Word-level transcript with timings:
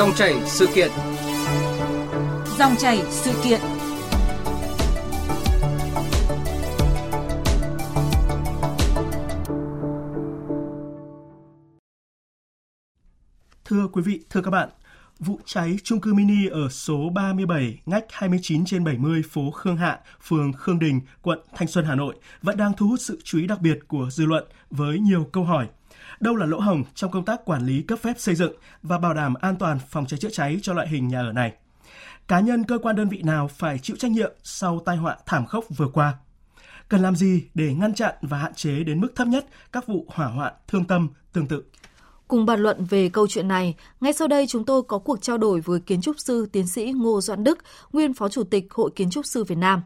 Dòng 0.00 0.14
chảy 0.14 0.34
sự 0.46 0.68
kiện. 0.74 0.90
Dòng 2.58 2.76
chảy 2.78 3.02
sự 3.10 3.30
kiện. 3.44 3.60
Thưa 13.64 13.88
quý 13.92 14.02
vị, 14.02 14.20
thưa 14.30 14.40
các 14.42 14.50
bạn, 14.50 14.68
vụ 15.18 15.40
cháy 15.44 15.76
chung 15.84 16.00
cư 16.00 16.14
mini 16.14 16.46
ở 16.46 16.68
số 16.68 17.10
37 17.14 17.80
ngách 17.86 18.04
29 18.10 18.64
trên 18.64 18.84
70 18.84 19.22
phố 19.30 19.50
Khương 19.50 19.76
Hạ, 19.76 19.98
phường 20.22 20.52
Khương 20.52 20.78
Đình, 20.78 21.00
quận 21.22 21.38
Thanh 21.54 21.68
Xuân, 21.68 21.84
Hà 21.84 21.94
Nội 21.94 22.14
vẫn 22.42 22.56
đang 22.56 22.72
thu 22.76 22.88
hút 22.88 23.00
sự 23.00 23.20
chú 23.24 23.38
ý 23.38 23.46
đặc 23.46 23.60
biệt 23.60 23.78
của 23.88 24.08
dư 24.10 24.26
luận 24.26 24.44
với 24.70 24.98
nhiều 24.98 25.26
câu 25.32 25.44
hỏi. 25.44 25.68
Đâu 26.20 26.36
là 26.36 26.46
lỗ 26.46 26.60
hồng 26.60 26.84
trong 26.94 27.10
công 27.10 27.24
tác 27.24 27.44
quản 27.44 27.66
lý 27.66 27.82
cấp 27.82 27.98
phép 28.02 28.14
xây 28.18 28.34
dựng 28.34 28.52
và 28.82 28.98
bảo 28.98 29.14
đảm 29.14 29.34
an 29.34 29.56
toàn 29.56 29.78
phòng 29.88 30.06
cháy 30.06 30.18
chữa 30.18 30.30
cháy 30.30 30.58
cho 30.62 30.72
loại 30.72 30.88
hình 30.88 31.08
nhà 31.08 31.20
ở 31.20 31.32
này? 31.32 31.52
Cá 32.28 32.40
nhân 32.40 32.64
cơ 32.64 32.78
quan 32.78 32.96
đơn 32.96 33.08
vị 33.08 33.22
nào 33.22 33.48
phải 33.48 33.78
chịu 33.78 33.96
trách 33.96 34.10
nhiệm 34.10 34.32
sau 34.42 34.82
tai 34.84 34.96
họa 34.96 35.16
thảm 35.26 35.46
khốc 35.46 35.64
vừa 35.76 35.88
qua? 35.88 36.14
Cần 36.88 37.00
làm 37.00 37.16
gì 37.16 37.44
để 37.54 37.74
ngăn 37.74 37.94
chặn 37.94 38.14
và 38.22 38.38
hạn 38.38 38.54
chế 38.54 38.84
đến 38.84 39.00
mức 39.00 39.08
thấp 39.16 39.28
nhất 39.28 39.46
các 39.72 39.86
vụ 39.86 40.06
hỏa 40.08 40.26
hoạn 40.26 40.52
thương 40.68 40.84
tâm 40.84 41.08
tương 41.32 41.46
tự? 41.46 41.62
Cùng 42.28 42.46
bàn 42.46 42.60
luận 42.60 42.84
về 42.84 43.08
câu 43.08 43.26
chuyện 43.26 43.48
này, 43.48 43.74
ngay 44.00 44.12
sau 44.12 44.28
đây 44.28 44.46
chúng 44.46 44.64
tôi 44.64 44.82
có 44.82 44.98
cuộc 44.98 45.22
trao 45.22 45.38
đổi 45.38 45.60
với 45.60 45.80
kiến 45.80 46.00
trúc 46.00 46.16
sư 46.18 46.48
tiến 46.52 46.66
sĩ 46.66 46.92
Ngô 46.92 47.20
Doãn 47.20 47.44
Đức, 47.44 47.58
nguyên 47.92 48.14
Phó 48.14 48.28
Chủ 48.28 48.44
tịch 48.44 48.66
Hội 48.70 48.90
Kiến 48.96 49.10
trúc 49.10 49.26
sư 49.26 49.44
Việt 49.44 49.58
Nam. 49.58 49.82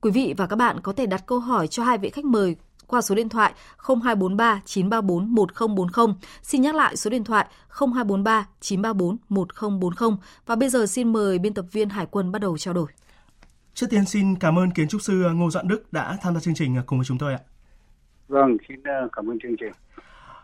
Quý 0.00 0.10
vị 0.10 0.34
và 0.36 0.46
các 0.46 0.56
bạn 0.56 0.80
có 0.82 0.92
thể 0.92 1.06
đặt 1.06 1.26
câu 1.26 1.38
hỏi 1.38 1.68
cho 1.68 1.84
hai 1.84 1.98
vị 1.98 2.10
khách 2.10 2.24
mời 2.24 2.56
qua 2.86 3.00
số 3.00 3.14
điện 3.14 3.28
thoại 3.28 3.52
0243 3.78 4.62
934 4.64 5.34
1040. 5.34 6.14
Xin 6.42 6.62
nhắc 6.62 6.74
lại 6.74 6.96
số 6.96 7.10
điện 7.10 7.24
thoại 7.24 7.46
0243 7.68 8.46
934 8.60 9.16
1040. 9.28 10.18
Và 10.46 10.56
bây 10.56 10.68
giờ 10.68 10.86
xin 10.86 11.12
mời 11.12 11.38
biên 11.38 11.54
tập 11.54 11.64
viên 11.72 11.88
Hải 11.88 12.06
quân 12.06 12.32
bắt 12.32 12.38
đầu 12.38 12.58
trao 12.58 12.74
đổi. 12.74 12.86
Trước 13.74 13.86
tiên 13.90 14.04
xin 14.04 14.38
cảm 14.38 14.58
ơn 14.58 14.70
kiến 14.70 14.88
trúc 14.88 15.02
sư 15.02 15.24
Ngô 15.34 15.50
Doãn 15.50 15.68
Đức 15.68 15.92
đã 15.92 16.16
tham 16.22 16.34
gia 16.34 16.40
chương 16.40 16.54
trình 16.54 16.76
cùng 16.86 16.98
với 16.98 17.06
chúng 17.06 17.18
tôi 17.18 17.32
ạ. 17.32 17.40
Vâng, 18.28 18.56
xin 18.68 18.82
ờ, 18.82 19.08
cảm 19.12 19.30
ơn 19.30 19.38
chương 19.42 19.56
trình. 19.60 19.72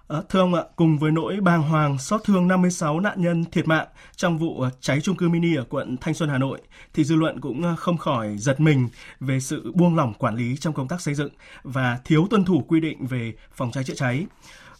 Ờ, 0.07 0.25
thưa 0.29 0.41
ông 0.41 0.55
ạ, 0.55 0.63
cùng 0.77 0.99
với 0.99 1.13
nỗi 1.13 1.37
bàng 1.41 1.63
hoàng 1.63 1.99
xót 1.99 2.21
thương 2.25 2.49
56 2.49 3.01
nạn 3.01 3.23
nhân 3.23 3.45
thiệt 3.53 3.69
mạng 3.69 3.87
trong 4.17 4.39
vụ 4.39 4.61
ờ, 4.61 4.71
cháy 4.81 5.01
chung 5.01 5.17
cư 5.17 5.29
mini 5.29 5.57
ở 5.57 5.65
quận 5.69 5.97
Thanh 6.01 6.15
Xuân 6.15 6.29
Hà 6.29 6.39
Nội, 6.39 6.61
thì 6.95 7.05
dư 7.05 7.17
luận 7.17 7.41
cũng 7.41 7.63
ờ, 7.63 7.77
không 7.77 7.99
khỏi 7.99 8.37
giật 8.39 8.61
mình 8.61 8.89
về 9.21 9.41
sự 9.41 9.73
buông 9.75 9.97
lỏng 9.97 10.15
quản 10.15 10.37
lý 10.37 10.57
trong 10.57 10.75
công 10.75 10.89
tác 10.89 11.01
xây 11.01 11.15
dựng 11.15 11.31
và 11.63 11.99
thiếu 12.05 12.27
tuân 12.31 12.45
thủ 12.45 12.65
quy 12.69 12.81
định 12.81 13.07
về 13.07 13.33
phòng 13.55 13.71
cháy 13.71 13.85
chữa 13.85 13.95
cháy. 13.95 14.27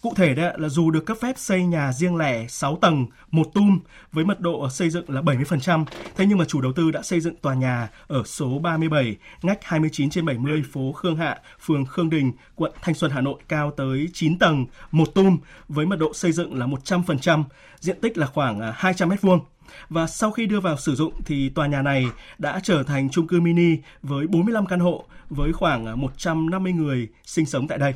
Cụ 0.03 0.13
thể 0.17 0.35
đấy 0.35 0.55
là 0.59 0.69
dù 0.69 0.91
được 0.91 1.07
cấp 1.07 1.17
phép 1.21 1.39
xây 1.39 1.65
nhà 1.65 1.93
riêng 1.93 2.17
lẻ 2.17 2.47
6 2.49 2.77
tầng, 2.77 3.07
một 3.31 3.47
tum 3.55 3.81
với 4.13 4.25
mật 4.25 4.41
độ 4.41 4.69
xây 4.71 4.91
dựng 4.91 5.11
là 5.11 5.21
70%, 5.21 5.85
thế 6.17 6.27
nhưng 6.27 6.39
mà 6.39 6.45
chủ 6.45 6.61
đầu 6.61 6.73
tư 6.73 6.91
đã 6.91 7.03
xây 7.03 7.21
dựng 7.21 7.37
tòa 7.37 7.55
nhà 7.55 7.89
ở 8.07 8.23
số 8.25 8.59
37, 8.59 9.17
ngách 9.43 9.65
29 9.65 10.11
trên 10.11 10.27
70 10.27 10.63
phố 10.73 10.93
Khương 10.93 11.17
Hạ, 11.17 11.39
phường 11.61 11.85
Khương 11.85 12.11
Đình, 12.11 12.33
quận 12.55 12.73
Thanh 12.83 12.95
Xuân, 12.95 13.11
Hà 13.11 13.21
Nội 13.21 13.41
cao 13.49 13.71
tới 13.71 14.09
9 14.13 14.39
tầng, 14.39 14.67
một 14.91 15.15
tum 15.15 15.39
với 15.69 15.87
mật 15.87 15.97
độ 15.97 16.15
xây 16.15 16.33
dựng 16.33 16.59
là 16.59 16.67
100%, 16.67 17.45
diện 17.81 18.01
tích 18.01 18.19
là 18.19 18.27
khoảng 18.27 18.61
à, 18.61 18.73
200 18.77 19.09
m 19.09 19.13
vuông. 19.21 19.41
Và 19.89 20.07
sau 20.07 20.31
khi 20.31 20.47
đưa 20.47 20.61
vào 20.61 20.77
sử 20.77 20.95
dụng 20.95 21.13
thì 21.25 21.49
tòa 21.49 21.67
nhà 21.67 21.83
này 21.83 22.07
đã 22.39 22.61
trở 22.63 22.83
thành 22.83 23.11
chung 23.11 23.27
cư 23.27 23.41
mini 23.41 23.77
với 24.03 24.27
45 24.27 24.67
căn 24.67 24.81
hộ 24.81 25.05
với 25.31 25.53
khoảng 25.53 25.87
à, 25.87 25.95
150 25.95 26.73
người 26.73 27.09
sinh 27.25 27.47
sống 27.47 27.69
tại 27.69 27.79
đây. 27.79 27.95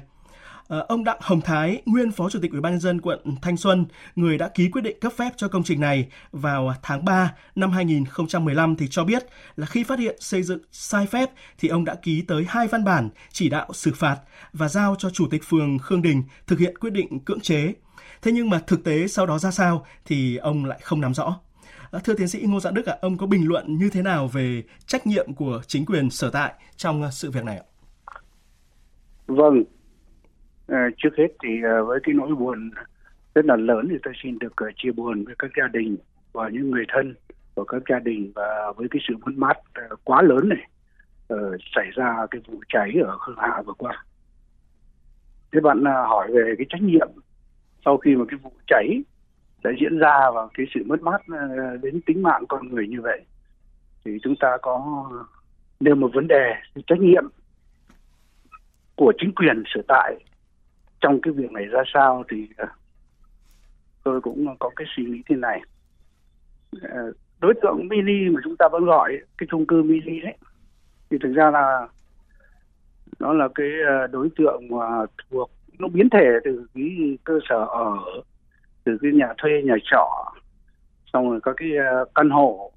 Ờ, 0.68 0.86
ông 0.88 1.04
Đặng 1.04 1.18
Hồng 1.20 1.40
Thái, 1.40 1.82
nguyên 1.86 2.12
Phó 2.12 2.30
Chủ 2.30 2.38
tịch 2.42 2.52
Ủy 2.52 2.60
ban 2.60 2.72
nhân 2.72 2.80
dân 2.80 3.00
quận 3.00 3.20
Thanh 3.42 3.56
Xuân, 3.56 3.86
người 4.16 4.38
đã 4.38 4.48
ký 4.48 4.68
quyết 4.70 4.82
định 4.82 5.00
cấp 5.00 5.12
phép 5.16 5.32
cho 5.36 5.48
công 5.48 5.62
trình 5.62 5.80
này 5.80 6.08
vào 6.32 6.74
tháng 6.82 7.04
3 7.04 7.34
năm 7.54 7.70
2015 7.70 8.76
thì 8.76 8.86
cho 8.90 9.04
biết 9.04 9.26
là 9.56 9.66
khi 9.66 9.84
phát 9.84 9.98
hiện 9.98 10.16
xây 10.20 10.42
dựng 10.42 10.58
sai 10.72 11.06
phép 11.06 11.30
thì 11.58 11.68
ông 11.68 11.84
đã 11.84 11.94
ký 11.94 12.22
tới 12.22 12.44
hai 12.48 12.68
văn 12.68 12.84
bản 12.84 13.08
chỉ 13.32 13.48
đạo 13.48 13.68
xử 13.72 13.92
phạt 13.94 14.16
và 14.52 14.68
giao 14.68 14.94
cho 14.98 15.10
Chủ 15.10 15.26
tịch 15.30 15.42
phường 15.44 15.78
Khương 15.78 16.02
Đình 16.02 16.22
thực 16.46 16.58
hiện 16.58 16.78
quyết 16.78 16.92
định 16.92 17.20
cưỡng 17.20 17.40
chế. 17.40 17.72
Thế 18.22 18.32
nhưng 18.32 18.50
mà 18.50 18.60
thực 18.66 18.84
tế 18.84 19.08
sau 19.08 19.26
đó 19.26 19.38
ra 19.38 19.50
sao 19.50 19.86
thì 20.04 20.36
ông 20.36 20.64
lại 20.64 20.78
không 20.82 21.00
nắm 21.00 21.14
rõ. 21.14 21.40
Ờ, 21.90 22.00
thưa 22.04 22.14
tiến 22.14 22.28
sĩ 22.28 22.40
Ngô 22.40 22.60
Dạ 22.60 22.70
Đức 22.70 22.86
ạ, 22.86 22.96
ông 23.00 23.18
có 23.18 23.26
bình 23.26 23.48
luận 23.48 23.78
như 23.78 23.90
thế 23.90 24.02
nào 24.02 24.28
về 24.28 24.62
trách 24.86 25.06
nhiệm 25.06 25.34
của 25.34 25.62
chính 25.66 25.86
quyền 25.86 26.10
sở 26.10 26.30
tại 26.30 26.54
trong 26.76 27.10
sự 27.12 27.30
việc 27.30 27.44
này 27.44 27.56
ạ? 27.56 27.64
Vâng, 29.26 29.64
Ờ, 30.66 30.78
trước 30.96 31.10
hết 31.18 31.28
thì 31.42 31.62
ờ, 31.62 31.84
với 31.84 32.00
cái 32.02 32.14
nỗi 32.14 32.34
buồn 32.34 32.70
rất 33.34 33.44
là 33.44 33.56
lớn 33.56 33.88
thì 33.90 33.96
tôi 34.02 34.14
xin 34.22 34.38
được 34.38 34.56
ờ, 34.56 34.66
chia 34.76 34.92
buồn 34.92 35.24
với 35.24 35.34
các 35.38 35.50
gia 35.58 35.68
đình 35.68 35.96
và 36.32 36.48
những 36.48 36.70
người 36.70 36.84
thân 36.88 37.14
của 37.54 37.64
các 37.64 37.82
gia 37.88 37.98
đình 37.98 38.32
và 38.34 38.72
với 38.76 38.88
cái 38.90 39.00
sự 39.08 39.14
mất 39.16 39.32
mát 39.36 39.56
quá 40.04 40.22
lớn 40.22 40.48
này 40.48 40.68
xảy 41.74 41.90
ra 41.94 42.26
cái 42.30 42.40
vụ 42.46 42.60
cháy 42.68 42.92
ở 43.04 43.18
Khương 43.18 43.36
Hạ 43.38 43.62
vừa 43.66 43.72
qua. 43.72 44.04
Thế 45.52 45.60
bạn 45.60 45.84
hỏi 45.84 46.30
về 46.34 46.54
cái 46.58 46.66
trách 46.68 46.82
nhiệm 46.82 47.08
sau 47.84 47.96
khi 47.96 48.16
mà 48.16 48.24
cái 48.28 48.38
vụ 48.42 48.52
cháy 48.66 49.02
đã 49.64 49.70
diễn 49.80 49.98
ra 49.98 50.30
và 50.34 50.48
cái 50.54 50.66
sự 50.74 50.80
mất 50.86 51.02
mát 51.02 51.22
đến 51.82 52.00
tính 52.06 52.22
mạng 52.22 52.44
con 52.48 52.68
người 52.68 52.88
như 52.88 53.00
vậy, 53.00 53.20
thì 54.04 54.18
chúng 54.22 54.34
ta 54.40 54.56
có 54.62 55.06
nêu 55.80 55.94
một 55.94 56.10
vấn 56.14 56.28
đề 56.28 56.54
trách 56.86 57.00
nhiệm 57.00 57.24
của 58.96 59.12
chính 59.18 59.34
quyền 59.34 59.62
sở 59.74 59.80
tại 59.88 60.16
trong 61.06 61.20
cái 61.20 61.32
việc 61.32 61.52
này 61.52 61.64
ra 61.64 61.82
sao 61.94 62.24
thì 62.30 62.48
ờ, 62.56 62.66
tôi 64.04 64.20
cũng 64.20 64.56
có 64.60 64.70
cái 64.76 64.86
suy 64.96 65.04
nghĩ 65.04 65.22
thế 65.28 65.36
này. 65.36 65.60
Ờ, 66.82 67.12
đối 67.40 67.54
tượng 67.62 67.88
mini 67.88 68.28
mà 68.28 68.40
chúng 68.44 68.56
ta 68.56 68.68
vẫn 68.72 68.84
gọi, 68.84 69.18
cái 69.38 69.46
chung 69.50 69.66
cư 69.66 69.82
mini 69.82 70.20
đấy, 70.20 70.36
thì 71.10 71.18
thực 71.22 71.32
ra 71.32 71.50
là 71.50 71.88
nó 73.18 73.32
là 73.32 73.48
cái 73.54 73.66
ờ, 73.88 74.06
đối 74.06 74.28
tượng 74.36 74.62
mà 74.70 74.84
thuộc, 75.30 75.50
nó 75.78 75.88
biến 75.88 76.08
thể 76.10 76.24
từ 76.44 76.66
cái 76.74 77.18
cơ 77.24 77.38
sở 77.48 77.66
ở, 77.70 77.96
từ 78.84 78.98
cái 79.02 79.12
nhà 79.12 79.28
thuê, 79.38 79.62
nhà 79.62 79.74
trọ, 79.84 80.32
xong 81.12 81.30
rồi 81.30 81.40
có 81.40 81.52
cái 81.56 81.70
căn 82.14 82.30
hộ 82.30 82.72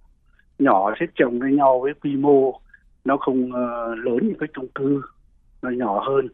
nhỏ 0.60 0.94
xếp 1.00 1.08
chồng 1.16 1.40
với 1.40 1.52
nhau 1.52 1.80
với 1.80 1.94
quy 1.94 2.16
mô, 2.16 2.62
nó 3.06 3.18
không 3.18 3.54
lớn 3.96 4.20
như 4.22 4.34
cái 4.40 4.50
chung 4.54 4.68
cư, 4.76 5.02
nó 5.62 5.70
nhỏ 5.70 6.00
hơn 6.08 6.28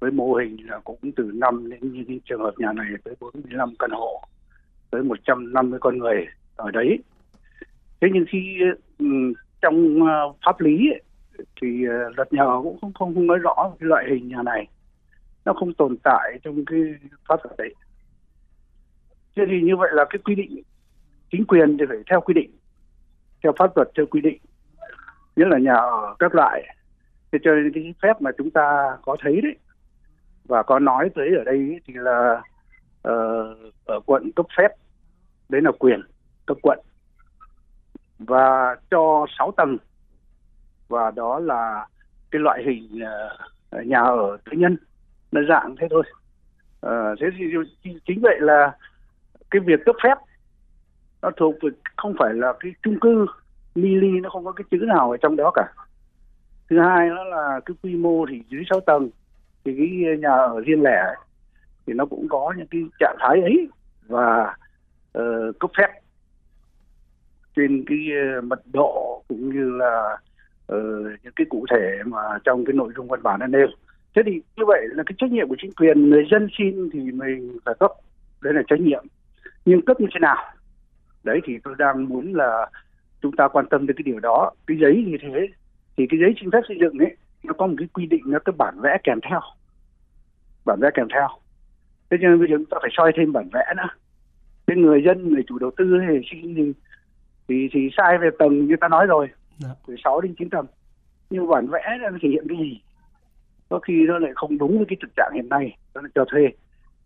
với 0.00 0.10
mô 0.10 0.34
hình 0.34 0.56
là 0.70 0.78
cũng 0.78 0.98
từ 1.16 1.30
5 1.34 1.70
đến 1.70 1.92
như 1.92 2.18
trường 2.24 2.40
hợp 2.40 2.54
nhà 2.58 2.72
này 2.72 2.86
tới 3.04 3.14
45 3.20 3.74
căn 3.78 3.90
hộ 3.90 4.22
tới 4.90 5.02
150 5.02 5.78
con 5.80 5.98
người 5.98 6.26
ở 6.56 6.70
đấy. 6.70 6.98
Thế 8.00 8.08
nhưng 8.12 8.24
khi 8.28 8.58
ừ, 8.98 9.06
trong 9.62 10.06
ờ, 10.06 10.32
pháp 10.46 10.60
lý 10.60 10.90
ấy, 10.92 11.02
thì 11.62 11.84
ờ, 11.86 12.10
luật 12.16 12.32
nhà 12.32 12.42
cũng 12.62 12.78
không, 12.80 12.92
không 12.92 13.14
không 13.14 13.26
nói 13.26 13.38
rõ 13.38 13.72
cái 13.80 13.88
loại 13.88 14.04
hình 14.10 14.28
nhà 14.28 14.42
này. 14.42 14.66
Nó 15.44 15.52
không 15.52 15.74
tồn 15.74 15.96
tại 16.02 16.38
trong 16.44 16.64
cái 16.64 16.80
pháp 17.28 17.40
luật 17.44 17.56
đấy. 17.58 17.74
Thế 19.36 19.42
thì 19.50 19.60
như 19.62 19.76
vậy 19.76 19.90
là 19.92 20.04
cái 20.10 20.18
quy 20.24 20.34
định 20.34 20.62
chính 21.32 21.44
quyền 21.46 21.78
thì 21.78 21.84
phải 21.88 21.98
theo 22.10 22.20
quy 22.20 22.34
định 22.34 22.50
theo 23.42 23.52
pháp 23.58 23.76
luật 23.76 23.88
theo 23.96 24.06
quy 24.06 24.20
định 24.20 24.38
nhất 25.36 25.48
là 25.48 25.58
nhà 25.58 25.74
ở 25.74 26.14
các 26.18 26.34
loại. 26.34 26.62
Thế 27.32 27.38
cho 27.42 27.54
nên 27.54 27.72
cái 27.72 27.94
phép 28.02 28.22
mà 28.22 28.30
chúng 28.38 28.50
ta 28.50 28.96
có 29.02 29.16
thấy 29.20 29.40
đấy 29.40 29.56
và 30.50 30.62
có 30.62 30.78
nói 30.78 31.10
tới 31.14 31.28
ở 31.38 31.44
đây 31.44 31.80
thì 31.86 31.94
là 31.96 32.42
uh, 33.08 33.56
ở 33.84 34.00
quận 34.06 34.30
cấp 34.36 34.46
phép 34.56 34.68
đấy 35.48 35.62
là 35.62 35.70
quyền 35.78 36.00
cấp 36.46 36.56
quận. 36.62 36.78
Và 38.18 38.76
cho 38.90 39.26
6 39.38 39.52
tầng. 39.56 39.76
Và 40.88 41.10
đó 41.10 41.38
là 41.38 41.86
cái 42.30 42.40
loại 42.40 42.62
hình 42.66 43.02
uh, 43.76 43.86
nhà 43.86 44.00
ở 44.00 44.36
tư 44.44 44.52
nhân 44.56 44.76
nó 45.32 45.40
dạng 45.48 45.76
thế 45.76 45.88
thôi. 45.90 46.02
Uh, 46.86 47.18
thế 47.20 47.26
thì 47.38 47.44
chính 48.06 48.20
vậy 48.22 48.36
là 48.40 48.76
cái 49.50 49.60
việc 49.60 49.80
cấp 49.86 49.96
phép 50.02 50.14
nó 51.22 51.30
thuộc 51.36 51.54
về 51.62 51.70
không 51.96 52.14
phải 52.18 52.34
là 52.34 52.52
cái 52.60 52.72
chung 52.82 53.00
cư 53.00 53.26
mini 53.74 54.20
nó 54.20 54.30
không 54.30 54.44
có 54.44 54.52
cái 54.52 54.64
chữ 54.70 54.76
nào 54.76 55.10
ở 55.10 55.16
trong 55.16 55.36
đó 55.36 55.50
cả. 55.54 55.72
Thứ 56.70 56.80
hai 56.80 57.08
nó 57.08 57.24
là 57.24 57.60
cái 57.66 57.74
quy 57.82 57.94
mô 57.94 58.26
thì 58.26 58.42
dưới 58.48 58.62
6 58.70 58.80
tầng 58.80 59.10
thì 59.64 59.74
cái 59.78 60.16
nhà 60.18 60.30
ở 60.30 60.60
riêng 60.66 60.82
lẻ 60.82 61.02
ấy, 61.06 61.16
thì 61.86 61.92
nó 61.92 62.06
cũng 62.06 62.28
có 62.28 62.54
những 62.56 62.66
cái 62.70 62.82
trạng 63.00 63.16
thái 63.20 63.40
ấy 63.40 63.68
và 64.06 64.54
uh, 65.18 65.58
cấp 65.58 65.70
phép 65.78 65.88
trên 67.56 67.84
cái 67.86 67.98
ờ, 68.34 68.40
mật 68.40 68.60
độ 68.72 69.22
cũng 69.28 69.54
như 69.54 69.70
là 69.70 70.18
uh, 70.72 71.06
những 71.22 71.32
cái 71.36 71.46
cụ 71.50 71.66
thể 71.70 71.98
mà 72.06 72.18
trong 72.44 72.64
cái 72.64 72.72
nội 72.74 72.92
dung 72.96 73.08
văn 73.08 73.22
bản 73.22 73.40
đã 73.40 73.46
nêu. 73.46 73.66
Thế 74.16 74.22
thì 74.26 74.32
như 74.56 74.64
vậy 74.66 74.86
là 74.90 75.02
cái 75.06 75.14
trách 75.18 75.30
nhiệm 75.30 75.48
của 75.48 75.56
chính 75.62 75.72
quyền 75.72 76.10
người 76.10 76.24
dân 76.30 76.48
xin 76.58 76.90
thì 76.92 77.00
mình 77.00 77.58
phải 77.64 77.74
cấp 77.80 77.90
đấy 78.42 78.54
là 78.54 78.62
trách 78.68 78.80
nhiệm. 78.80 79.04
Nhưng 79.64 79.82
cấp 79.82 80.00
như 80.00 80.06
thế 80.14 80.18
nào? 80.20 80.36
Đấy 81.24 81.40
thì 81.44 81.58
tôi 81.64 81.74
đang 81.78 82.08
muốn 82.08 82.34
là 82.34 82.66
chúng 83.22 83.36
ta 83.36 83.48
quan 83.48 83.66
tâm 83.70 83.86
đến 83.86 83.96
cái 83.96 84.02
điều 84.02 84.20
đó. 84.20 84.50
Cái 84.66 84.76
giấy 84.80 85.04
như 85.06 85.16
thế 85.22 85.48
thì 85.96 86.06
cái 86.10 86.20
giấy 86.20 86.34
xin 86.40 86.50
phép 86.50 86.60
xây 86.68 86.76
dựng 86.80 86.98
ấy 86.98 87.16
nó 87.42 87.52
có 87.58 87.66
một 87.66 87.74
cái 87.78 87.88
quy 87.92 88.06
định 88.06 88.22
nó 88.26 88.38
cái 88.44 88.52
bản 88.58 88.74
vẽ 88.80 88.98
kèm 89.04 89.20
theo. 89.30 89.40
Bản 90.64 90.78
vẽ 90.82 90.90
kèm 90.94 91.06
theo. 91.14 91.28
Thế 92.10 92.16
cho 92.22 92.28
nên 92.28 92.38
bây 92.38 92.48
giờ 92.50 92.56
chúng 92.56 92.66
ta 92.70 92.76
phải 92.80 92.90
soi 92.92 93.12
thêm 93.16 93.32
bản 93.32 93.48
vẽ 93.52 93.64
nữa. 93.76 93.88
Cái 94.66 94.76
người 94.76 95.02
dân 95.06 95.28
người 95.28 95.42
chủ 95.46 95.58
đầu 95.58 95.70
tư 95.76 95.98
thì 96.08 96.20
thì 96.30 96.72
thì, 97.48 97.68
thì 97.72 97.90
sai 97.96 98.18
về 98.18 98.30
tầng 98.38 98.66
như 98.66 98.76
ta 98.80 98.88
nói 98.88 99.06
rồi. 99.06 99.28
Dạ. 99.58 99.68
từ 99.86 99.96
6 100.04 100.20
đến 100.20 100.34
9 100.38 100.50
tầng. 100.50 100.66
Nhưng 101.30 101.48
bản 101.48 101.66
vẽ 101.66 101.98
nó 102.00 102.18
thể 102.22 102.28
hiện 102.28 102.44
cái 102.48 102.58
gì? 102.58 102.80
Có 103.68 103.78
khi 103.78 103.94
nó 104.08 104.18
lại 104.18 104.32
không 104.34 104.58
đúng 104.58 104.76
với 104.76 104.86
cái 104.88 104.96
thực 105.02 105.10
trạng 105.16 105.32
hiện 105.34 105.48
nay. 105.48 105.76
Nó 105.94 106.00
cho 106.14 106.24
thuê. 106.24 106.48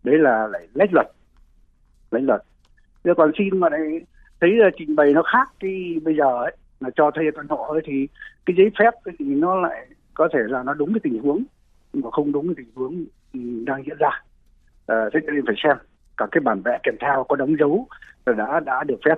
Đấy 0.03 0.17
là 0.17 0.47
lại 0.47 0.67
lách 0.73 0.93
luật. 0.93 1.07
Lách 2.11 2.23
luật. 2.23 2.41
Giờ 3.03 3.13
còn 3.17 3.31
xin 3.37 3.59
mà 3.59 3.69
lại 3.69 3.81
thấy 4.41 4.51
là 4.51 4.69
trình 4.77 4.95
bày 4.95 5.13
nó 5.13 5.23
khác 5.23 5.49
cái 5.59 5.99
bây 6.03 6.15
giờ 6.15 6.43
ấy 6.43 6.55
là 6.79 6.89
cho 6.95 7.11
thuê 7.11 7.23
căn 7.35 7.47
hộ 7.49 7.57
ấy 7.57 7.81
thì 7.85 8.07
cái 8.45 8.55
giấy 8.57 8.71
phép 8.79 8.91
thì 9.19 9.25
nó 9.25 9.55
lại 9.55 9.87
có 10.15 10.29
thể 10.33 10.39
là 10.47 10.63
nó 10.63 10.73
đúng 10.73 10.93
cái 10.93 10.99
tình 11.03 11.21
huống 11.21 11.43
nhưng 11.93 12.03
mà 12.03 12.11
không 12.11 12.31
đúng 12.31 12.47
cái 12.47 12.55
tình 12.57 12.71
huống 12.75 13.05
ừ, 13.33 13.39
đang 13.65 13.83
diễn 13.85 13.97
ra. 13.97 14.23
À, 14.87 15.09
thế 15.13 15.19
cho 15.25 15.31
nên 15.31 15.45
phải 15.45 15.55
xem 15.63 15.77
cả 16.17 16.27
cái 16.31 16.41
bản 16.41 16.61
vẽ 16.65 16.79
kèm 16.83 16.95
theo 17.01 17.25
có 17.29 17.35
đóng 17.35 17.55
dấu 17.59 17.87
rồi 18.25 18.35
đã 18.35 18.59
đã 18.59 18.83
được 18.83 18.99
phép. 19.05 19.15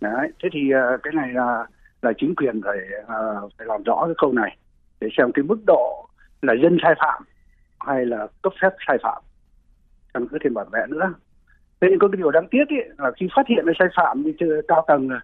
Đấy 0.00 0.32
thế 0.42 0.48
thì 0.52 0.60
uh, 0.74 1.02
cái 1.02 1.12
này 1.14 1.32
là 1.32 1.66
là 2.02 2.12
chính 2.18 2.34
quyền 2.34 2.60
phải 2.62 2.78
uh, 3.02 3.52
phải 3.58 3.66
làm 3.66 3.82
rõ 3.82 4.02
cái 4.06 4.14
câu 4.18 4.32
này 4.32 4.56
để 5.00 5.08
xem 5.18 5.32
cái 5.32 5.42
mức 5.42 5.58
độ 5.66 6.08
là 6.42 6.54
dân 6.62 6.78
sai 6.82 6.94
phạm 6.98 7.22
hay 7.80 8.06
là 8.06 8.26
cấp 8.42 8.52
phép 8.62 8.70
sai 8.86 8.98
phạm. 9.02 9.22
Căn 10.14 10.28
cứ 10.28 10.38
thêm 10.44 10.54
bản 10.54 10.66
vẽ 10.72 10.86
nữa. 10.88 11.14
Thế 11.80 11.88
nhưng 11.90 11.98
có 11.98 12.08
cái 12.08 12.16
điều 12.16 12.30
đáng 12.30 12.48
tiếc 12.50 12.64
ấy, 12.68 12.88
là 12.98 13.10
khi 13.16 13.28
phát 13.36 13.46
hiện 13.48 13.64
cái 13.66 13.74
sai 13.78 13.88
phạm 13.96 14.22
như 14.22 14.32
chưa 14.40 14.60
cao 14.68 14.84
tầng 14.88 15.08
rồi 15.08 15.20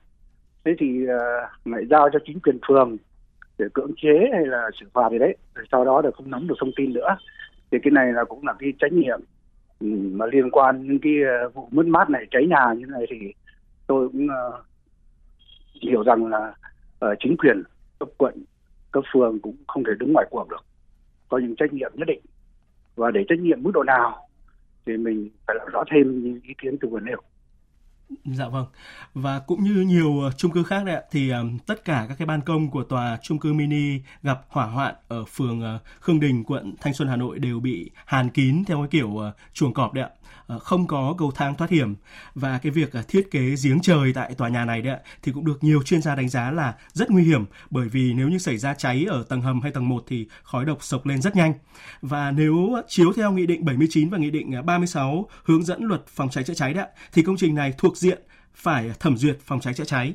thế 0.69 0.75
thì 0.79 1.05
uh, 1.05 1.67
lại 1.67 1.83
giao 1.91 2.09
cho 2.13 2.19
chính 2.27 2.41
quyền 2.41 2.59
phường 2.69 2.97
để 3.59 3.67
cưỡng 3.75 3.91
chế 3.97 4.31
hay 4.33 4.47
là 4.47 4.71
xử 4.81 4.87
phạt 4.93 5.11
gì 5.11 5.19
đấy 5.19 5.37
rồi 5.55 5.65
sau 5.73 5.85
đó 5.85 6.01
là 6.05 6.11
không 6.11 6.31
nắm 6.31 6.47
được 6.47 6.55
thông 6.61 6.73
tin 6.77 6.93
nữa. 6.93 7.17
Thì 7.71 7.79
cái 7.83 7.91
này 7.91 8.13
là 8.13 8.25
cũng 8.25 8.47
là 8.47 8.55
cái 8.59 8.73
trách 8.79 8.93
nhiệm 8.93 9.21
ừ, 9.81 9.87
mà 10.13 10.27
liên 10.27 10.51
quan 10.51 10.87
những 10.87 10.99
cái 10.99 11.13
ờ, 11.41 11.49
vụ 11.49 11.69
mất 11.71 11.87
mát 11.87 12.11
này 12.11 12.27
cháy 12.31 12.47
nhà 12.47 12.75
như 12.79 12.87
này 12.87 13.05
thì 13.11 13.33
tôi 13.87 14.09
cũng 14.09 14.27
uh, 14.27 14.55
hiểu 15.83 16.03
rằng 16.03 16.27
là 16.27 16.55
uh, 17.05 17.19
chính 17.21 17.37
quyền 17.37 17.63
cấp 17.99 18.09
quận 18.17 18.45
cấp 18.93 19.05
phường 19.13 19.41
cũng 19.41 19.57
không 19.67 19.85
thể 19.85 19.93
đứng 19.99 20.13
ngoài 20.13 20.27
cuộc 20.31 20.49
được. 20.49 20.65
Có 21.29 21.39
những 21.39 21.57
trách 21.57 21.73
nhiệm 21.73 21.93
nhất 21.95 22.09
định. 22.09 22.21
Và 22.97 23.11
để 23.11 23.25
trách 23.29 23.39
nhiệm 23.39 23.63
mức 23.63 23.71
độ 23.75 23.83
nào 23.83 24.29
thì 24.87 24.97
mình 24.97 25.29
phải 25.47 25.57
làm 25.59 25.69
rõ 25.73 25.85
thêm 25.93 26.23
những 26.23 26.41
ý 26.43 26.55
kiến 26.63 26.77
từ 26.81 26.89
vừa 26.89 27.01
nêu 27.01 27.21
Dạ 28.25 28.49
vâng. 28.49 28.67
Và 29.15 29.39
cũng 29.39 29.65
như 29.65 29.73
nhiều 29.73 30.21
ờ, 30.21 30.31
chung 30.37 30.53
cư 30.53 30.63
khác 30.63 30.85
đấy 30.85 30.95
ạ, 30.95 31.03
thì 31.11 31.31
um, 31.31 31.59
tất 31.59 31.85
cả 31.85 32.07
các 32.09 32.15
cái 32.19 32.27
ban 32.27 32.41
công 32.41 32.71
của 32.71 32.85
tòa 32.85 33.19
chung 33.23 33.39
cư 33.39 33.53
mini 33.53 34.01
gặp 34.23 34.41
hỏa 34.49 34.67
hoạn 34.67 34.95
ở 35.09 35.25
phường 35.25 35.61
uh, 35.61 35.83
Khương 36.01 36.21
Đình, 36.21 36.45
quận 36.45 36.75
Thanh 36.81 36.95
Xuân, 36.95 37.09
Hà 37.09 37.17
Nội 37.17 37.39
đều 37.39 37.61
bị 37.61 37.91
hàn 38.07 38.31
kín 38.31 38.65
theo 38.67 38.79
cái 38.79 38.89
kiểu 38.91 39.09
uh, 39.09 39.25
chuồng 39.53 39.75
cọp 39.75 39.93
đấy 39.93 40.05
ạ. 40.05 40.11
Uh, 40.55 40.63
không 40.63 40.87
có 40.87 41.15
cầu 41.19 41.31
thang 41.35 41.55
thoát 41.55 41.71
hiểm 41.71 41.95
và 42.35 42.59
cái 42.59 42.73
việc 42.73 42.93
uh, 42.99 43.09
thiết 43.09 43.31
kế 43.31 43.55
giếng 43.65 43.81
trời 43.83 44.13
tại 44.13 44.35
tòa 44.35 44.49
nhà 44.49 44.65
này 44.65 44.83
đấy 44.83 44.93
ạ 44.93 45.01
thì 45.23 45.33
cũng 45.33 45.45
được 45.45 45.65
nhiều 45.65 45.83
chuyên 45.83 46.03
gia 46.03 46.15
đánh 46.15 46.29
giá 46.29 46.51
là 46.51 46.75
rất 46.93 47.11
nguy 47.11 47.23
hiểm 47.23 47.45
bởi 47.71 47.89
vì 47.89 48.15
nếu 48.15 48.29
như 48.29 48.39
xảy 48.39 48.59
ra 48.59 48.75
cháy 48.75 49.07
ở 49.09 49.23
tầng 49.29 49.41
hầm 49.41 49.61
hay 49.61 49.73
tầng 49.73 49.89
1 49.89 50.05
thì 50.07 50.27
khói 50.43 50.65
độc 50.65 50.83
sộc 50.83 51.07
lên 51.07 51.23
rất 51.23 51.37
nhanh. 51.37 51.55
Và 52.03 52.31
nếu 52.31 52.69
chiếu 52.89 53.13
theo 53.17 53.33
nghị 53.33 53.47
định 53.47 53.65
79 53.65 54.09
và 54.09 54.19
nghị 54.19 54.31
định 54.31 54.67
36 54.67 55.29
hướng 55.45 55.65
dẫn 55.65 55.85
luật 55.85 56.07
phòng 56.07 56.31
cháy 56.31 56.45
chữa 56.45 56.55
cháy 56.55 56.75
đấy 56.75 56.85
ạ 56.85 56.91
thì 57.13 57.23
công 57.23 57.37
trình 57.37 57.55
này 57.55 57.75
thuộc 57.79 57.97
diện 57.99 58.19
phải 58.55 58.91
thẩm 59.01 59.17
duyệt 59.17 59.39
phòng 59.45 59.61
cháy 59.61 59.75
chữa 59.75 59.85
cháy. 59.85 60.15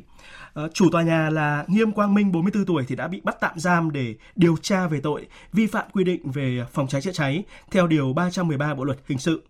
Ờ, 0.53 0.69
chủ 0.74 0.89
tòa 0.91 1.03
nhà 1.03 1.30
là 1.30 1.65
Nghiêm 1.68 1.91
Quang 1.91 2.13
Minh 2.13 2.31
44 2.31 2.65
tuổi, 2.65 2.85
thì 2.88 2.95
đã 2.95 3.07
bị 3.07 3.21
bắt 3.24 3.38
tạm 3.41 3.59
giam 3.59 3.91
để 3.91 4.15
điều 4.35 4.57
tra 4.57 4.88
về 4.88 5.00
tội 5.00 5.27
vi 5.53 5.68
phạm 5.68 5.85
quy 5.94 6.03
định 6.03 6.31
về 6.31 6.65
phòng 6.74 6.88
cháy 6.88 7.01
chữa 7.01 7.12
cháy 7.12 7.44
theo 7.71 7.88
điều 7.88 8.13
313 8.13 8.74
Bộ 8.74 8.83
luật 8.83 8.97
hình 9.07 9.19
sự. 9.19 9.44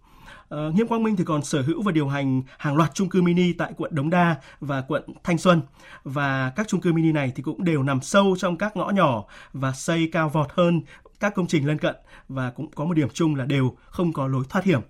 Ờ, 0.48 0.72
Nghiêm 0.72 0.88
Quang 0.88 1.04
Minh 1.04 1.16
thì 1.16 1.24
còn 1.24 1.44
sở 1.44 1.62
hữu 1.62 1.82
và 1.82 1.92
điều 1.92 2.08
hành 2.08 2.42
hàng 2.58 2.76
loạt 2.76 2.92
chung 2.94 3.10
cư 3.10 3.22
mini 3.22 3.54
tại 3.54 3.74
quận 3.78 3.96
Đống 3.96 4.10
Đa 4.10 4.36
và 4.60 4.82
quận 4.82 5.04
Thanh 5.24 5.38
Xuân 5.38 5.62
và 6.04 6.54
các 6.56 6.68
chung 6.68 6.82
cư 6.82 6.94
mini 6.94 7.12
này 7.12 7.32
thì 7.36 7.44
cũng 7.44 7.64
đều 7.64 7.84
nằm 7.84 8.02
sâu 8.02 8.36
trong 8.40 8.58
các 8.58 8.78
ngõ 8.78 8.90
nhỏ 8.90 9.24
và 9.54 9.72
xây 9.72 10.10
cao 10.12 10.30
vọt 10.30 10.48
hơn 10.54 10.82
các 11.20 11.36
công 11.36 11.48
trình 11.48 11.68
lân 11.68 11.78
cận 11.78 11.96
và 12.30 12.52
cũng 12.52 12.72
có 12.76 12.86
một 12.86 12.94
điểm 12.94 13.10
chung 13.14 13.36
là 13.36 13.46
đều 13.46 13.76
không 13.86 14.14
có 14.14 14.28
lối 14.28 14.44
thoát 14.50 14.66
hiểm. 14.66 14.82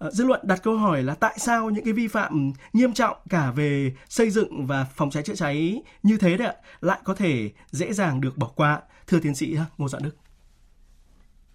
Ờ, 0.00 0.10
dư 0.10 0.26
luận 0.26 0.40
đặt 0.42 0.60
câu 0.62 0.76
hỏi 0.76 1.02
là 1.02 1.14
tại 1.20 1.34
sao 1.36 1.70
những 1.70 1.84
cái 1.84 1.92
vi 1.92 2.08
phạm 2.08 2.52
nghiêm 2.72 2.92
trọng 2.92 3.16
cả 3.30 3.52
về 3.56 3.92
xây 4.08 4.30
dựng 4.30 4.66
và 4.66 4.86
phòng 4.94 5.10
cháy 5.10 5.22
chữa 5.22 5.34
cháy 5.34 5.82
như 6.02 6.16
thế 6.20 6.36
đấy 6.36 6.46
ạ, 6.48 6.54
lại 6.80 6.98
có 7.04 7.14
thể 7.14 7.50
dễ 7.66 7.92
dàng 7.92 8.20
được 8.20 8.38
bỏ 8.38 8.50
qua? 8.56 8.80
Thưa 9.06 9.18
tiến 9.22 9.34
sĩ 9.34 9.56
Ngô 9.78 9.88
Dạ 9.88 9.98
Đức. 10.02 10.10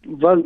Vâng 0.05 0.41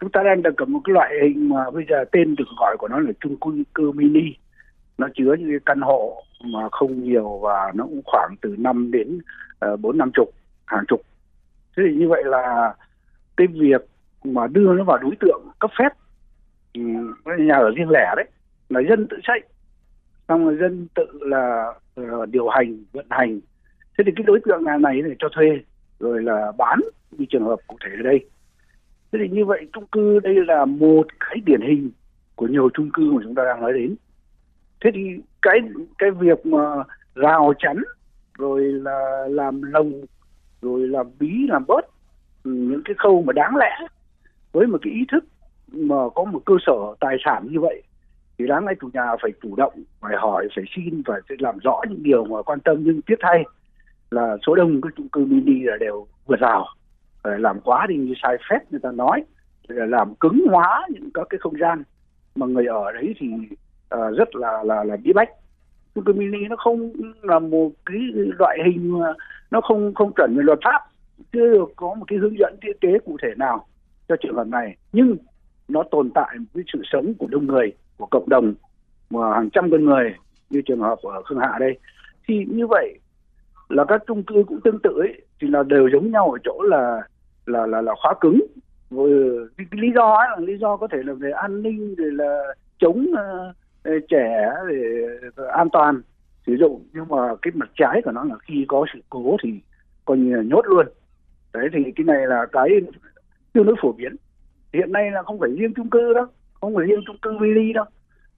chúng 0.00 0.10
ta 0.10 0.22
đang 0.22 0.42
đang 0.42 0.54
cầm 0.56 0.72
một 0.72 0.80
cái 0.84 0.92
loại 0.94 1.12
hình 1.22 1.48
mà 1.48 1.70
bây 1.70 1.84
giờ 1.88 2.04
tên 2.12 2.34
được 2.36 2.44
gọi 2.58 2.76
của 2.78 2.88
nó 2.88 2.98
là 2.98 3.12
chung 3.20 3.36
cư 3.74 3.92
mini. 3.92 4.34
Nó 4.98 5.08
chứa 5.14 5.34
những 5.38 5.50
cái 5.50 5.60
căn 5.66 5.80
hộ 5.80 6.22
mà 6.44 6.68
không 6.72 7.04
nhiều 7.04 7.38
và 7.42 7.72
nó 7.74 7.84
cũng 7.84 8.02
khoảng 8.04 8.34
từ 8.40 8.54
5 8.58 8.90
đến 8.90 9.18
ờ, 9.58 9.76
bốn 9.76 9.98
năm 9.98 10.10
chục, 10.14 10.30
hàng 10.64 10.84
chục. 10.88 11.00
Thế 11.76 11.82
thì 11.86 11.94
như 11.96 12.08
vậy 12.08 12.22
là 12.24 12.74
cái 13.36 13.46
việc 13.46 13.88
mà 14.24 14.46
đưa 14.46 14.74
nó 14.74 14.84
vào 14.84 14.98
đối 14.98 15.16
tượng 15.20 15.42
cấp 15.58 15.70
phép 15.78 15.88
Ừ, 16.76 16.82
nhà 17.38 17.54
ở 17.54 17.70
riêng 17.76 17.90
lẻ 17.90 18.12
đấy 18.16 18.26
là 18.68 18.80
dân 18.88 19.06
tự 19.10 19.16
xây. 19.22 19.40
Xong 20.28 20.44
rồi 20.44 20.56
dân 20.60 20.86
tự 20.94 21.06
là 21.20 21.72
uh, 22.00 22.28
điều 22.28 22.48
hành 22.48 22.84
vận 22.92 23.06
hành. 23.10 23.40
Thế 23.98 24.04
thì 24.06 24.12
cái 24.16 24.24
đối 24.26 24.40
tượng 24.44 24.64
nhà 24.64 24.76
này 24.76 25.02
để 25.02 25.14
cho 25.18 25.28
thuê 25.32 25.60
rồi 26.00 26.22
là 26.22 26.52
bán 26.58 26.80
như 27.10 27.24
trường 27.30 27.44
hợp 27.44 27.56
cụ 27.66 27.76
thể 27.84 27.90
ở 27.96 28.02
đây. 28.02 28.30
Thế 29.12 29.18
thì 29.22 29.28
như 29.28 29.44
vậy 29.44 29.66
chung 29.72 29.86
cư 29.86 30.20
đây 30.20 30.34
là 30.46 30.64
một 30.64 31.06
cái 31.20 31.36
điển 31.44 31.60
hình 31.60 31.90
của 32.34 32.46
nhiều 32.46 32.68
chung 32.74 32.90
cư 32.92 33.12
mà 33.12 33.20
chúng 33.22 33.34
ta 33.34 33.44
đang 33.44 33.60
nói 33.60 33.72
đến. 33.72 33.96
Thế 34.84 34.90
thì 34.94 35.00
cái 35.42 35.58
cái 35.98 36.10
việc 36.10 36.46
mà 36.46 36.84
rào 37.14 37.52
chắn 37.58 37.76
rồi 38.38 38.62
là 38.62 39.26
làm 39.28 39.62
lồng 39.62 39.92
rồi 40.62 40.88
làm 40.88 41.06
bí 41.18 41.46
làm 41.48 41.64
bớt 41.68 41.84
ừ, 42.44 42.50
những 42.50 42.82
cái 42.84 42.94
khâu 42.98 43.22
mà 43.22 43.32
đáng 43.32 43.56
lẽ 43.56 43.86
với 44.52 44.66
một 44.66 44.78
cái 44.82 44.92
ý 44.92 45.00
thức 45.12 45.24
mà 45.72 45.96
có 46.14 46.24
một 46.24 46.40
cơ 46.44 46.54
sở 46.66 46.94
tài 47.00 47.16
sản 47.24 47.46
như 47.50 47.60
vậy 47.60 47.82
thì 48.38 48.46
đáng 48.46 48.66
lẽ 48.66 48.72
chủ 48.80 48.90
nhà 48.92 49.06
phải 49.22 49.32
chủ 49.42 49.56
động 49.56 49.72
phải 50.00 50.16
hỏi 50.16 50.48
phải 50.56 50.64
xin 50.76 51.02
phải 51.06 51.20
làm 51.38 51.58
rõ 51.58 51.80
những 51.88 52.02
điều 52.02 52.24
mà 52.24 52.42
quan 52.42 52.60
tâm. 52.60 52.76
Nhưng 52.80 53.02
tiếc 53.02 53.16
thay 53.20 53.44
là 54.10 54.36
số 54.46 54.54
đông 54.54 54.80
các 54.80 54.92
chung 54.96 55.08
cư 55.08 55.24
mini 55.24 55.60
là 55.60 55.76
đều 55.80 56.06
vượt 56.26 56.40
rào. 56.40 56.66
Làm 57.24 57.60
quá 57.60 57.86
đi 57.88 57.96
như 57.96 58.14
sai 58.22 58.36
phép 58.50 58.58
người 58.70 58.80
ta 58.80 58.92
nói 58.92 59.24
là 59.68 59.86
làm 59.86 60.14
cứng 60.14 60.46
hóa 60.50 60.86
những 60.90 61.10
các 61.14 61.26
cái 61.30 61.38
không 61.38 61.58
gian 61.60 61.82
mà 62.34 62.46
người 62.46 62.66
ở 62.66 62.92
đấy 62.92 63.14
thì 63.18 63.26
uh, 63.94 64.16
rất 64.16 64.36
là 64.36 64.62
là 64.62 64.84
là 64.84 64.96
bí 64.96 65.12
bách. 65.12 65.30
Chung 65.94 66.04
cư 66.04 66.12
mini 66.12 66.48
nó 66.48 66.56
không 66.56 66.92
là 67.22 67.38
một 67.38 67.70
cái 67.86 67.98
loại 68.38 68.58
hình 68.64 68.98
mà 68.98 69.12
nó 69.50 69.60
không 69.60 69.94
không 69.94 70.12
chuẩn 70.16 70.36
về 70.36 70.42
luật 70.42 70.58
pháp 70.64 70.80
chưa 71.32 71.46
được 71.52 71.72
có 71.76 71.94
một 71.94 72.04
cái 72.08 72.18
hướng 72.18 72.38
dẫn 72.38 72.56
thiết 72.62 72.80
kế 72.80 72.98
cụ 73.04 73.16
thể 73.22 73.28
nào 73.36 73.66
cho 74.08 74.16
trường 74.16 74.36
hợp 74.36 74.46
này. 74.46 74.76
Nhưng 74.92 75.16
nó 75.68 75.82
tồn 75.90 76.10
tại 76.14 76.36
với 76.52 76.64
sự 76.72 76.82
sống 76.84 77.14
của 77.18 77.26
đông 77.30 77.46
người 77.46 77.72
của 77.96 78.06
cộng 78.06 78.28
đồng 78.28 78.54
mà 79.10 79.34
hàng 79.34 79.50
trăm 79.50 79.70
con 79.70 79.84
người 79.84 80.14
như 80.50 80.62
trường 80.66 80.80
hợp 80.80 80.98
ở 81.02 81.22
khương 81.22 81.38
hạ 81.38 81.56
đây. 81.60 81.78
Thì 82.28 82.44
như 82.48 82.66
vậy 82.66 82.98
là 83.68 83.84
các 83.84 84.02
chung 84.06 84.22
cư 84.22 84.44
cũng 84.46 84.60
tương 84.64 84.78
tự 84.82 84.90
ấy 84.90 85.22
thì 85.40 85.48
là 85.48 85.62
đều 85.62 85.88
giống 85.92 86.10
nhau 86.10 86.30
ở 86.30 86.38
chỗ 86.44 86.62
là 86.62 87.02
là 87.46 87.66
là 87.66 87.80
là 87.80 87.94
khóa 88.02 88.14
cứng. 88.20 88.40
Rồi 88.90 89.10
cái, 89.56 89.66
cái 89.70 89.80
lý 89.80 89.88
do 89.94 90.14
ấy 90.14 90.28
là 90.30 90.38
lý 90.38 90.56
do 90.56 90.76
có 90.76 90.88
thể 90.88 90.98
là 91.02 91.12
về 91.12 91.30
an 91.30 91.62
ninh 91.62 91.94
rồi 91.94 92.12
là 92.12 92.54
chống 92.78 93.06
uh, 93.10 94.02
trẻ 94.08 94.50
để 94.68 95.06
uh, 95.28 95.48
an 95.48 95.68
toàn 95.72 96.00
sử 96.46 96.52
dụng. 96.54 96.86
Nhưng 96.92 97.08
mà 97.08 97.34
cái 97.42 97.52
mặt 97.54 97.70
trái 97.74 98.02
của 98.04 98.12
nó 98.12 98.24
là 98.24 98.34
khi 98.42 98.64
có 98.68 98.86
sự 98.94 99.00
cố 99.10 99.36
thì 99.42 99.50
coi 100.04 100.18
như 100.18 100.36
là 100.36 100.42
nhốt 100.42 100.62
luôn. 100.66 100.86
Đấy 101.52 101.68
thì 101.72 101.92
cái 101.96 102.04
này 102.04 102.26
là 102.26 102.46
cái 102.52 102.68
tương 103.52 103.66
đối 103.66 103.76
phổ 103.82 103.92
biến 103.92 104.16
hiện 104.72 104.92
nay 104.92 105.10
là 105.10 105.22
không 105.22 105.38
phải 105.40 105.50
riêng 105.50 105.72
chung 105.76 105.90
cư 105.90 106.14
đâu 106.14 106.26
không 106.60 106.74
phải 106.74 106.86
riêng 106.86 107.00
chung 107.06 107.18
cư 107.22 107.32
mini 107.32 107.72
đâu 107.72 107.84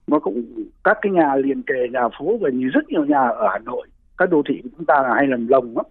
mà 0.07 0.19
cũng 0.19 0.43
các 0.83 0.97
cái 1.01 1.11
nhà 1.11 1.35
liền 1.35 1.63
kề 1.63 1.87
nhà 1.91 2.09
phố 2.19 2.37
và 2.37 2.49
nhiều 2.49 2.69
rất 2.73 2.89
nhiều 2.89 3.05
nhà 3.05 3.27
ở 3.27 3.47
Hà 3.51 3.59
Nội. 3.59 3.87
Các 4.17 4.29
đô 4.29 4.41
thị 4.47 4.59
của 4.63 4.69
chúng 4.77 4.85
ta 4.85 5.01
là 5.03 5.13
hay 5.15 5.27
làm 5.27 5.47
lồng 5.47 5.75
lắm. 5.75 5.85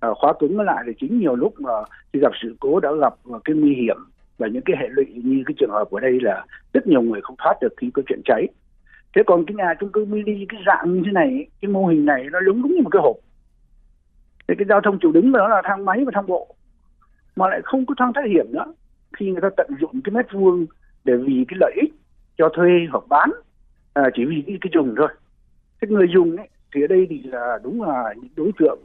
À, 0.00 0.08
khóa 0.14 0.32
cứng 0.40 0.56
nó 0.56 0.62
lại 0.62 0.84
thì 0.86 0.92
chính 1.00 1.18
nhiều 1.18 1.36
lúc 1.36 1.60
mà 1.60 1.70
khi 2.12 2.20
gặp 2.20 2.32
sự 2.42 2.56
cố 2.60 2.80
đã 2.80 2.90
gặp 3.00 3.14
cái 3.44 3.56
nguy 3.56 3.74
hiểm 3.74 3.96
và 4.38 4.48
những 4.48 4.62
cái 4.64 4.76
hệ 4.80 4.88
lụy 4.88 5.06
như 5.24 5.42
cái 5.46 5.54
trường 5.58 5.70
hợp 5.70 5.90
ở 5.90 6.00
đây 6.00 6.18
là 6.20 6.44
rất 6.72 6.86
nhiều 6.86 7.02
người 7.02 7.20
không 7.20 7.36
thoát 7.38 7.54
được 7.60 7.74
khi 7.76 7.90
có 7.94 8.02
chuyện 8.06 8.20
cháy. 8.24 8.46
Thế 9.14 9.22
còn 9.26 9.44
cái 9.46 9.54
nhà 9.54 9.74
chung 9.80 9.92
cư 9.92 10.04
mini 10.04 10.46
cái 10.48 10.60
dạng 10.66 10.94
như 10.94 11.02
thế 11.06 11.12
này 11.12 11.46
cái 11.60 11.70
mô 11.70 11.86
hình 11.86 12.04
này 12.04 12.26
nó 12.32 12.40
đúng 12.40 12.62
đúng 12.62 12.72
như 12.72 12.82
một 12.82 12.90
cái 12.90 13.02
hộp. 13.02 13.16
Thế 14.48 14.54
cái 14.58 14.66
giao 14.68 14.80
thông 14.80 14.98
chủ 14.98 15.12
đứng 15.12 15.32
đó 15.32 15.48
là 15.48 15.62
thang 15.64 15.84
máy 15.84 16.04
và 16.04 16.10
thang 16.14 16.26
bộ 16.26 16.54
mà 17.36 17.48
lại 17.48 17.60
không 17.64 17.86
có 17.86 17.94
thang 17.98 18.12
thoát 18.12 18.24
hiểm 18.26 18.46
nữa 18.52 18.64
khi 19.16 19.30
người 19.30 19.40
ta 19.40 19.48
tận 19.56 19.66
dụng 19.80 20.00
cái 20.04 20.12
mét 20.12 20.26
vuông 20.32 20.66
để 21.04 21.16
vì 21.16 21.44
cái 21.48 21.56
lợi 21.60 21.72
ích 21.82 21.94
cho 22.38 22.48
thuê 22.48 22.70
hoặc 22.90 23.04
bán 23.08 23.30
à, 23.94 24.10
chỉ 24.14 24.24
vì 24.24 24.42
cái, 24.46 24.58
cái 24.60 24.70
dùng 24.74 24.94
thôi. 24.96 25.08
Thế 25.80 25.88
người 25.88 26.06
dùng 26.14 26.36
ấy, 26.36 26.48
thì 26.74 26.82
ở 26.82 26.86
đây 26.86 27.06
thì 27.10 27.22
là 27.22 27.58
đúng 27.62 27.82
là 27.82 28.14
những 28.16 28.30
đối 28.36 28.50
tượng 28.58 28.78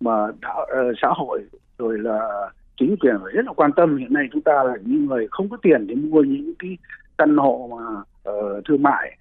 mà 0.00 0.26
đã, 0.40 0.54
uh, 0.62 0.68
ờ, 0.68 0.92
xã 1.02 1.08
hội 1.08 1.42
rồi 1.78 1.98
là 1.98 2.50
chính 2.76 2.96
quyền 3.00 3.14
phải 3.22 3.32
rất 3.32 3.46
là 3.46 3.52
quan 3.52 3.70
tâm. 3.76 3.96
Hiện 3.96 4.12
nay 4.12 4.28
chúng 4.32 4.42
ta 4.42 4.62
là 4.64 4.74
những 4.84 5.06
người 5.06 5.28
không 5.30 5.48
có 5.48 5.56
tiền 5.62 5.86
để 5.86 5.94
mua 5.94 6.22
những 6.22 6.52
cái 6.58 6.78
căn 7.18 7.36
hộ 7.36 7.70
mà 7.70 8.02
uh, 8.32 8.64
thương 8.68 8.82
mại. 8.82 9.18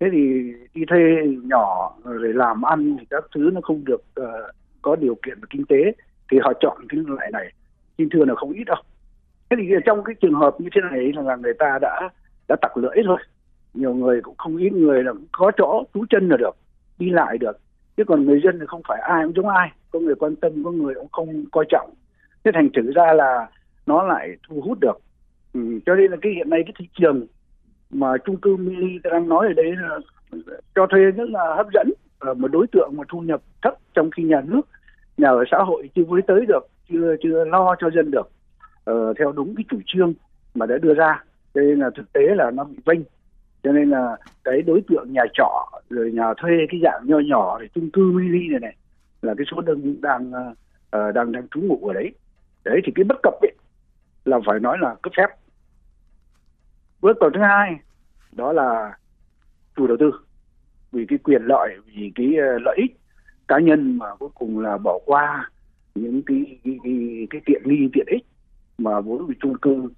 Thế 0.00 0.06
thì 0.12 0.52
đi 0.74 0.84
thuê 0.88 1.00
nhỏ 1.44 1.96
rồi 2.04 2.34
làm 2.34 2.62
ăn 2.62 2.96
thì 3.00 3.06
các 3.10 3.24
thứ 3.34 3.50
nó 3.52 3.60
không 3.60 3.84
được 3.84 4.04
uh, 4.20 4.26
có 4.82 4.96
điều 4.96 5.14
kiện 5.14 5.40
về 5.40 5.46
kinh 5.50 5.64
tế 5.64 5.92
thì 6.30 6.38
họ 6.42 6.52
chọn 6.60 6.76
cái 6.88 7.00
loại 7.06 7.30
này. 7.32 7.52
Xin 7.98 8.08
thưa 8.10 8.24
là 8.24 8.34
không 8.34 8.52
ít 8.52 8.64
đâu 8.64 8.82
thế 9.50 9.56
thì 9.60 9.74
trong 9.86 10.04
cái 10.04 10.14
trường 10.20 10.34
hợp 10.34 10.60
như 10.60 10.68
thế 10.74 10.80
này 10.90 11.12
là 11.24 11.36
người 11.36 11.54
ta 11.58 11.78
đã 11.82 12.08
đã 12.48 12.56
tặc 12.62 12.76
lưỡi 12.76 13.02
rồi. 13.04 13.18
Nhiều 13.74 13.94
người 13.94 14.20
cũng 14.22 14.34
không 14.38 14.56
ít 14.56 14.72
người 14.72 15.04
là 15.04 15.12
có 15.32 15.52
chỗ 15.56 15.84
trú 15.94 16.04
chân 16.10 16.28
là 16.28 16.36
được 16.36 16.56
đi 16.98 17.10
lại 17.10 17.38
được. 17.38 17.58
Chứ 17.96 18.04
còn 18.04 18.24
người 18.24 18.40
dân 18.44 18.58
thì 18.60 18.66
không 18.66 18.82
phải 18.88 18.98
ai 19.00 19.24
cũng 19.24 19.34
giống 19.34 19.48
ai. 19.48 19.70
Có 19.90 19.98
người 19.98 20.14
quan 20.14 20.36
tâm 20.36 20.64
có 20.64 20.70
người 20.70 20.94
cũng 20.94 21.08
không 21.12 21.44
coi 21.52 21.64
trọng. 21.68 21.90
Thế 22.44 22.50
thành 22.54 22.68
thử 22.76 22.92
ra 22.92 23.12
là 23.12 23.48
nó 23.86 24.02
lại 24.02 24.28
thu 24.48 24.60
hút 24.60 24.78
được. 24.80 24.98
Ừ, 25.52 25.60
cho 25.86 25.94
nên 25.94 26.10
là 26.10 26.16
cái 26.22 26.32
hiện 26.32 26.50
nay 26.50 26.62
cái 26.66 26.72
thị 26.78 26.88
trường 26.98 27.26
mà 27.90 28.16
chung 28.24 28.36
cư 28.36 28.56
mini 28.56 28.98
ta 29.04 29.10
đang 29.10 29.28
nói 29.28 29.46
ở 29.46 29.52
đây 29.52 29.76
là 29.76 29.98
cho 30.74 30.86
thuê 30.86 31.00
rất 31.00 31.30
là 31.30 31.54
hấp 31.56 31.66
dẫn. 31.74 31.90
Ở 32.18 32.34
một 32.34 32.48
đối 32.48 32.66
tượng 32.66 32.90
mà 32.96 33.04
thu 33.08 33.20
nhập 33.20 33.40
thấp 33.62 33.74
trong 33.94 34.10
khi 34.10 34.22
nhà 34.22 34.40
nước 34.46 34.60
nhà 35.16 35.28
ở 35.28 35.44
xã 35.50 35.58
hội 35.58 35.90
chưa 35.94 36.04
với 36.04 36.22
tới 36.26 36.46
được 36.46 36.68
chưa 36.88 37.16
chưa 37.22 37.44
lo 37.44 37.74
cho 37.78 37.90
dân 37.90 38.10
được 38.10 38.30
uh, 38.90 39.16
theo 39.18 39.32
đúng 39.32 39.54
cái 39.56 39.64
chủ 39.68 39.80
trương 39.86 40.14
mà 40.54 40.66
đã 40.66 40.78
đưa 40.78 40.94
ra. 40.94 41.24
Cho 41.54 41.60
nên 41.60 41.78
là 41.78 41.90
thực 41.96 42.12
tế 42.12 42.20
là 42.34 42.50
nó 42.50 42.64
bị 42.64 42.76
vênh. 42.84 43.00
Cho 43.62 43.72
nên 43.72 43.90
là 43.90 44.16
cái 44.44 44.62
đối 44.62 44.82
tượng 44.88 45.12
nhà 45.12 45.22
trọ 45.34 45.68
rồi 45.90 46.12
nhà 46.12 46.34
thuê 46.36 46.66
cái 46.70 46.80
dạng 46.82 47.06
nho 47.06 47.18
nhỏ 47.18 47.58
thì 47.60 47.66
chung 47.74 47.90
cư 47.90 48.12
mini 48.12 48.48
này 48.48 48.60
này 48.60 48.76
là 49.22 49.34
cái 49.38 49.44
số 49.50 49.60
đơn 49.60 50.00
đang 50.00 50.30
uh, 50.30 51.14
đang 51.14 51.32
đang 51.32 51.48
trú 51.48 51.60
ngụ 51.60 51.88
ở 51.88 51.92
đấy. 51.94 52.12
Đấy 52.64 52.80
thì 52.84 52.92
cái 52.94 53.04
bất 53.04 53.16
cập 53.22 53.34
ấy 53.40 53.52
là 54.24 54.38
phải 54.46 54.60
nói 54.60 54.78
là 54.80 54.94
cấp 55.02 55.12
phép. 55.16 55.26
Bước 57.00 57.16
cầu 57.20 57.30
thứ 57.34 57.40
hai 57.40 57.76
đó 58.32 58.52
là 58.52 58.98
chủ 59.76 59.86
đầu 59.86 59.96
tư. 60.00 60.10
Vì 60.92 61.06
cái 61.06 61.18
quyền 61.18 61.42
lợi 61.42 61.76
vì 61.86 62.12
cái 62.14 62.36
ờ, 62.36 62.58
lợi 62.58 62.76
ích 62.78 62.96
cá 63.48 63.58
nhân 63.58 63.98
mà 63.98 64.06
cuối 64.18 64.28
cùng 64.34 64.58
là 64.58 64.78
bỏ 64.78 64.98
qua 65.06 65.50
những 65.94 66.22
cái 66.26 66.58
cái 66.64 66.78
cái, 66.84 67.26
cái 67.30 67.40
tiện 67.44 67.62
nghi 67.64 67.88
tiện 67.92 68.06
ích 68.10 68.26
mà 68.78 69.00
vốn 69.00 69.26
vì 69.26 69.34
chung 69.40 69.58
cư 69.58 69.88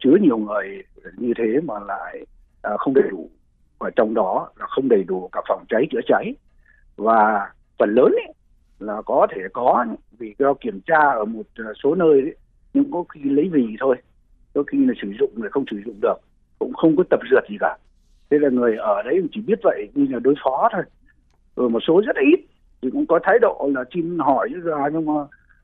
chứa 0.00 0.16
nhiều 0.20 0.38
người 0.38 0.82
như 1.16 1.32
thế 1.36 1.60
mà 1.64 1.74
lại 1.86 2.26
à, 2.62 2.70
không 2.78 2.94
đầy 2.94 3.10
đủ. 3.10 3.30
Và 3.78 3.90
trong 3.96 4.14
đó 4.14 4.50
là 4.56 4.66
không 4.66 4.88
đầy 4.88 5.04
đủ 5.04 5.28
cả 5.32 5.40
phòng 5.48 5.64
cháy 5.68 5.86
chữa 5.90 6.00
cháy. 6.06 6.34
Và 6.96 7.50
phần 7.78 7.94
lớn 7.94 8.12
ấy, 8.26 8.34
là 8.78 9.02
có 9.02 9.26
thể 9.30 9.42
có 9.52 9.86
vì 10.18 10.34
do 10.38 10.54
kiểm 10.54 10.80
tra 10.86 11.10
ở 11.10 11.24
một 11.24 11.46
à, 11.54 11.72
số 11.82 11.94
nơi 11.94 12.20
ấy, 12.20 12.36
nhưng 12.74 12.90
có 12.90 13.04
khi 13.08 13.20
lấy 13.24 13.48
vì 13.52 13.76
thôi. 13.80 13.96
Có 14.54 14.62
khi 14.66 14.86
là 14.86 14.94
sử 15.02 15.08
dụng 15.20 15.30
lại 15.42 15.50
không 15.50 15.64
sử 15.70 15.76
dụng 15.86 15.96
được 16.02 16.16
cũng 16.58 16.72
không 16.72 16.96
có 16.96 17.04
tập 17.10 17.20
dượt 17.30 17.44
gì 17.50 17.56
cả. 17.60 17.76
Thế 18.30 18.38
là 18.38 18.48
người 18.48 18.76
ở 18.76 19.02
đấy 19.02 19.22
chỉ 19.32 19.40
biết 19.40 19.58
vậy 19.62 19.88
như 19.94 20.06
là 20.10 20.18
đối 20.18 20.34
phó 20.44 20.68
thôi. 20.72 20.82
Rồi 21.56 21.70
một 21.70 21.80
số 21.86 22.02
rất 22.06 22.16
ít 22.16 22.40
thì 22.82 22.90
cũng 22.90 23.06
có 23.06 23.20
thái 23.22 23.38
độ 23.38 23.70
là 23.74 23.84
xin 23.94 24.18
hỏi 24.18 24.48
ra 24.64 24.88
nhưng 24.92 25.06
mà 25.06 25.20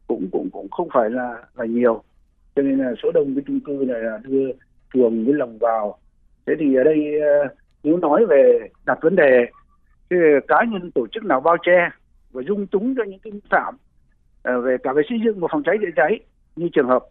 cũng 0.06 0.28
cũng 0.32 0.48
cũng 0.52 0.68
không 0.70 0.88
phải 0.94 1.10
là 1.10 1.44
là 1.54 1.64
nhiều 1.64 2.02
cho 2.56 2.62
nên 2.62 2.78
là 2.78 2.92
số 3.02 3.10
đông 3.12 3.34
cái 3.34 3.44
chung 3.46 3.60
cư 3.60 3.84
này 3.88 4.00
là 4.00 4.18
đưa 4.22 4.50
chuồng 4.94 5.24
với 5.24 5.34
lồng 5.34 5.58
vào. 5.58 5.98
Thế 6.46 6.54
thì 6.58 6.74
ở 6.74 6.84
đây 6.84 7.20
ờ, 7.20 7.48
nếu 7.82 7.96
nói 7.96 8.26
về 8.26 8.68
đặt 8.86 8.98
vấn 9.02 9.16
đề 9.16 9.46
cái 10.10 10.18
cá 10.48 10.64
nhân 10.70 10.90
tổ 10.90 11.06
chức 11.06 11.24
nào 11.24 11.40
bao 11.40 11.56
che 11.62 11.90
và 12.32 12.42
dung 12.42 12.66
túng 12.66 12.94
cho 12.96 13.04
những 13.04 13.18
cái 13.18 13.30
vi 13.32 13.40
phạm 13.50 13.74
ờ, 14.42 14.60
về 14.60 14.76
cả 14.82 14.92
về 14.92 15.02
xây 15.08 15.18
dựng 15.24 15.40
và 15.40 15.48
phòng 15.52 15.62
cháy 15.62 15.76
chữa 15.80 15.90
cháy 15.96 16.20
như 16.56 16.68
trường 16.72 16.88
hợp 16.88 17.04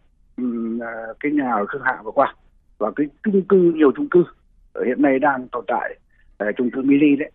ờ, 0.80 1.14
cái 1.20 1.32
nhà 1.32 1.52
ở 1.52 1.66
khương 1.66 1.82
hạ 1.82 1.98
vừa 2.04 2.10
qua 2.10 2.34
và 2.78 2.90
cái 2.96 3.06
chung 3.24 3.42
cư 3.42 3.56
nhiều 3.56 3.92
chung 3.96 4.08
cư 4.08 4.24
ở 4.72 4.84
hiện 4.84 5.02
nay 5.02 5.18
đang 5.18 5.48
tồn 5.48 5.64
tại 5.66 5.98
ở 6.38 6.52
chung 6.56 6.70
cư 6.70 6.82
mini 6.82 7.16
đấy. 7.16 7.30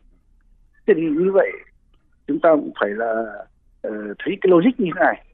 Thế 0.87 0.93
thì 0.97 1.01
như 1.01 1.31
vậy 1.31 1.51
chúng 2.27 2.39
ta 2.39 2.49
cũng 2.55 2.71
phải 2.79 2.89
là 2.89 3.23
uh, 3.87 3.93
thấy 3.93 4.37
cái 4.41 4.51
logic 4.51 4.79
như 4.79 4.91
thế 4.95 4.99
này. 4.99 5.25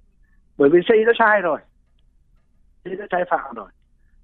Bởi 0.58 0.70
vì 0.70 0.80
xây 0.88 1.06
đã 1.06 1.12
sai 1.20 1.42
rồi 1.42 1.60
thế 2.90 2.96
đã 2.96 3.08
sai 3.12 3.24
phạm 3.30 3.56
rồi. 3.56 3.70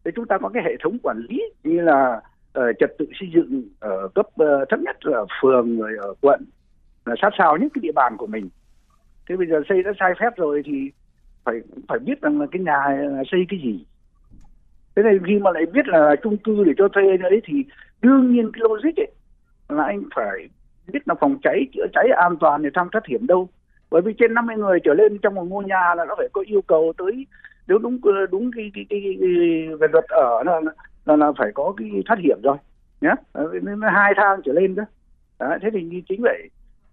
Thế 0.05 0.11
chúng 0.15 0.27
ta 0.27 0.37
có 0.37 0.49
cái 0.49 0.63
hệ 0.63 0.75
thống 0.83 0.97
quản 1.03 1.17
lý 1.29 1.43
như 1.63 1.81
là 1.81 2.21
uh, 2.59 2.63
trật 2.79 2.97
tự 2.97 3.05
xây 3.19 3.29
dựng 3.33 3.63
ở 3.79 4.07
cấp 4.15 4.25
uh, 4.27 4.69
thấp 4.69 4.79
nhất 4.79 5.05
là 5.05 5.25
phường 5.41 5.79
rồi 5.79 5.91
ở 6.01 6.13
quận 6.21 6.45
là 7.05 7.15
sát 7.21 7.29
sao 7.37 7.57
nhất 7.57 7.71
cái 7.73 7.79
địa 7.81 7.91
bàn 7.91 8.17
của 8.17 8.27
mình. 8.27 8.49
Thế 9.29 9.35
bây 9.35 9.47
giờ 9.47 9.61
xây 9.69 9.83
đã 9.83 9.91
sai 9.99 10.13
phép 10.19 10.29
rồi 10.37 10.61
thì 10.65 10.91
phải 11.43 11.55
phải 11.87 11.99
biết 11.99 12.21
rằng 12.21 12.41
là 12.41 12.45
cái 12.51 12.61
nhà 12.61 12.87
là 12.89 13.23
xây 13.31 13.45
cái 13.49 13.59
gì. 13.63 13.85
Thế 14.95 15.03
này 15.03 15.13
khi 15.27 15.39
mà 15.39 15.51
lại 15.51 15.65
biết 15.65 15.87
là 15.87 16.15
chung 16.23 16.37
cư 16.37 16.63
để 16.63 16.73
cho 16.77 16.87
thuê 16.87 17.17
đấy 17.17 17.41
thì 17.45 17.53
đương 18.01 18.33
nhiên 18.33 18.51
cái 18.53 18.61
logic 18.63 18.99
ấy 18.99 19.11
là 19.69 19.83
anh 19.83 20.03
phải 20.15 20.49
biết 20.93 21.07
là 21.07 21.15
phòng 21.21 21.37
cháy 21.43 21.67
chữa 21.73 21.85
cháy 21.93 22.07
an 22.17 22.37
toàn 22.39 22.63
thì 22.63 22.69
thăng 22.73 22.89
thoát 22.91 23.05
hiểm 23.07 23.27
đâu. 23.27 23.49
Bởi 23.91 24.01
vì 24.01 24.13
trên 24.19 24.33
50 24.33 24.55
người 24.55 24.79
trở 24.83 24.93
lên 24.93 25.17
trong 25.17 25.35
một 25.35 25.43
ngôi 25.43 25.63
nhà 25.63 25.95
là 25.97 26.05
nó 26.05 26.15
phải 26.17 26.27
có 26.33 26.43
yêu 26.47 26.61
cầu 26.61 26.93
tới 26.97 27.25
nếu 27.67 27.77
đúng 27.77 27.99
ờ, 28.03 28.25
đúng 28.31 28.51
cái 28.55 28.71
cái, 28.73 28.85
cái, 28.89 29.01
cái, 29.03 29.17
cái 29.19 29.67
về 29.79 29.87
luật 29.91 30.05
ở 30.07 30.43
là, 30.45 30.61
là 31.05 31.15
là 31.15 31.31
phải 31.37 31.51
có 31.55 31.73
cái 31.77 31.89
thoát 32.05 32.19
hiểm 32.19 32.37
rồi 32.43 32.57
nhé 33.01 33.13
ờ, 33.31 33.49
nên 33.61 33.81
hai 33.81 34.13
thang 34.17 34.41
trở 34.45 34.53
lên 34.53 34.75
đó. 34.75 34.83
Đấy, 35.39 35.59
thế 35.61 35.69
thì 35.73 36.03
chính 36.09 36.21
vậy 36.21 36.49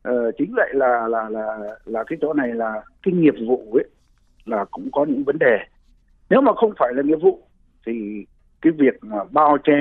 uh, 0.09 0.35
chính 0.39 0.53
vậy 0.57 0.71
là 0.75 1.09
là 1.09 1.29
là 1.29 1.59
là 1.85 2.05
cái 2.05 2.19
chỗ 2.21 2.33
này 2.33 2.49
là 2.49 2.83
cái 3.03 3.15
nghiệp 3.15 3.35
vụ 3.49 3.73
ấy 3.73 3.85
là 4.45 4.65
cũng 4.71 4.89
có 4.93 5.05
những 5.05 5.25
vấn 5.25 5.39
đề. 5.39 5.59
Nếu 6.31 6.41
mà 6.41 6.53
không 6.55 6.73
phải 6.79 6.95
là 6.95 7.03
nghiệp 7.03 7.19
vụ 7.23 7.43
thì 7.87 8.25
cái 8.63 8.73
việc 8.73 9.05
mà 9.05 9.17
bao 9.31 9.59
che 9.65 9.79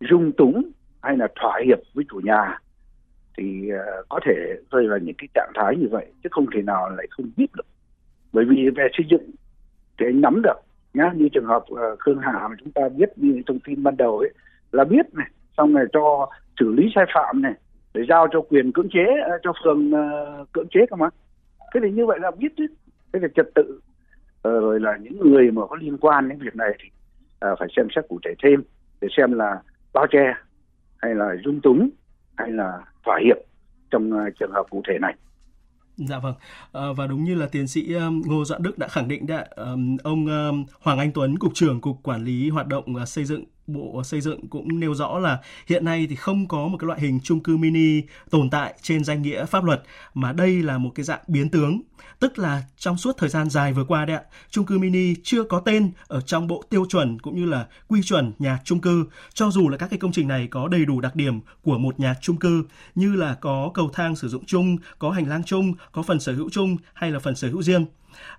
dung 0.00 0.32
túng 0.32 0.70
hay 1.02 1.16
là 1.16 1.28
thỏa 1.40 1.60
hiệp 1.64 1.78
với 1.94 2.04
chủ 2.10 2.20
nhà 2.24 2.58
thì 3.38 3.70
uh, 3.72 4.08
có 4.08 4.20
thể 4.26 4.34
rơi 4.70 4.88
vào 4.88 4.98
những 4.98 5.14
cái 5.18 5.28
trạng 5.34 5.52
thái 5.54 5.76
như 5.76 5.86
vậy 5.90 6.06
chứ 6.22 6.28
không 6.32 6.46
thể 6.54 6.62
nào 6.62 6.90
lại 6.90 7.06
không 7.10 7.30
biết 7.36 7.46
được. 7.56 7.66
Bởi 8.32 8.44
vì 8.44 8.70
về 8.76 8.88
xây 8.92 9.06
dựng 9.10 9.30
thì 9.98 10.06
anh 10.06 10.20
nắm 10.20 10.42
được 10.42 10.56
nhá. 10.94 11.12
Như 11.14 11.28
trường 11.28 11.46
hợp 11.46 11.64
uh, 11.72 11.98
khương 11.98 12.18
hạ 12.18 12.46
mà 12.50 12.56
chúng 12.58 12.72
ta 12.72 12.88
biết 12.88 13.08
như 13.16 13.42
thông 13.46 13.60
tin 13.60 13.82
ban 13.82 13.96
đầu 13.96 14.18
ấy 14.18 14.30
là 14.72 14.84
biết 14.84 15.14
này 15.14 15.30
xong 15.56 15.74
rồi 15.74 15.86
cho 15.92 16.30
xử 16.60 16.72
lý 16.72 16.88
sai 16.94 17.04
phạm 17.14 17.42
này 17.42 17.54
để 17.94 18.02
giao 18.08 18.26
cho 18.32 18.40
quyền 18.40 18.72
cưỡng 18.72 18.88
chế 18.92 19.06
uh, 19.34 19.40
cho 19.42 19.52
phường 19.64 19.90
uh, 19.90 20.52
cưỡng 20.52 20.68
chế 20.70 20.80
cơ 20.90 20.96
mà. 20.96 21.08
Thế 21.74 21.80
thì 21.82 21.90
như 21.90 22.06
vậy 22.06 22.18
là 22.20 22.30
biết 22.30 22.52
chứ. 22.56 22.66
Thế 23.12 23.20
là 23.20 23.28
trật 23.34 23.46
tự 23.54 23.80
uh, 23.80 24.42
rồi 24.42 24.80
là 24.80 24.96
những 24.96 25.20
người 25.20 25.50
mà 25.50 25.66
có 25.66 25.76
liên 25.76 25.98
quan 25.98 26.28
đến 26.28 26.38
việc 26.38 26.56
này 26.56 26.70
thì 26.82 26.88
uh, 27.50 27.58
phải 27.58 27.68
xem 27.76 27.88
xét 27.96 28.04
cụ 28.08 28.18
thể 28.24 28.34
thêm 28.42 28.62
để 29.00 29.08
xem 29.16 29.32
là 29.32 29.62
bao 29.92 30.06
che 30.10 30.34
hay 30.98 31.14
là 31.14 31.36
dung 31.44 31.60
túng 31.60 31.90
hay 32.36 32.50
là 32.50 32.78
thỏa 33.04 33.18
hiệp 33.24 33.36
trong 33.90 34.12
uh, 34.12 34.32
trường 34.38 34.52
hợp 34.52 34.66
cụ 34.70 34.82
thể 34.88 34.98
này. 34.98 35.14
Dạ 35.96 36.18
vâng, 36.18 36.34
à, 36.72 36.92
và 36.96 37.06
đúng 37.06 37.24
như 37.24 37.34
là 37.34 37.46
tiến 37.46 37.68
sĩ 37.68 37.94
Ngô 38.24 38.44
Doãn 38.44 38.62
Đức 38.62 38.78
đã 38.78 38.88
khẳng 38.88 39.08
định 39.08 39.26
đã 39.26 39.46
ông 40.04 40.26
Hoàng 40.80 40.98
Anh 40.98 41.12
Tuấn, 41.12 41.38
cục 41.38 41.54
trưởng 41.54 41.80
cục 41.80 42.02
quản 42.02 42.24
lý 42.24 42.50
hoạt 42.50 42.66
động 42.66 42.96
ờ, 42.96 43.06
xây 43.06 43.24
dựng 43.24 43.44
Bộ 43.66 44.02
Xây 44.04 44.20
dựng 44.20 44.48
cũng 44.48 44.80
nêu 44.80 44.94
rõ 44.94 45.18
là 45.18 45.38
hiện 45.66 45.84
nay 45.84 46.06
thì 46.10 46.16
không 46.16 46.48
có 46.48 46.68
một 46.68 46.76
cái 46.80 46.86
loại 46.86 47.00
hình 47.00 47.20
chung 47.22 47.40
cư 47.40 47.56
mini 47.56 48.02
tồn 48.30 48.50
tại 48.50 48.74
trên 48.82 49.04
danh 49.04 49.22
nghĩa 49.22 49.44
pháp 49.44 49.64
luật 49.64 49.82
mà 50.14 50.32
đây 50.32 50.62
là 50.62 50.78
một 50.78 50.90
cái 50.94 51.04
dạng 51.04 51.20
biến 51.26 51.48
tướng. 51.48 51.80
Tức 52.20 52.38
là 52.38 52.62
trong 52.78 52.98
suốt 52.98 53.16
thời 53.18 53.28
gian 53.28 53.50
dài 53.50 53.72
vừa 53.72 53.84
qua 53.84 54.04
đấy 54.04 54.16
ạ, 54.16 54.22
chung 54.50 54.66
cư 54.66 54.78
mini 54.78 55.14
chưa 55.22 55.44
có 55.44 55.60
tên 55.60 55.90
ở 56.06 56.20
trong 56.20 56.46
bộ 56.46 56.62
tiêu 56.70 56.86
chuẩn 56.88 57.18
cũng 57.18 57.36
như 57.36 57.46
là 57.46 57.66
quy 57.88 58.02
chuẩn 58.02 58.32
nhà 58.38 58.58
chung 58.64 58.80
cư, 58.80 59.06
cho 59.34 59.50
dù 59.50 59.68
là 59.68 59.76
các 59.76 59.90
cái 59.90 59.98
công 59.98 60.12
trình 60.12 60.28
này 60.28 60.46
có 60.46 60.68
đầy 60.68 60.84
đủ 60.84 61.00
đặc 61.00 61.16
điểm 61.16 61.40
của 61.62 61.78
một 61.78 62.00
nhà 62.00 62.14
chung 62.20 62.36
cư 62.36 62.64
như 62.94 63.14
là 63.14 63.34
có 63.34 63.70
cầu 63.74 63.90
thang 63.92 64.16
sử 64.16 64.28
dụng 64.28 64.44
chung, 64.44 64.76
có 64.98 65.10
hành 65.10 65.28
lang 65.28 65.42
chung, 65.44 65.72
có 65.92 66.02
phần 66.02 66.20
sở 66.20 66.32
hữu 66.32 66.50
chung 66.50 66.76
hay 66.94 67.10
là 67.10 67.18
phần 67.18 67.36
sở 67.36 67.48
hữu 67.48 67.62
riêng 67.62 67.86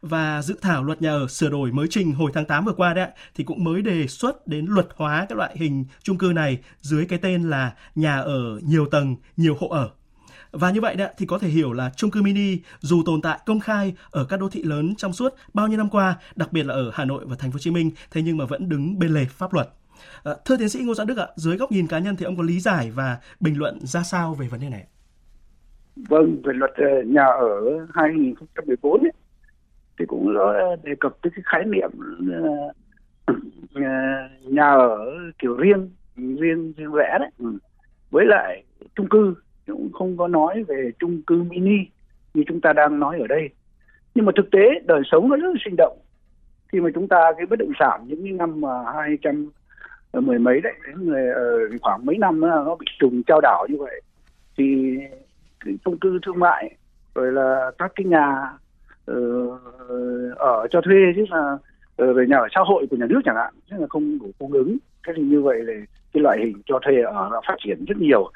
và 0.02 0.42
dự 0.42 0.58
thảo 0.62 0.84
luật 0.84 1.02
nhà 1.02 1.12
ở 1.12 1.28
sửa 1.28 1.50
đổi 1.50 1.72
mới 1.72 1.88
trình 1.90 2.14
hồi 2.14 2.32
tháng 2.34 2.46
8 2.46 2.66
vừa 2.66 2.74
qua 2.74 2.94
đấy 2.94 3.08
thì 3.36 3.44
cũng 3.44 3.64
mới 3.64 3.82
đề 3.82 4.08
xuất 4.08 4.48
đến 4.48 4.66
luật 4.70 4.88
hóa 4.96 5.26
các 5.30 5.38
loại 5.38 5.56
hình 5.56 5.86
chung 6.04 6.18
cư 6.18 6.32
này 6.36 6.60
dưới 6.82 7.06
cái 7.06 7.20
tên 7.22 7.50
là 7.50 7.74
nhà 7.96 8.18
ở 8.18 8.60
nhiều 8.64 8.86
tầng, 8.86 9.16
nhiều 9.38 9.58
hộ 9.60 9.68
ở. 9.68 9.90
Và 10.52 10.72
như 10.72 10.82
vậy 10.82 10.96
đấy 10.96 11.14
thì 11.18 11.26
có 11.26 11.38
thể 11.38 11.48
hiểu 11.48 11.74
là 11.74 11.92
chung 11.96 12.12
cư 12.12 12.22
mini 12.22 12.58
dù 12.80 13.04
tồn 13.06 13.22
tại 13.22 13.40
công 13.46 13.60
khai 13.60 13.96
ở 14.12 14.26
các 14.26 14.40
đô 14.40 14.50
thị 14.50 14.64
lớn 14.64 14.96
trong 14.98 15.14
suốt 15.14 15.36
bao 15.54 15.68
nhiêu 15.68 15.78
năm 15.78 15.90
qua, 15.90 16.16
đặc 16.36 16.54
biệt 16.54 16.66
là 16.66 16.74
ở 16.74 16.92
Hà 16.94 17.06
Nội 17.06 17.26
và 17.28 17.36
Thành 17.40 17.52
phố 17.52 17.56
Hồ 17.56 17.60
Chí 17.60 17.72
Minh, 17.72 17.92
thế 18.12 18.22
nhưng 18.22 18.38
mà 18.38 18.46
vẫn 18.46 18.70
đứng 18.70 19.00
bên 19.00 19.14
lề 19.14 19.26
pháp 19.26 19.54
luật. 19.54 19.70
À, 20.24 20.32
thưa 20.46 20.58
tiến 20.58 20.70
sĩ 20.70 20.80
Ngô 20.80 20.94
Doãn 20.94 21.08
Đức 21.08 21.18
ạ, 21.18 21.28
dưới 21.36 21.58
góc 21.58 21.72
nhìn 21.72 21.88
cá 21.88 22.00
nhân 22.00 22.16
thì 22.16 22.26
ông 22.26 22.38
có 22.38 22.44
lý 22.44 22.60
giải 22.60 22.92
và 22.96 23.18
bình 23.40 23.60
luận 23.60 23.80
ra 23.82 24.04
sao 24.04 24.34
về 24.34 24.48
vấn 24.48 24.62
đề 24.62 24.70
này? 24.70 24.86
Vâng, 26.10 26.42
về 26.44 26.54
luật 26.54 26.72
ờ, 26.76 27.04
nhà 27.06 27.26
ở 27.26 27.88
2014 27.94 29.02
ấy, 29.02 29.12
cũng 30.08 30.38
ờ, 30.38 30.76
đề 30.84 30.96
cập 31.00 31.18
tới 31.22 31.32
cái 31.36 31.44
khái 31.46 31.66
niệm 31.66 31.90
ờ, 32.32 32.50
ờ, 33.74 33.82
nhà 34.44 34.70
ở 34.70 35.14
kiểu 35.40 35.56
riêng 35.56 35.90
riêng 36.16 36.74
riêng 36.78 36.92
rẽ 36.92 37.18
đấy. 37.20 37.30
Ừ. 37.38 37.58
Với 38.12 38.26
lại 38.26 38.64
chung 38.96 39.10
cư 39.10 39.36
cũng 39.68 39.92
không 39.94 40.18
có 40.18 40.28
nói 40.28 40.64
về 40.64 40.92
chung 41.00 41.22
cư 41.28 41.44
mini 41.44 41.78
như 42.34 42.44
chúng 42.48 42.62
ta 42.62 42.74
đang 42.74 43.00
nói 43.00 43.20
ở 43.20 43.28
đây. 43.28 43.50
Nhưng 44.16 44.26
mà 44.26 44.32
thực 44.36 44.52
tế 44.52 44.60
đời 44.86 45.02
sống 45.12 45.30
nó 45.30 45.36
rất 45.36 45.50
là 45.54 45.60
sinh 45.66 45.76
động. 45.78 45.98
Khi 46.72 46.80
mà 46.80 46.90
chúng 46.96 47.08
ta, 47.08 47.32
cái 47.38 47.46
bất 47.46 47.60
động 47.60 47.72
sản 47.80 48.02
những 48.08 48.24
cái 48.24 48.34
năm 48.34 48.62
mà 48.62 48.70
200 48.96 49.50
mười 50.14 50.40
mấy 50.40 50.62
đấy, 50.62 50.74
đến 50.86 51.78
khoảng 51.82 52.06
mấy 52.06 52.18
năm 52.18 52.40
nó 52.40 52.76
bị 52.76 52.86
trùng 53.00 53.24
trao 53.28 53.42
đảo 53.42 53.68
như 53.70 53.78
vậy, 53.80 54.02
thì 54.58 54.98
cái 55.66 55.74
chung 55.86 56.00
cư 56.00 56.20
thương 56.26 56.40
mại, 56.40 56.76
rồi 57.16 57.32
là 57.32 57.72
các 57.78 57.92
cái 57.96 58.06
nhà 58.06 58.52
Ờ, 59.08 59.16
ở 60.38 60.68
cho 60.72 60.82
thuê 60.82 60.96
chứ 61.16 61.26
là 61.30 61.58
uh, 62.04 62.16
về 62.16 62.26
nhà 62.28 62.38
ở 62.38 62.48
xã 62.56 62.62
hội 62.66 62.88
của 62.90 62.98
nhà 62.98 63.06
nước 63.10 63.22
chẳng 63.26 63.36
hạn 63.36 63.54
chứ 63.70 63.76
là 63.80 63.88
không 63.90 64.20
đủ 64.20 64.32
cung 64.40 64.52
ứng. 64.52 64.78
Thế 65.08 65.14
thì 65.16 65.24
như 65.24 65.42
vậy 65.42 65.64
là 65.64 65.74
cái 66.14 66.22
loại 66.22 66.38
hình 66.40 66.62
cho 66.66 66.80
thuê 66.86 67.02
ở 67.02 67.30
nó 67.32 67.42
phát 67.48 67.56
triển 67.60 67.86
rất 67.86 67.98
nhiều. 67.98 68.32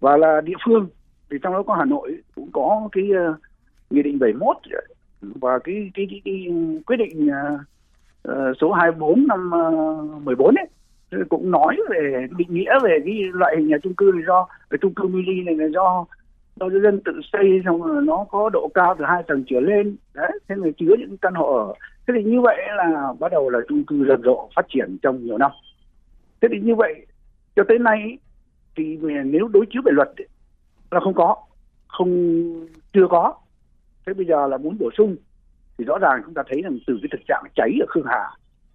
Và 0.00 0.16
là 0.16 0.40
địa 0.40 0.56
phương 0.66 0.88
thì 1.30 1.36
trong 1.42 1.52
đó 1.52 1.62
có 1.62 1.74
Hà 1.74 1.84
Nội 1.84 2.16
cũng 2.34 2.48
có 2.52 2.88
cái 2.92 3.04
uh, 3.04 3.36
nghị 3.90 4.02
định 4.02 4.18
71 4.18 4.56
và 5.20 5.58
cái 5.58 5.90
cái, 5.94 6.06
cái, 6.10 6.20
cái 6.24 6.46
quyết 6.86 6.96
định 6.96 7.28
uh, 8.28 8.56
số 8.60 8.72
24 8.72 9.26
năm 9.26 9.50
uh, 9.54 10.22
14 10.22 10.54
ấy 10.54 10.66
cũng 11.28 11.50
nói 11.50 11.76
về 11.90 12.26
định 12.36 12.48
nghĩa 12.50 12.72
về 12.82 12.98
cái 13.04 13.14
loại 13.32 13.56
hình 13.56 13.68
nhà 13.68 13.76
chung 13.82 13.94
cư 13.94 14.10
này 14.14 14.22
do 14.26 14.46
cái 14.70 14.78
chung 14.82 14.94
cư 14.94 15.08
mini 15.08 15.42
này 15.42 15.54
là 15.54 15.66
do 15.66 16.04
do 16.56 16.66
dân 16.82 17.00
tự 17.04 17.20
xây, 17.32 17.62
xong 17.64 17.82
rồi 17.82 18.02
nó 18.02 18.24
có 18.30 18.50
độ 18.52 18.70
cao 18.74 18.94
từ 18.98 19.04
hai 19.04 19.22
tầng 19.28 19.44
trở 19.46 19.60
lên. 19.60 19.96
Đấy, 20.14 20.30
thế 20.48 20.56
người 20.56 20.72
chứa 20.72 20.94
những 20.98 21.16
căn 21.16 21.34
hộ 21.34 21.54
ở. 21.54 21.74
Thế 22.06 22.14
thì 22.16 22.24
như 22.24 22.40
vậy 22.40 22.56
là 22.76 23.12
bắt 23.20 23.32
đầu 23.32 23.50
là 23.50 23.58
chung 23.68 23.84
cư 23.84 24.04
rầm 24.08 24.22
rộ 24.22 24.48
phát 24.56 24.66
triển 24.68 24.98
trong 25.02 25.24
nhiều 25.24 25.38
năm. 25.38 25.50
Thế 26.40 26.48
thì 26.52 26.60
như 26.60 26.74
vậy, 26.74 27.06
cho 27.56 27.62
tới 27.68 27.78
nay 27.78 28.18
thì 28.76 28.98
nếu 29.24 29.48
đối 29.48 29.66
chiếu 29.70 29.82
về 29.84 29.92
luật 29.92 30.08
là 30.90 31.00
không 31.00 31.14
có, 31.14 31.36
không, 31.86 32.08
chưa 32.92 33.06
có. 33.10 33.34
Thế 34.06 34.14
bây 34.14 34.26
giờ 34.26 34.46
là 34.46 34.56
muốn 34.56 34.76
bổ 34.80 34.90
sung, 34.96 35.16
thì 35.78 35.84
rõ 35.84 35.98
ràng 35.98 36.22
chúng 36.24 36.34
ta 36.34 36.42
thấy 36.48 36.62
rằng 36.62 36.78
từ 36.86 36.98
cái 37.02 37.08
thực 37.12 37.20
trạng 37.28 37.44
cháy 37.54 37.70
ở 37.80 37.86
khương 37.88 38.06
hà, 38.06 38.30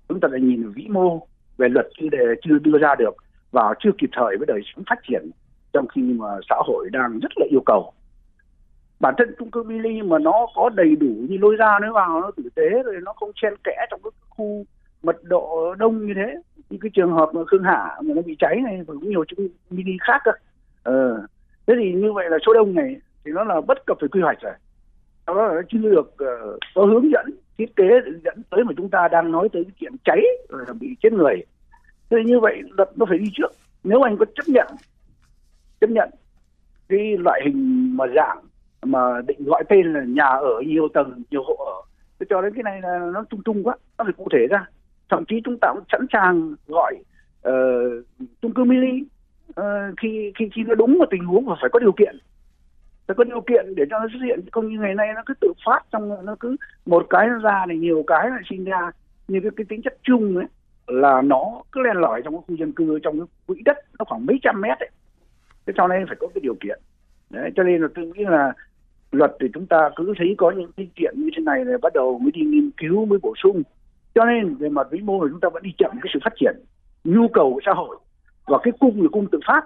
chúng 0.09 0.19
ta 0.19 0.27
đã 0.31 0.37
nhìn 0.37 0.71
vĩ 0.71 0.87
mô 0.89 1.27
về 1.57 1.69
luật 1.69 1.87
chưa 1.99 2.09
đề 2.09 2.25
chưa 2.41 2.59
đưa 2.59 2.77
ra 2.77 2.95
được 2.95 3.15
và 3.51 3.73
chưa 3.79 3.91
kịp 3.97 4.09
thời 4.13 4.37
với 4.37 4.45
đời 4.47 4.61
sống 4.65 4.83
phát 4.89 4.99
triển 5.07 5.29
trong 5.73 5.87
khi 5.87 6.01
mà 6.01 6.27
xã 6.49 6.55
hội 6.59 6.89
đang 6.91 7.19
rất 7.19 7.31
là 7.35 7.45
yêu 7.49 7.61
cầu. 7.65 7.93
Bản 8.99 9.13
thân 9.17 9.35
chung 9.39 9.51
cư 9.51 9.63
mini 9.63 10.01
mà 10.01 10.19
nó 10.19 10.47
có 10.55 10.69
đầy 10.69 10.95
đủ 10.95 11.15
như 11.29 11.37
lối 11.37 11.55
ra 11.55 11.79
nó 11.81 11.93
vào 11.93 12.21
nó 12.21 12.31
tử 12.37 12.43
tế 12.55 12.83
rồi 12.85 12.95
nó 13.03 13.13
không 13.13 13.31
chen 13.35 13.53
kẽ 13.63 13.85
trong 13.91 14.01
các 14.03 14.13
khu 14.29 14.65
mật 15.03 15.23
độ 15.23 15.75
đông 15.77 16.07
như 16.07 16.13
thế 16.15 16.35
như 16.69 16.77
cái 16.81 16.91
trường 16.93 17.13
hợp 17.13 17.29
mà 17.33 17.41
khương 17.47 17.63
hạ 17.63 17.95
mà 18.01 18.13
nó 18.13 18.21
bị 18.21 18.35
cháy 18.39 18.55
này 18.63 18.81
và 18.87 18.93
cũng 18.93 19.09
nhiều 19.09 19.25
chung 19.27 19.47
mini 19.69 19.97
khác 20.01 20.21
cơ. 20.25 20.31
Ờ. 20.83 21.27
thế 21.67 21.73
thì 21.79 21.93
như 21.93 22.13
vậy 22.13 22.29
là 22.29 22.37
số 22.45 22.53
đông 22.53 22.75
này 22.75 22.95
thì 23.25 23.31
nó 23.31 23.43
là 23.43 23.61
bất 23.61 23.85
cập 23.85 23.97
về 24.01 24.07
quy 24.07 24.21
hoạch 24.21 24.41
rồi. 24.41 24.53
Đó 25.27 25.47
là 25.47 25.53
nó 25.53 25.61
chưa 25.69 25.79
được 25.79 26.13
uh, 26.13 26.59
có 26.75 26.85
hướng 26.85 27.11
dẫn 27.11 27.25
thiết 27.57 27.75
kế 27.75 27.89
dẫn 28.23 28.43
tới 28.49 28.63
mà 28.63 28.73
chúng 28.77 28.89
ta 28.89 29.07
đang 29.07 29.31
nói 29.31 29.49
tới 29.53 29.63
cái 29.63 29.71
chuyện 29.79 29.93
cháy 30.05 30.21
rồi 30.49 30.63
là 30.67 30.73
bị 30.73 30.95
chết 31.03 31.13
người. 31.13 31.35
Thế 32.09 32.17
như 32.25 32.39
vậy 32.39 32.61
luật 32.77 32.89
nó 32.95 33.05
phải 33.09 33.17
đi 33.17 33.25
trước. 33.33 33.51
Nếu 33.83 34.01
anh 34.01 34.17
có 34.17 34.25
chấp 34.35 34.43
nhận 34.47 34.67
chấp 35.81 35.89
nhận. 35.89 36.09
Cái 36.89 37.17
loại 37.17 37.41
hình 37.45 37.89
mà 37.97 38.05
dạng 38.15 38.37
mà 38.83 39.21
định 39.27 39.43
gọi 39.45 39.63
tên 39.69 39.93
là 39.93 40.03
nhà 40.07 40.25
ở 40.25 40.61
nhiều 40.65 40.87
tầng 40.93 41.23
nhiều 41.31 41.43
hộ 41.43 41.55
ở 41.55 41.81
tôi 42.19 42.27
cho 42.29 42.41
đến 42.41 42.53
cái 42.53 42.63
này 42.63 42.81
là 42.81 43.09
nó 43.13 43.23
chung 43.29 43.41
chung 43.45 43.63
quá 43.63 43.75
nó 43.97 44.03
phải 44.03 44.13
cụ 44.17 44.27
thể 44.31 44.47
ra. 44.49 44.65
Thậm 45.09 45.23
chí 45.27 45.41
chúng 45.45 45.57
ta 45.61 45.73
cũng 45.73 45.83
sẵn 45.91 46.05
sàng 46.13 46.55
gọi 46.67 46.95
uh, 47.47 48.05
chung 48.41 48.53
cư 48.53 48.63
mini 48.63 49.03
uh, 49.49 49.65
khi 50.01 50.31
khi 50.35 50.49
khi 50.53 50.63
nó 50.63 50.75
đúng 50.75 50.97
một 50.97 51.05
tình 51.11 51.25
huống 51.25 51.45
và 51.45 51.55
phải 51.61 51.69
có 51.73 51.79
điều 51.79 51.91
kiện. 51.91 52.17
Phải 53.07 53.15
có 53.15 53.23
điều 53.23 53.41
kiện 53.41 53.75
để 53.75 53.85
cho 53.89 53.99
nó 53.99 54.07
xuất 54.13 54.19
hiện. 54.25 54.39
Không 54.51 54.67
như 54.67 54.79
ngày 54.79 54.95
nay 54.95 55.07
nó 55.15 55.21
cứ 55.25 55.33
tự 55.41 55.53
phát 55.65 55.79
trong 55.91 56.25
nó 56.25 56.35
cứ 56.39 56.55
một 56.85 57.05
cái 57.09 57.27
nó 57.27 57.39
ra 57.39 57.65
này 57.65 57.77
nhiều 57.77 58.03
cái 58.07 58.29
lại 58.29 58.41
sinh 58.49 58.63
ra. 58.63 58.91
Như 59.27 59.39
cái, 59.43 59.51
cái 59.55 59.65
tính 59.69 59.81
chất 59.81 59.97
chung 60.03 60.37
ấy 60.37 60.45
là 60.87 61.21
nó 61.21 61.61
cứ 61.71 61.81
len 61.81 61.97
lỏi 61.97 62.21
trong 62.23 62.33
cái 62.33 62.41
khu 62.47 62.55
dân 62.55 62.71
cư 62.71 62.99
trong 63.03 63.19
cái 63.19 63.27
quỹ 63.47 63.61
đất 63.65 63.77
nó 63.99 64.05
khoảng 64.05 64.25
mấy 64.25 64.39
trăm 64.41 64.61
mét 64.61 64.79
ấy 64.79 64.89
thế 65.69 65.73
cho 65.77 65.87
nên 65.87 66.07
phải 66.07 66.15
có 66.19 66.27
cái 66.27 66.41
điều 66.41 66.55
kiện. 66.59 66.79
Đấy, 67.29 67.51
cho 67.55 67.63
nên 67.63 67.81
là 67.81 67.87
tôi 67.95 68.05
nghĩ 68.05 68.23
là 68.23 68.53
luật 69.11 69.31
thì 69.39 69.47
chúng 69.53 69.65
ta 69.65 69.89
cứ 69.95 70.13
thấy 70.17 70.35
có 70.37 70.51
những 70.51 70.71
cái 70.77 70.87
kiện 70.95 71.13
như 71.15 71.29
thế 71.37 71.43
này 71.43 71.65
là 71.65 71.77
bắt 71.81 71.93
đầu 71.93 72.19
mới 72.19 72.31
đi 72.31 72.41
nghiên 72.41 72.71
cứu, 72.77 73.05
mới 73.05 73.19
bổ 73.21 73.33
sung. 73.43 73.63
Cho 74.15 74.25
nên 74.25 74.55
về 74.55 74.69
mặt 74.69 74.87
vĩ 74.91 74.99
mô 74.99 75.23
thì 75.23 75.29
chúng 75.31 75.39
ta 75.39 75.49
vẫn 75.53 75.63
đi 75.63 75.73
chậm 75.77 75.91
cái 76.01 76.11
sự 76.13 76.19
phát 76.23 76.33
triển, 76.35 76.55
nhu 77.03 77.27
cầu 77.27 77.53
của 77.53 77.59
xã 77.65 77.73
hội. 77.73 77.97
Và 78.47 78.57
cái 78.63 78.71
cung 78.79 79.01
là 79.01 79.07
cung 79.11 79.27
tự 79.31 79.39
phát. 79.47 79.61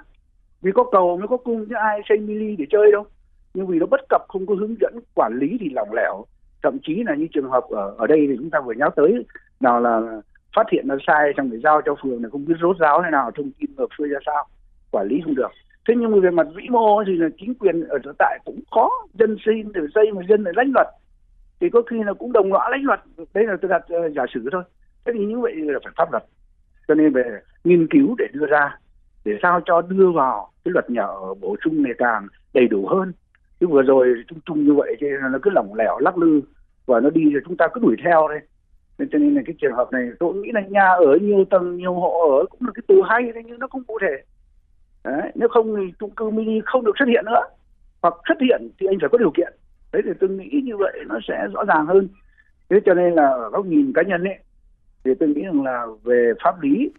Vì 0.62 0.72
có 0.72 0.84
cầu 0.92 1.18
mới 1.18 1.28
có 1.28 1.38
cung, 1.38 1.66
chứ 1.70 1.76
ai 1.76 2.02
xây 2.10 2.18
mini 2.18 2.56
để 2.56 2.66
chơi 2.70 2.92
đâu. 2.92 3.06
Nhưng 3.54 3.68
vì 3.68 3.80
nó 3.80 3.86
bất 3.86 4.02
cập, 4.10 4.22
không 4.28 4.46
có 4.46 4.56
hướng 4.56 4.76
dẫn, 4.82 5.00
quản 5.16 5.39
lý 5.39 5.58
thì 5.60 5.70
lỏng 5.70 5.94
lẻo. 5.94 6.26
Thậm 6.63 6.78
chí 6.84 7.04
là 7.04 7.16
như 7.16 7.28
trường 7.34 7.50
hợp 7.50 7.63
ở 7.70 7.96
ở 7.98 8.08
đây 8.08 8.28
thì 8.30 8.38
chúng 8.38 8.50
ta 8.50 8.60
vừa 8.62 8.74
nhắc 8.74 8.94
tới, 8.96 9.26
nào 9.60 9.80
là 9.80 10.22
phát 10.56 10.70
hiện 10.72 10.88
nó 10.88 10.96
sai 11.08 11.34
xong 11.38 11.52
để 11.52 11.58
giao 11.63 11.82
cho 11.86 11.96
phường 12.04 12.22
này 12.22 12.32
không 12.32 12.46
biết 12.46 12.56
rốt 12.62 12.78
ráo 12.78 13.02
thế 13.04 13.10
nào, 13.12 13.32
thông 13.32 13.52
tin 13.60 13.70
ngược 13.78 13.88
xuôi 13.98 14.08
ra 14.08 14.20
sao, 14.26 14.48
quản 14.92 15.08
lý 15.08 15.22
không 15.26 15.36
được 15.36 15.52
thế 15.88 15.93
nhưng 15.98 16.12
mà 16.12 16.17
về 16.24 16.30
mặt 16.30 16.48
vĩ 16.56 16.63
mô 16.69 17.04
thì 17.04 17.15
là 17.15 17.28
chính 17.38 17.54
quyền 17.56 17.84
ở 17.84 18.00
sở 18.04 18.13
tại 18.19 18.39
cũng 18.46 18.60
khó 18.72 18.89
dân 19.13 19.38
xin 19.46 19.72
để 19.74 19.82
xây 19.96 20.12
mà 20.12 20.22
dân 20.30 20.43
lại 20.43 20.54
lách 20.58 20.67
luật. 20.74 20.88
Thì 21.60 21.69
có 21.69 21.82
khi 21.82 22.04
là 22.06 22.13
cũng 22.13 22.32
đồng 22.32 22.54
lõa 22.54 22.69
lách 22.69 22.84
luật. 22.84 23.00
Đây 23.34 23.46
là 23.48 23.58
tôi 23.62 23.69
đặt 23.69 23.86
uh, 23.93 24.15
giả 24.15 24.26
sử 24.34 24.50
thôi. 24.52 24.63
Thế 25.06 25.13
thì 25.15 25.26
như 25.26 25.39
vậy 25.39 25.54
là 25.56 25.80
phải 25.84 25.93
pháp 25.98 26.12
luật. 26.12 26.24
Cho 26.88 26.96
nên 26.96 27.13
về 27.13 27.24
nghiên 27.63 27.88
cứu 27.88 28.15
để 28.17 28.26
đưa 28.34 28.46
ra 28.46 28.78
để 29.26 29.32
sao 29.41 29.62
cho 29.65 29.82
đưa 29.82 30.12
vào 30.12 30.52
cái 30.65 30.72
luật 30.72 30.89
nhà 30.89 31.04
ở 31.04 31.34
bổ 31.34 31.56
sung 31.63 31.84
ngày 31.84 31.93
càng 31.98 32.28
đầy 32.54 32.67
đủ 32.67 32.88
hơn. 32.88 33.13
Chứ 33.60 33.67
vừa 33.67 33.82
rồi 33.82 34.24
chung 34.28 34.39
chung 34.46 34.65
như 34.65 34.74
vậy 34.74 34.96
cho 35.00 35.08
nên 35.08 35.32
nó 35.32 35.39
cứ 35.41 35.50
lỏng 35.54 35.74
lẻo 35.74 36.00
lắc 36.00 36.17
lư 36.17 36.41
và 36.86 37.00
nó 37.00 37.10
đi 37.10 37.30
rồi 37.30 37.41
chúng 37.46 37.58
ta 37.58 37.67
cứ 37.74 37.82
đuổi 37.82 37.96
theo 38.04 38.28
đây 38.28 38.39
nên 38.98 39.10
cho 39.12 39.17
nên 39.17 39.36
là 39.36 39.41
cái 39.46 39.56
trường 39.62 39.74
hợp 39.74 39.91
này 39.91 40.10
tôi 40.19 40.36
nghĩ 40.36 40.50
là 40.54 40.62
nhà 40.62 40.88
ở 40.88 41.17
nhiều 41.22 41.46
tầng 41.50 41.78
nhiều 41.78 41.93
hộ 41.93 42.38
ở 42.39 42.46
cũng 42.50 42.60
là 42.62 42.72
cái 42.76 42.84
từ 42.88 43.02
hay 43.10 43.32
nhưng 43.46 43.60
nó 43.60 43.67
không 43.67 43.84
cụ 43.84 43.98
thể. 44.02 44.24
Đấy, 45.04 45.32
nếu 45.36 45.50
không 45.50 45.76
thì 45.76 45.94
chung 46.00 46.12
cư 46.12 46.30
mini 46.30 46.62
không 46.66 46.86
được 46.86 46.92
xuất 47.00 47.06
hiện 47.08 47.26
nữa. 47.26 47.44
Hoặc 48.02 48.13
xuất 48.28 48.38
hiện 48.42 48.70
thì 48.80 48.88
anh 48.88 48.98
phải 49.00 49.10
có 49.12 49.18
điều 49.18 49.32
kiện. 49.32 49.54
Đấy 49.94 50.02
thì 50.06 50.12
tôi 50.20 50.30
nghĩ 50.30 50.62
như 50.63 50.78
vậy 50.78 51.00
nó 51.08 51.20
sẽ 51.28 51.48
rõ 51.54 51.63
ràng 51.63 51.86
hơn. 51.86 52.08
Thế 52.70 52.80
cho 52.86 52.94
nên 52.94 53.13
là 53.13 53.28
ở 53.28 53.50
góc 53.50 53.66
nhìn 53.66 53.94
cá 53.96 54.02
nhân 54.02 54.24
ấy 54.24 54.38
thì 55.04 55.12
tôi 55.20 55.30
nghĩ 55.30 55.42
rằng 55.42 55.63
là 55.63 55.86
về 56.04 56.34
pháp 56.44 56.62
lý 56.62 56.92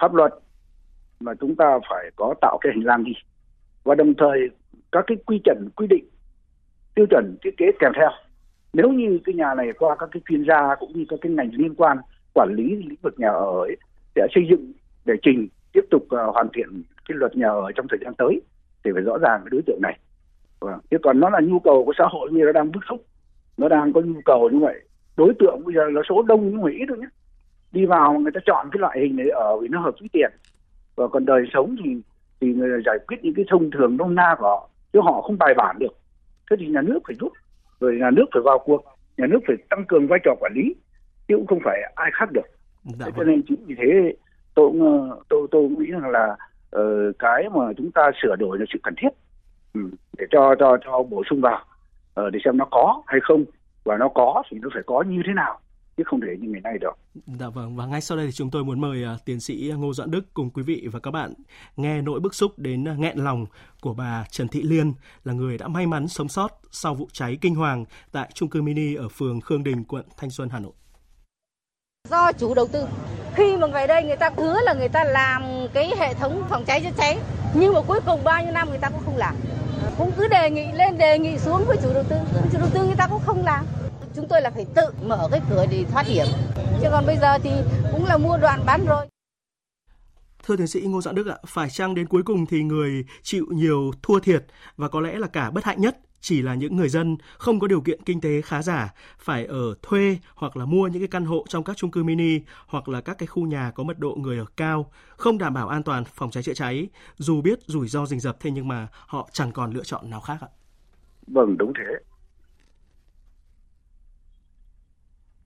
pháp 0.00 0.14
luật 0.14 0.34
mà 1.20 1.34
chúng 1.40 1.56
ta 1.56 1.78
phải 1.90 2.10
có 2.16 2.34
tạo 2.40 2.58
cái 2.60 2.72
hành 2.72 2.84
lang 2.84 3.04
đi. 3.04 3.12
Và 3.84 3.94
đồng 3.94 4.14
thời 4.14 4.50
các 4.92 5.04
cái 5.06 5.16
quy 5.26 5.40
chuẩn 5.44 5.68
quy 5.76 5.86
định 5.86 6.04
tiêu 6.94 7.06
chuẩn 7.10 7.36
thiết 7.44 7.56
kế 7.56 7.66
kèm 7.78 7.92
theo. 7.96 8.10
Nếu 8.72 8.88
như 8.88 9.18
cái 9.24 9.34
nhà 9.34 9.54
này 9.54 9.72
qua 9.78 9.96
các 9.98 10.08
cái 10.12 10.22
chuyên 10.28 10.44
gia 10.48 10.74
cũng 10.74 10.92
như 10.92 11.04
các 11.08 11.18
cái 11.22 11.32
ngành 11.32 11.50
liên 11.52 11.74
quan 11.74 11.98
quản 12.34 12.54
lý 12.54 12.76
lĩnh 12.76 13.00
vực 13.02 13.14
nhà 13.18 13.28
ở 13.28 13.60
ấy, 13.60 13.76
sẽ 14.14 14.26
xây 14.34 14.46
dựng 14.50 14.72
để 15.04 15.14
trình 15.22 15.48
tiếp 15.72 15.84
tục 15.90 16.02
uh, 16.02 16.34
hoàn 16.34 16.48
thiện 16.52 16.82
cái 17.10 17.18
luật 17.18 17.36
nhà 17.36 17.48
ở 17.48 17.72
trong 17.74 17.86
thời 17.88 17.98
gian 18.04 18.14
tới 18.14 18.40
thì 18.84 18.90
phải 18.94 19.02
rõ 19.02 19.18
ràng 19.18 19.40
cái 19.40 19.50
đối 19.50 19.62
tượng 19.66 19.78
này 19.82 19.98
vâng. 20.60 20.80
chứ 20.90 20.96
còn 21.02 21.20
nó 21.20 21.30
là 21.30 21.40
nhu 21.40 21.58
cầu 21.58 21.84
của 21.84 21.92
xã 21.98 22.04
hội 22.10 22.30
như 22.32 22.44
nó 22.44 22.52
đang 22.52 22.72
bức 22.72 22.80
xúc 22.88 23.04
nó 23.56 23.68
đang 23.68 23.92
có 23.92 24.00
nhu 24.00 24.20
cầu 24.24 24.48
như 24.52 24.58
vậy 24.58 24.80
đối 25.16 25.34
tượng 25.38 25.64
bây 25.64 25.74
giờ 25.74 25.80
là 25.90 26.02
số 26.08 26.22
đông 26.22 26.50
nhưng 26.50 26.62
mà 26.62 26.70
ít 26.70 26.84
thôi 26.88 26.98
nhé 26.98 27.06
đi 27.72 27.86
vào 27.86 28.18
người 28.18 28.32
ta 28.34 28.40
chọn 28.46 28.68
cái 28.72 28.80
loại 28.80 28.98
hình 29.00 29.16
này 29.16 29.28
ở 29.28 29.58
vì 29.60 29.68
nó 29.68 29.80
hợp 29.80 29.94
với 30.00 30.08
tiền 30.12 30.30
và 30.96 31.08
còn 31.08 31.24
đời 31.24 31.44
sống 31.52 31.76
thì 31.84 31.90
thì 32.40 32.54
người 32.54 32.82
giải 32.86 32.98
quyết 33.06 33.16
những 33.22 33.34
cái 33.34 33.44
thông 33.48 33.70
thường 33.70 33.96
nông 33.96 34.14
na 34.14 34.34
của 34.38 34.46
họ 34.46 34.68
chứ 34.92 35.00
họ 35.02 35.20
không 35.22 35.38
bài 35.38 35.54
bản 35.56 35.78
được 35.78 35.94
thế 36.50 36.56
thì 36.60 36.66
nhà 36.66 36.82
nước 36.82 36.98
phải 37.06 37.16
giúp 37.20 37.32
rồi 37.80 37.96
nhà 38.00 38.10
nước 38.10 38.24
phải 38.32 38.42
vào 38.44 38.58
cuộc 38.58 38.84
nhà 39.16 39.26
nước 39.26 39.38
phải 39.46 39.56
tăng 39.70 39.84
cường 39.84 40.06
vai 40.08 40.18
trò 40.24 40.34
quản 40.40 40.52
lý 40.54 40.74
chứ 41.28 41.36
cũng 41.36 41.46
không 41.46 41.60
phải 41.64 41.80
ai 41.94 42.10
khác 42.14 42.32
được 42.32 42.46
dạ, 42.84 43.06
cho 43.06 43.12
vâng. 43.16 43.26
nên 43.26 43.42
chính 43.48 43.64
vì 43.66 43.74
thế 43.78 44.14
tôi 44.54 44.72
tôi 45.28 45.48
tôi 45.50 45.62
nghĩ 45.62 45.90
rằng 45.90 46.10
là 46.10 46.36
uh, 46.76 47.18
cái 47.18 47.48
mà 47.54 47.64
chúng 47.76 47.90
ta 47.92 48.10
sửa 48.22 48.36
đổi 48.36 48.58
là 48.58 48.64
sự 48.72 48.78
cần 48.82 48.94
thiết 48.98 49.08
ừ, 49.74 49.80
để 50.18 50.26
cho 50.30 50.54
cho 50.58 50.78
cho 50.84 51.02
bổ 51.02 51.22
sung 51.30 51.40
vào 51.40 51.64
uh, 52.20 52.32
để 52.32 52.38
xem 52.44 52.56
nó 52.56 52.64
có 52.70 53.02
hay 53.06 53.20
không 53.22 53.44
và 53.84 53.96
nó 53.96 54.08
có 54.08 54.42
thì 54.50 54.58
nó 54.62 54.68
phải 54.74 54.82
có 54.86 55.02
như 55.02 55.22
thế 55.26 55.32
nào 55.32 55.60
chứ 55.96 56.04
không 56.06 56.20
thể 56.20 56.36
như 56.40 56.48
ngày 56.48 56.60
nay 56.60 56.78
được. 56.80 56.98
Dạ 57.26 57.48
vâng 57.48 57.76
và 57.76 57.86
ngay 57.86 58.00
sau 58.00 58.18
đây 58.18 58.26
thì 58.26 58.32
chúng 58.32 58.50
tôi 58.50 58.64
muốn 58.64 58.80
mời 58.80 59.04
uh, 59.14 59.24
tiến 59.24 59.40
sĩ 59.40 59.72
Ngô 59.78 59.92
Doãn 59.92 60.10
Đức 60.10 60.34
cùng 60.34 60.50
quý 60.50 60.62
vị 60.62 60.88
và 60.92 61.00
các 61.00 61.10
bạn 61.10 61.34
nghe 61.76 62.02
nỗi 62.02 62.20
bức 62.20 62.34
xúc 62.34 62.52
đến 62.56 62.84
uh, 62.92 62.98
nghẹn 62.98 63.18
lòng 63.18 63.46
của 63.80 63.94
bà 63.94 64.24
Trần 64.30 64.48
Thị 64.48 64.62
Liên 64.62 64.92
là 65.24 65.32
người 65.32 65.58
đã 65.58 65.68
may 65.68 65.86
mắn 65.86 66.08
sống 66.08 66.28
sót 66.28 66.60
sau 66.70 66.94
vụ 66.94 67.08
cháy 67.12 67.38
kinh 67.40 67.54
hoàng 67.54 67.84
tại 68.12 68.30
chung 68.34 68.48
cư 68.48 68.62
mini 68.62 68.94
ở 68.94 69.08
phường 69.08 69.40
Khương 69.40 69.64
Đình, 69.64 69.84
quận 69.84 70.04
Thanh 70.16 70.30
Xuân, 70.30 70.48
Hà 70.48 70.58
Nội. 70.58 70.72
Do 72.08 72.32
chủ 72.32 72.54
đầu 72.54 72.66
tư. 72.66 72.86
Khi 73.34 73.56
mà 73.56 73.66
về 73.66 73.86
đây 73.86 74.04
người 74.04 74.16
ta 74.16 74.30
hứa 74.36 74.60
là 74.60 74.74
người 74.74 74.88
ta 74.88 75.04
làm 75.04 75.42
cái 75.72 75.90
hệ 75.98 76.14
thống 76.14 76.42
phòng 76.48 76.64
cháy 76.64 76.80
chữa 76.80 76.90
cháy 76.96 77.18
nhưng 77.54 77.74
mà 77.74 77.80
cuối 77.80 78.00
cùng 78.06 78.24
bao 78.24 78.42
nhiêu 78.42 78.52
năm 78.52 78.68
người 78.68 78.78
ta 78.78 78.88
cũng 78.88 79.02
không 79.04 79.16
làm. 79.16 79.34
Cũng 79.98 80.12
cứ 80.16 80.28
đề 80.28 80.50
nghị 80.50 80.72
lên 80.72 80.98
đề 80.98 81.18
nghị 81.18 81.38
xuống 81.38 81.64
với 81.66 81.76
chủ 81.82 81.94
đầu 81.94 82.04
tư. 82.08 82.16
Chủ 82.52 82.58
đầu 82.58 82.68
tư 82.74 82.86
người 82.86 82.96
ta 82.96 83.06
cũng 83.10 83.22
không 83.26 83.44
làm. 83.44 83.66
Chúng 84.16 84.28
tôi 84.28 84.42
là 84.42 84.50
phải 84.50 84.66
tự 84.74 84.82
mở 85.02 85.28
cái 85.30 85.40
cửa 85.50 85.66
để 85.70 85.84
thoát 85.90 86.06
hiểm. 86.06 86.26
Chứ 86.82 86.88
còn 86.90 87.06
bây 87.06 87.16
giờ 87.16 87.38
thì 87.38 87.50
cũng 87.92 88.06
là 88.06 88.16
mua 88.16 88.36
đoạn 88.36 88.62
bán 88.66 88.86
rồi. 88.86 89.06
Thưa 90.44 90.56
tiến 90.56 90.66
sĩ 90.66 90.80
Ngô 90.80 91.02
Doãn 91.02 91.14
Đức 91.14 91.26
ạ, 91.26 91.36
phải 91.46 91.70
chăng 91.70 91.94
đến 91.94 92.06
cuối 92.06 92.22
cùng 92.22 92.46
thì 92.46 92.62
người 92.62 93.04
chịu 93.22 93.46
nhiều 93.50 93.92
thua 94.02 94.20
thiệt 94.20 94.44
và 94.76 94.88
có 94.88 95.00
lẽ 95.00 95.18
là 95.18 95.26
cả 95.26 95.50
bất 95.50 95.64
hạnh 95.64 95.80
nhất? 95.80 95.98
Chỉ 96.20 96.42
là 96.42 96.54
những 96.54 96.76
người 96.76 96.88
dân 96.88 97.16
không 97.38 97.60
có 97.60 97.66
điều 97.66 97.80
kiện 97.80 98.02
kinh 98.02 98.20
tế 98.20 98.40
khá 98.40 98.62
giả, 98.62 98.94
phải 99.18 99.46
ở 99.46 99.74
thuê 99.82 100.18
hoặc 100.34 100.56
là 100.56 100.64
mua 100.64 100.88
những 100.88 101.02
cái 101.02 101.08
căn 101.08 101.24
hộ 101.24 101.44
trong 101.48 101.64
các 101.64 101.76
chung 101.76 101.90
cư 101.90 102.04
mini 102.04 102.40
hoặc 102.66 102.88
là 102.88 103.00
các 103.00 103.18
cái 103.18 103.26
khu 103.26 103.46
nhà 103.46 103.70
có 103.74 103.84
mật 103.84 103.98
độ 103.98 104.14
người 104.14 104.38
ở 104.38 104.44
cao, 104.56 104.90
không 105.16 105.38
đảm 105.38 105.54
bảo 105.54 105.68
an 105.68 105.82
toàn 105.82 106.04
phòng 106.04 106.30
cháy 106.30 106.42
chữa 106.42 106.54
cháy, 106.54 106.88
dù 107.16 107.42
biết 107.42 107.58
rủi 107.66 107.88
ro 107.88 108.06
rình 108.06 108.20
rập 108.20 108.40
thế 108.40 108.50
nhưng 108.50 108.68
mà 108.68 108.88
họ 109.06 109.28
chẳng 109.32 109.52
còn 109.52 109.72
lựa 109.72 109.84
chọn 109.84 110.10
nào 110.10 110.20
khác 110.20 110.36
ạ. 110.40 110.48
Vâng, 111.26 111.58
đúng 111.58 111.72
thế. 111.78 111.94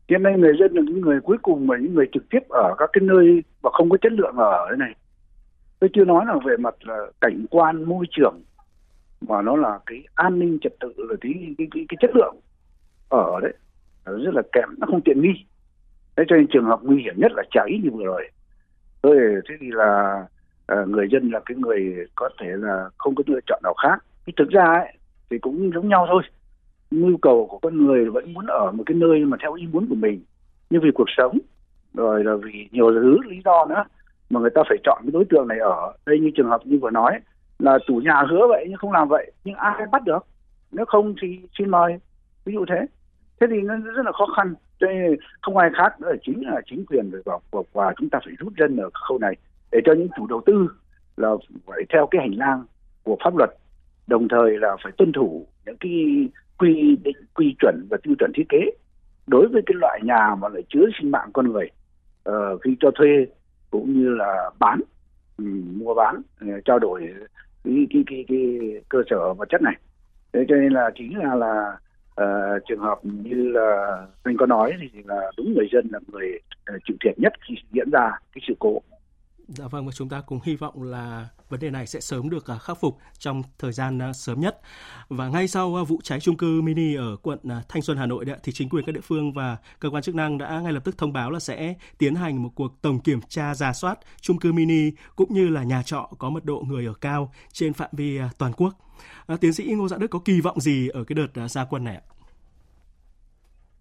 Hiện 0.09 0.23
nay 0.23 0.33
người 0.39 0.53
dân 0.61 0.73
là 0.73 0.83
những 0.87 1.01
người 1.01 1.21
cuối 1.21 1.37
cùng 1.43 1.67
mà 1.67 1.77
những 1.81 1.95
người 1.95 2.07
trực 2.13 2.23
tiếp 2.31 2.41
ở 2.49 2.75
các 2.79 2.91
cái 2.93 3.03
nơi 3.05 3.43
mà 3.63 3.71
không 3.73 3.91
có 3.91 3.97
chất 4.03 4.13
lượng 4.13 4.37
ở 4.37 4.67
đây 4.69 4.79
này. 4.79 4.95
Tôi 5.79 5.91
chưa 5.95 6.05
nói 6.05 6.25
là 6.27 6.35
về 6.47 6.57
mặt 6.57 6.75
là 6.81 6.99
cảnh 7.21 7.47
quan 7.51 7.85
môi 7.85 8.07
trường 8.11 8.43
mà 9.29 9.43
nó 9.43 9.57
là 9.57 9.79
cái 9.87 10.05
an 10.15 10.39
ninh 10.39 10.59
trật 10.61 10.73
tự 10.81 10.93
là 10.97 11.17
cái 11.21 11.33
cái, 11.59 11.67
cái, 11.71 11.85
cái 11.89 11.97
chất 12.01 12.11
lượng 12.15 12.37
ở 13.09 13.41
đấy 13.43 13.53
rất 14.05 14.35
là 14.35 14.43
kém 14.53 14.69
nó 14.79 14.87
không 14.87 15.01
tiện 15.05 15.23
nghi. 15.23 15.45
Thế 16.17 16.25
cho 16.29 16.37
nên 16.37 16.47
trường 16.47 16.65
hợp 16.65 16.81
nguy 16.83 17.03
hiểm 17.03 17.15
nhất 17.17 17.33
là 17.35 17.43
cháy 17.51 17.81
như 17.83 17.91
vừa 17.91 18.05
rồi. 18.05 18.31
Thôi 19.03 19.17
thế 19.49 19.55
thì 19.61 19.67
là 19.71 20.23
ờ, 20.67 20.87
người 20.87 21.09
dân 21.13 21.31
là 21.31 21.41
cái 21.47 21.57
người 21.57 21.95
có 22.15 22.29
thể 22.41 22.47
là 22.49 22.91
không 22.99 23.15
có 23.15 23.25
lựa 23.27 23.41
chọn 23.47 23.61
nào 23.63 23.75
khác. 23.75 24.05
Thì 24.27 24.33
thực 24.37 24.49
ra 24.49 24.65
ấy, 24.65 24.99
thì 25.31 25.39
cũng 25.39 25.71
giống 25.75 25.89
nhau 25.89 26.07
thôi. 26.09 26.23
Nhu 26.91 27.17
cầu 27.17 27.47
của 27.51 27.59
con 27.59 27.87
người 27.87 28.11
vẫn 28.11 28.33
muốn 28.33 28.47
ở 28.47 28.73
một 28.73 28.83
cái 28.87 28.95
nơi 28.95 29.25
mà 29.25 29.37
theo 29.41 29.55
ý 29.55 29.67
muốn 29.73 29.87
của 29.89 29.95
mình 29.95 30.21
nhưng 30.71 30.83
vì 30.83 30.91
cuộc 30.95 31.09
sống 31.17 31.39
rồi 31.95 32.25
là 32.25 32.33
vì 32.43 32.69
nhiều 32.73 32.91
thứ 32.91 33.19
lý 33.29 33.37
do 33.45 33.67
nữa 33.69 33.85
mà 34.31 34.41
người 34.41 34.51
ta 34.55 34.63
phải 34.69 34.79
chọn 34.85 35.03
cái 35.03 35.11
đối 35.13 35.25
tượng 35.25 35.49
này 35.49 35.59
ở. 35.59 35.93
Đây 36.07 36.21
như 36.21 36.31
trường 36.37 36.49
hợp 36.49 36.61
như 36.65 36.79
vừa 36.83 36.91
nói 36.91 37.13
là 37.65 37.79
chủ 37.87 37.95
nhà 37.95 38.23
hứa 38.31 38.47
vậy 38.49 38.67
nhưng 38.69 38.79
không 38.79 38.93
làm 38.93 39.09
vậy 39.09 39.33
nhưng 39.45 39.55
ai 39.55 39.87
bắt 39.93 40.05
được? 40.05 40.27
Nếu 40.73 40.85
không 40.85 41.15
thì 41.23 41.41
xin 41.59 41.71
mời. 41.71 41.99
Ví 42.45 42.53
dụ 42.55 42.65
thế. 42.69 42.87
Thế 43.41 43.47
thì 43.51 43.61
nó 43.61 43.77
rất 43.77 44.05
là 44.05 44.13
khó 44.13 44.27
khăn. 44.37 44.55
Cho 44.81 44.87
nên 44.87 45.17
không 45.43 45.57
ai 45.57 45.71
khác 45.79 46.01
nữa 46.01 46.13
chính 46.23 46.47
là 46.47 46.61
chính 46.67 46.87
quyền 46.87 47.11
phải 47.13 47.21
vào 47.25 47.41
cuộc 47.51 47.67
và 47.73 47.95
chúng 47.97 48.09
ta 48.09 48.19
phải 48.25 48.35
rút 48.39 48.53
dân 48.59 48.77
ở 48.77 48.91
khâu 48.93 49.19
này 49.19 49.35
để 49.73 49.81
cho 49.85 49.93
những 49.93 50.09
chủ 50.17 50.27
đầu 50.27 50.43
tư 50.47 50.69
là 51.17 51.29
phải 51.67 51.83
theo 51.93 52.07
cái 52.11 52.21
hành 52.21 52.39
lang 52.39 52.65
của 53.03 53.17
pháp 53.25 53.37
luật 53.37 53.51
đồng 54.07 54.29
thời 54.29 54.59
là 54.59 54.77
phải 54.83 54.93
tuân 54.97 55.13
thủ 55.13 55.47
những 55.67 55.77
cái 55.81 56.29
quy 56.59 56.97
định 57.05 57.17
quy 57.35 57.57
chuẩn 57.61 57.87
và 57.91 57.97
tiêu 58.03 58.15
chuẩn 58.19 58.31
thiết 58.35 58.45
kế 58.49 58.59
đối 59.27 59.49
với 59.49 59.63
cái 59.67 59.75
loại 59.81 60.01
nhà 60.03 60.35
mà 60.35 60.49
lại 60.49 60.63
chứa 60.69 60.85
sinh 61.01 61.11
mạng 61.11 61.31
con 61.33 61.53
người 61.53 61.71
uh, 62.29 62.61
khi 62.63 62.77
cho 62.81 62.91
thuê 62.91 63.27
cũng 63.71 63.93
như 63.93 64.09
là 64.09 64.51
bán 64.59 64.81
um, 65.39 65.79
mua 65.79 65.95
bán 65.95 66.23
uh, 66.45 66.65
trao 66.65 66.79
đổi 66.79 67.15
cái, 67.65 67.87
cái 67.91 68.05
cái 68.07 68.25
cái 68.29 68.59
cơ 68.89 68.99
sở 69.11 69.35
vật 69.35 69.49
chất 69.49 69.63
này. 69.63 69.75
Thế 70.33 70.45
cho 70.49 70.57
nên 70.57 70.73
là 70.73 70.91
chính 70.95 71.19
là 71.19 71.35
là 71.35 71.77
uh, 72.23 72.63
trường 72.69 72.81
hợp 72.81 72.99
như 73.03 73.49
là 73.49 73.99
anh 74.23 74.37
có 74.37 74.47
nói 74.47 74.73
thì 74.81 75.03
là 75.05 75.33
đúng 75.37 75.55
người 75.55 75.69
dân 75.73 75.89
là 75.93 75.99
người 76.13 76.39
uh, 76.75 76.81
chịu 76.85 76.97
thiệt 77.05 77.19
nhất 77.19 77.33
khi 77.49 77.55
diễn 77.73 77.91
ra 77.91 78.11
cái 78.35 78.43
sự 78.49 78.55
cố. 78.59 78.81
Dạ 79.49 79.69
vâng 79.69 79.87
và 79.87 79.93
chúng 79.93 80.09
ta 80.09 80.21
cùng 80.27 80.39
hy 80.45 80.57
vọng 80.57 80.83
là 80.83 81.29
vấn 81.49 81.61
đề 81.61 81.71
này 81.71 81.87
sẽ 81.87 82.01
sớm 82.01 82.31
được 82.31 82.51
à, 82.51 82.59
khắc 82.59 82.81
phục 82.81 82.99
trong 83.19 83.43
thời 83.59 83.73
gian 83.73 84.03
à, 84.03 84.13
sớm 84.13 84.41
nhất. 84.41 84.61
Và 85.09 85.29
ngay 85.29 85.49
sau 85.49 85.77
à, 85.81 85.83
vụ 85.85 86.01
cháy 86.03 86.21
chung 86.21 86.37
cư 86.37 86.63
mini 86.63 86.95
ở 86.95 87.17
quận 87.23 87.39
Thanh 87.69 87.83
Xuân 87.83 87.97
Hà 87.97 88.07
Nội 88.07 88.25
thì 88.43 88.53
chính 88.53 88.69
quyền 88.69 88.85
các 88.85 88.93
địa 88.93 89.01
phương 89.01 89.33
và 89.33 89.57
cơ 89.81 89.91
quan 89.91 90.03
chức 90.03 90.15
năng 90.15 90.39
đã 90.39 90.61
ngay 90.61 90.73
lập 90.73 90.85
tức 90.85 90.99
thông 90.99 91.13
báo 91.13 91.31
là 91.31 91.41
sẽ 91.41 91.75
tiến 91.99 92.15
hành 92.15 92.43
một 92.43 92.51
cuộc 92.55 92.83
tổng 92.83 93.01
kiểm 93.01 93.21
tra 93.29 93.55
giả 93.55 93.73
soát 93.73 93.99
chung 94.21 94.39
cư 94.39 94.53
mini 94.53 94.91
cũng 95.17 95.35
như 95.35 95.49
là 95.49 95.63
nhà 95.63 95.83
trọ 95.83 96.11
có 96.19 96.31
mật 96.31 96.45
độ 96.45 96.65
người 96.69 96.87
ở 96.87 96.95
cao 97.01 97.33
trên 97.53 97.73
phạm 97.73 97.91
vi 97.93 98.21
toàn 98.39 98.53
quốc. 98.57 98.75
Tiến 99.41 99.53
sĩ 99.53 99.65
Ngô 99.65 99.89
Dạ 99.89 99.97
Đức 99.99 100.09
có 100.11 100.19
kỳ 100.25 100.41
vọng 100.41 100.61
gì 100.61 100.89
ở 100.89 101.05
cái 101.05 101.15
đợt 101.15 101.49
gia 101.49 101.65
quân 101.65 101.85
này 101.85 101.95
ạ? 101.95 102.03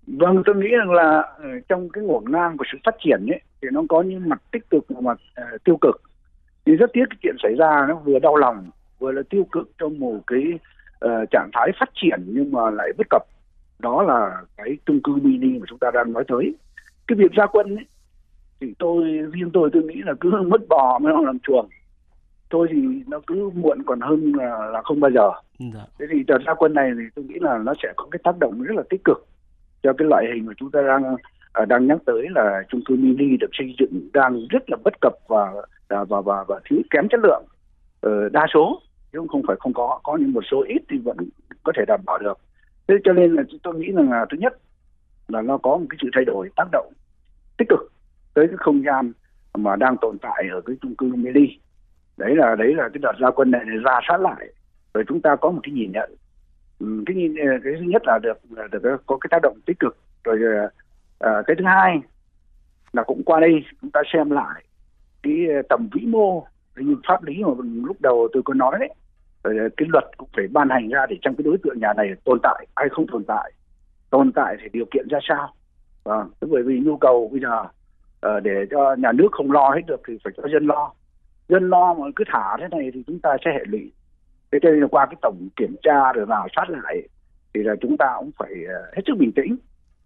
Vâng, 0.07 0.43
tôi 0.45 0.55
nghĩ 0.55 0.67
rằng 0.79 0.91
là 0.91 1.21
ờ, 1.37 1.49
trong 1.69 1.89
cái 1.89 2.03
ngổn 2.03 2.31
ngang 2.31 2.57
của 2.57 2.65
sự 2.71 2.77
phát 2.85 2.95
triển 3.03 3.25
ấy, 3.29 3.41
thì 3.63 3.69
nó 3.71 3.81
có 3.89 4.01
những 4.01 4.29
mặt 4.29 4.41
tích 4.51 4.69
cực 4.69 4.85
và 4.89 5.01
mặt 5.01 5.17
uh, 5.41 5.63
tiêu 5.63 5.77
cực. 5.81 6.01
thì 6.65 6.75
rất 6.75 6.89
tiếc 6.93 7.03
cái 7.09 7.17
chuyện 7.21 7.35
xảy 7.43 7.55
ra 7.55 7.85
nó 7.89 7.95
vừa 7.95 8.19
đau 8.19 8.35
lòng, 8.35 8.69
vừa 8.99 9.11
là 9.11 9.21
tiêu 9.29 9.47
cực 9.51 9.71
trong 9.77 9.99
một 9.99 10.19
cái 10.27 10.43
uh, 11.05 11.29
trạng 11.31 11.49
thái 11.53 11.71
phát 11.79 11.89
triển 11.93 12.19
nhưng 12.25 12.51
mà 12.51 12.69
lại 12.69 12.91
bất 12.97 13.07
cập. 13.09 13.23
Đó 13.79 14.03
là 14.03 14.41
cái 14.57 14.77
chung 14.85 14.99
cư 15.03 15.15
mini 15.15 15.59
mà 15.59 15.65
chúng 15.69 15.79
ta 15.79 15.91
đang 15.93 16.13
nói 16.13 16.23
tới. 16.27 16.55
Cái 17.07 17.15
việc 17.15 17.31
ra 17.31 17.45
quân 17.45 17.75
ấy, 17.75 17.85
thì 18.61 18.73
tôi 18.79 19.03
riêng 19.03 19.49
tôi 19.53 19.69
tôi 19.73 19.83
nghĩ 19.83 20.01
là 20.05 20.13
cứ 20.19 20.31
mất 20.47 20.61
bò 20.69 20.99
mới 20.99 21.13
làm 21.25 21.39
chuồng 21.39 21.69
tôi 22.53 22.67
thì 22.71 23.03
nó 23.07 23.19
cứ 23.27 23.49
muộn 23.55 23.83
còn 23.85 24.01
hơn 24.01 24.33
là, 24.35 24.69
là 24.73 24.81
không 24.81 24.99
bao 24.99 25.11
giờ. 25.11 25.31
Dạ. 25.59 25.85
Thế 25.99 26.05
thì 26.11 26.23
đợt 26.27 26.37
ra 26.45 26.53
quân 26.53 26.73
này 26.73 26.91
thì 26.97 27.03
tôi 27.15 27.25
nghĩ 27.25 27.35
là 27.41 27.57
nó 27.57 27.73
sẽ 27.83 27.93
có 27.95 28.07
cái 28.11 28.19
tác 28.23 28.39
động 28.39 28.61
rất 28.61 28.75
là 28.75 28.83
tích 28.89 29.01
cực 29.05 29.27
cho 29.83 29.93
cái 29.93 30.07
loại 30.07 30.25
hình 30.33 30.45
mà 30.45 30.53
chúng 30.57 30.71
ta 30.71 30.81
đang 30.81 31.15
Ờ, 31.53 31.65
đang 31.65 31.87
nhắc 31.87 31.97
tới 32.05 32.27
là 32.29 32.63
chung 32.69 32.81
cư 32.85 32.95
mini 32.95 33.37
được 33.37 33.49
xây 33.53 33.75
dựng 33.79 34.09
đang 34.13 34.47
rất 34.49 34.69
là 34.69 34.77
bất 34.83 34.93
cập 35.01 35.13
và 35.27 35.51
và 35.89 36.03
và 36.03 36.21
và, 36.21 36.43
và 36.47 36.59
thiếu 36.69 36.79
kém 36.89 37.07
chất 37.09 37.19
lượng. 37.23 37.43
Ờ, 38.01 38.29
đa 38.29 38.47
số 38.53 38.81
chứ 39.13 39.19
không 39.29 39.41
phải 39.47 39.55
không 39.59 39.73
có 39.73 39.99
có 40.03 40.17
những 40.17 40.31
một 40.31 40.43
số 40.51 40.63
ít 40.67 40.81
thì 40.89 40.97
vẫn 40.97 41.17
có 41.63 41.71
thể 41.77 41.83
đảm 41.87 41.99
bảo 42.05 42.17
được. 42.17 42.37
Thế 42.87 42.95
cho 43.03 43.13
nên 43.13 43.35
là 43.35 43.43
tôi 43.63 43.75
nghĩ 43.75 43.91
rằng 43.91 44.11
là 44.11 44.25
thứ 44.31 44.37
nhất 44.37 44.57
là 45.27 45.41
nó 45.41 45.57
có 45.57 45.77
một 45.77 45.85
cái 45.89 45.97
sự 46.01 46.09
thay 46.13 46.25
đổi 46.25 46.49
tác 46.55 46.67
động 46.71 46.93
tích 47.57 47.69
cực 47.69 47.91
tới 48.33 48.47
cái 48.47 48.57
không 48.59 48.83
gian 48.85 49.11
mà 49.57 49.75
đang 49.75 49.95
tồn 50.01 50.17
tại 50.21 50.47
ở 50.51 50.61
cái 50.61 50.75
chung 50.81 50.95
cư 50.95 51.05
mini. 51.15 51.47
Đấy 52.17 52.35
là 52.35 52.55
đấy 52.55 52.73
là 52.75 52.89
cái 52.89 52.99
đợt 53.01 53.13
gia 53.21 53.31
quân 53.31 53.51
này 53.51 53.61
ra 53.83 53.99
sát 54.09 54.21
lại 54.21 54.47
rồi 54.93 55.03
chúng 55.07 55.21
ta 55.21 55.35
có 55.35 55.51
một 55.51 55.59
cái 55.63 55.73
nhìn 55.73 55.91
nhận. 55.91 56.15
Ừ, 56.79 57.03
cái 57.05 57.15
cái 57.63 57.73
thứ 57.79 57.85
nhất 57.85 58.01
là 58.05 58.19
được 58.23 58.37
là 58.49 58.67
được 58.71 59.03
có 59.05 59.17
cái 59.17 59.27
tác 59.31 59.39
động 59.43 59.57
tích 59.65 59.79
cực 59.79 59.97
rồi 60.23 60.39
à, 60.57 60.69
à, 61.19 61.31
cái 61.47 61.55
thứ 61.59 61.65
hai 61.65 61.99
là 62.93 63.03
cũng 63.03 63.23
qua 63.23 63.39
đây 63.39 63.65
chúng 63.81 63.91
ta 63.91 64.01
xem 64.13 64.29
lại 64.29 64.63
cái 65.23 65.47
ờ, 65.55 65.61
tầm 65.69 65.89
vĩ 65.93 66.05
mô 66.05 66.45
như 66.75 66.95
pháp 67.07 67.23
lý 67.23 67.43
mà 67.43 67.49
lúc 67.85 67.97
đầu 68.01 68.27
tôi 68.33 68.43
có 68.45 68.53
nói 68.53 68.77
đấy. 68.79 68.89
Ờ, 69.41 69.51
cái 69.77 69.87
luật 69.91 70.03
cũng 70.17 70.29
phải 70.35 70.47
ban 70.47 70.69
hành 70.69 70.89
ra 70.89 71.05
để 71.09 71.17
trong 71.21 71.35
cái 71.35 71.43
đối 71.43 71.57
tượng 71.63 71.79
nhà 71.79 71.93
này 71.97 72.07
tồn 72.23 72.39
tại 72.43 72.67
hay 72.75 72.89
không 72.89 73.07
tồn 73.07 73.23
tại 73.23 73.51
tồn 74.09 74.31
tại 74.31 74.55
thì 74.61 74.69
điều 74.73 74.85
kiện 74.91 75.07
ra 75.09 75.19
sao. 75.27 75.53
Vâng 76.03 76.29
bởi 76.41 76.63
vì 76.63 76.79
nhu 76.79 76.97
cầu 76.97 77.29
bây 77.31 77.41
giờ 77.41 77.63
uh, 78.37 78.43
để 78.43 78.65
cho 78.71 78.95
nhà 78.95 79.11
nước 79.11 79.27
không 79.31 79.51
lo 79.51 79.71
hết 79.75 79.81
được 79.87 80.01
thì 80.07 80.17
phải 80.23 80.33
cho 80.37 80.43
dân 80.53 80.67
lo. 80.67 80.91
Dân 81.49 81.69
lo 81.69 81.93
mà 81.93 82.05
cứ 82.15 82.23
thả 82.27 82.57
thế 82.59 82.67
này 82.71 82.91
thì 82.93 83.03
chúng 83.07 83.19
ta 83.19 83.37
sẽ 83.45 83.51
hệ 83.53 83.63
lụy. 83.65 83.91
Thế 84.51 84.59
cho 84.61 84.69
nên 84.69 84.79
là 84.79 84.87
qua 84.91 85.05
cái 85.05 85.15
tổng 85.21 85.47
kiểm 85.55 85.75
tra 85.83 86.13
rồi 86.13 86.25
vào 86.25 86.47
sát 86.55 86.69
lại 86.69 87.07
thì 87.53 87.63
là 87.63 87.75
chúng 87.81 87.97
ta 87.97 88.15
cũng 88.19 88.31
phải 88.39 88.53
hết 88.95 89.01
sức 89.07 89.13
bình 89.19 89.31
tĩnh 89.35 89.55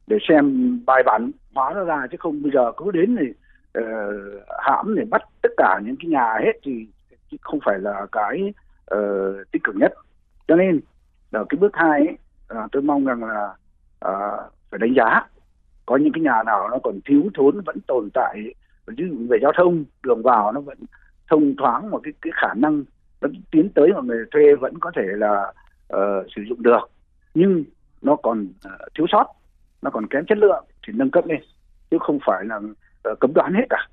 để 0.07 0.17
xem 0.29 0.79
bài 0.85 1.03
bản 1.05 1.31
hóa 1.55 1.73
nó 1.75 1.83
ra 1.83 2.07
chứ 2.11 2.17
không 2.19 2.41
bây 2.41 2.51
giờ 2.51 2.71
cứ 2.77 2.91
đến 2.91 3.15
thì 3.19 3.33
uh, 3.79 4.43
hãm 4.59 4.95
để 4.95 5.05
bắt 5.09 5.21
tất 5.41 5.49
cả 5.57 5.79
những 5.83 5.95
cái 5.99 6.09
nhà 6.09 6.37
hết 6.39 6.51
thì 6.63 6.87
không 7.41 7.59
phải 7.65 7.79
là 7.79 8.05
cái 8.11 8.53
uh, 8.95 9.51
tích 9.51 9.63
cực 9.63 9.75
nhất. 9.75 9.93
Cho 10.47 10.55
nên 10.55 10.79
là 11.31 11.43
cái 11.49 11.57
bước 11.57 11.71
hai 11.73 12.07
ấy, 12.07 12.17
uh, 12.63 12.71
tôi 12.71 12.81
mong 12.81 13.05
rằng 13.05 13.23
là 13.23 13.55
uh, 14.05 14.51
phải 14.71 14.79
đánh 14.79 14.93
giá 14.95 15.27
có 15.85 15.97
những 15.97 16.13
cái 16.13 16.21
nhà 16.21 16.43
nào 16.45 16.69
nó 16.69 16.77
còn 16.83 16.99
thiếu 17.05 17.23
thốn 17.33 17.61
vẫn 17.65 17.77
tồn 17.87 18.09
tại. 18.13 18.53
Ví 18.87 18.95
dụ 19.09 19.27
về 19.29 19.37
giao 19.41 19.51
thông 19.57 19.85
đường 20.03 20.23
vào 20.23 20.51
nó 20.51 20.61
vẫn 20.61 20.77
thông 21.29 21.55
thoáng 21.57 21.91
một 21.91 21.99
cái 22.03 22.13
cái 22.21 22.31
khả 22.35 22.53
năng 22.53 22.83
nó 23.21 23.29
tiến 23.51 23.69
tới 23.75 23.93
mà 23.93 24.01
người 24.01 24.25
thuê 24.31 24.55
vẫn 24.55 24.79
có 24.79 24.91
thể 24.95 25.03
là 25.05 25.53
uh, 25.93 26.25
sử 26.35 26.41
dụng 26.49 26.63
được. 26.63 26.89
Nhưng 27.33 27.63
nó 28.01 28.15
còn 28.15 28.41
uh, 28.41 28.93
thiếu 28.97 29.05
sót 29.09 29.25
nó 29.81 29.89
còn 29.89 30.07
kém 30.07 30.25
chất 30.25 30.37
lượng 30.37 30.65
thì 30.87 30.93
nâng 30.95 31.11
cấp 31.11 31.25
lên 31.25 31.41
chứ 31.91 31.97
không 31.99 32.19
phải 32.25 32.45
là 32.45 32.57
uh, 33.11 33.19
cấm 33.19 33.33
đoán 33.33 33.53
hết 33.53 33.65
cả. 33.69 33.87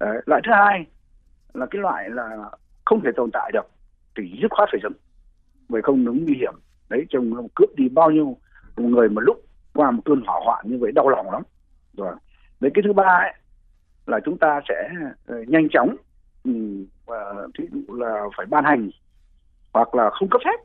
Đấy. 0.00 0.22
loại 0.26 0.42
thứ 0.44 0.52
hai 0.52 0.86
là 1.54 1.66
cái 1.70 1.82
loại 1.82 2.10
là 2.10 2.50
không 2.84 3.00
thể 3.04 3.10
tồn 3.16 3.30
tại 3.32 3.50
được 3.52 3.70
thì 4.16 4.38
dứt 4.42 4.50
khoát 4.50 4.68
phải 4.72 4.80
dừng. 4.82 4.92
Bởi 5.68 5.82
không 5.82 6.04
nó 6.04 6.12
nguy 6.12 6.34
hiểm. 6.34 6.54
Đấy 6.88 7.06
trong 7.10 7.48
cướp 7.54 7.68
đi 7.76 7.88
bao 7.88 8.10
nhiêu 8.10 8.36
người 8.76 9.08
một 9.08 9.20
lúc 9.20 9.44
qua 9.74 9.90
một 9.90 10.02
cơn 10.04 10.22
hỏa 10.26 10.40
hoạn 10.44 10.64
như 10.68 10.78
vậy 10.80 10.92
đau 10.92 11.08
lòng 11.08 11.30
lắm. 11.30 11.42
Rồi 11.96 12.14
đấy 12.60 12.70
cái 12.74 12.82
thứ 12.84 12.92
ba 12.92 13.18
ấy, 13.22 13.34
là 14.06 14.20
chúng 14.24 14.38
ta 14.38 14.60
sẽ 14.68 14.90
uh, 15.32 15.48
nhanh 15.48 15.68
chóng 15.68 15.96
và 17.06 17.34
thí 17.58 17.64
dụ 17.72 17.94
là 17.94 18.24
phải 18.36 18.46
ban 18.46 18.64
hành 18.64 18.90
hoặc 19.72 19.94
là 19.94 20.10
không 20.10 20.28
cấp 20.28 20.40
phép. 20.44 20.64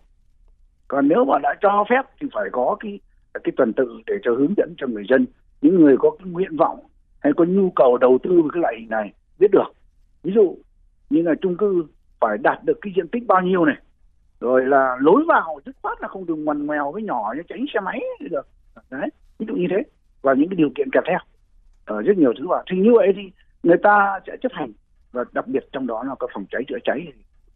Còn 0.88 1.08
nếu 1.08 1.26
mà 1.26 1.40
đã 1.44 1.56
cho 1.62 1.86
phép 1.90 2.02
thì 2.22 2.28
phải 2.34 2.50
có 2.52 2.78
cái 2.80 3.00
cái 3.44 3.52
tuần 3.58 3.74
tự 3.74 4.02
để 4.06 4.14
cho 4.24 4.32
hướng 4.32 4.54
dẫn 4.58 4.74
cho 4.78 4.88
người 4.88 5.04
dân 5.10 5.26
những 5.62 5.76
người 5.76 5.98
có 5.98 6.12
cái 6.20 6.28
nguyện 6.28 6.58
vọng 6.58 6.80
hay 7.20 7.34
có 7.38 7.46
nhu 7.46 7.70
cầu 7.70 7.98
đầu 7.98 8.18
tư 8.24 8.42
vào 8.42 8.50
cái 8.54 8.62
loại 8.62 8.76
hình 8.80 8.90
này 8.90 9.14
biết 9.40 9.48
được. 9.52 9.72
Ví 10.24 10.32
dụ 10.36 10.58
như 11.10 11.22
là 11.22 11.34
chung 11.42 11.58
cư 11.58 11.86
phải 12.20 12.38
đạt 12.38 12.64
được 12.64 12.78
cái 12.82 12.94
diện 12.96 13.08
tích 13.08 13.28
bao 13.28 13.42
nhiêu 13.42 13.66
này 13.66 13.76
rồi 14.40 14.66
là 14.66 14.98
lối 15.00 15.24
vào 15.28 15.60
dứt 15.66 15.76
khoát 15.82 16.02
là 16.02 16.08
không 16.08 16.26
được 16.26 16.36
ngoằn 16.36 16.66
ngoèo 16.66 16.92
với 16.92 17.04
nhỏ 17.04 17.34
như 17.36 17.42
tránh 17.48 17.66
xe 17.74 17.80
máy 17.80 18.02
được. 18.20 18.48
Đấy 18.90 19.10
ví 19.40 19.46
dụ 19.50 19.56
như 19.56 19.68
thế. 19.70 19.84
Và 20.22 20.34
những 20.34 20.50
cái 20.50 20.56
điều 20.56 20.70
kiện 20.76 20.90
kèm 20.92 21.04
theo. 21.08 21.20
Ở 21.86 22.02
rất 22.02 22.18
nhiều 22.18 22.34
thứ 22.40 22.48
vào. 22.48 22.64
Thì 22.72 22.78
như 22.78 22.92
vậy 22.96 23.14
thì 23.16 23.22
người 23.64 23.78
ta 23.84 24.20
sẽ 24.28 24.38
chấp 24.42 24.52
hành. 24.52 24.72
Và 25.12 25.24
đặc 25.32 25.48
biệt 25.48 25.64
trong 25.72 25.88
đó 25.88 26.04
là 26.04 26.16
có 26.16 26.28
phòng 26.34 26.46
cháy 26.52 26.62
chữa 26.68 26.78
cháy. 26.84 27.08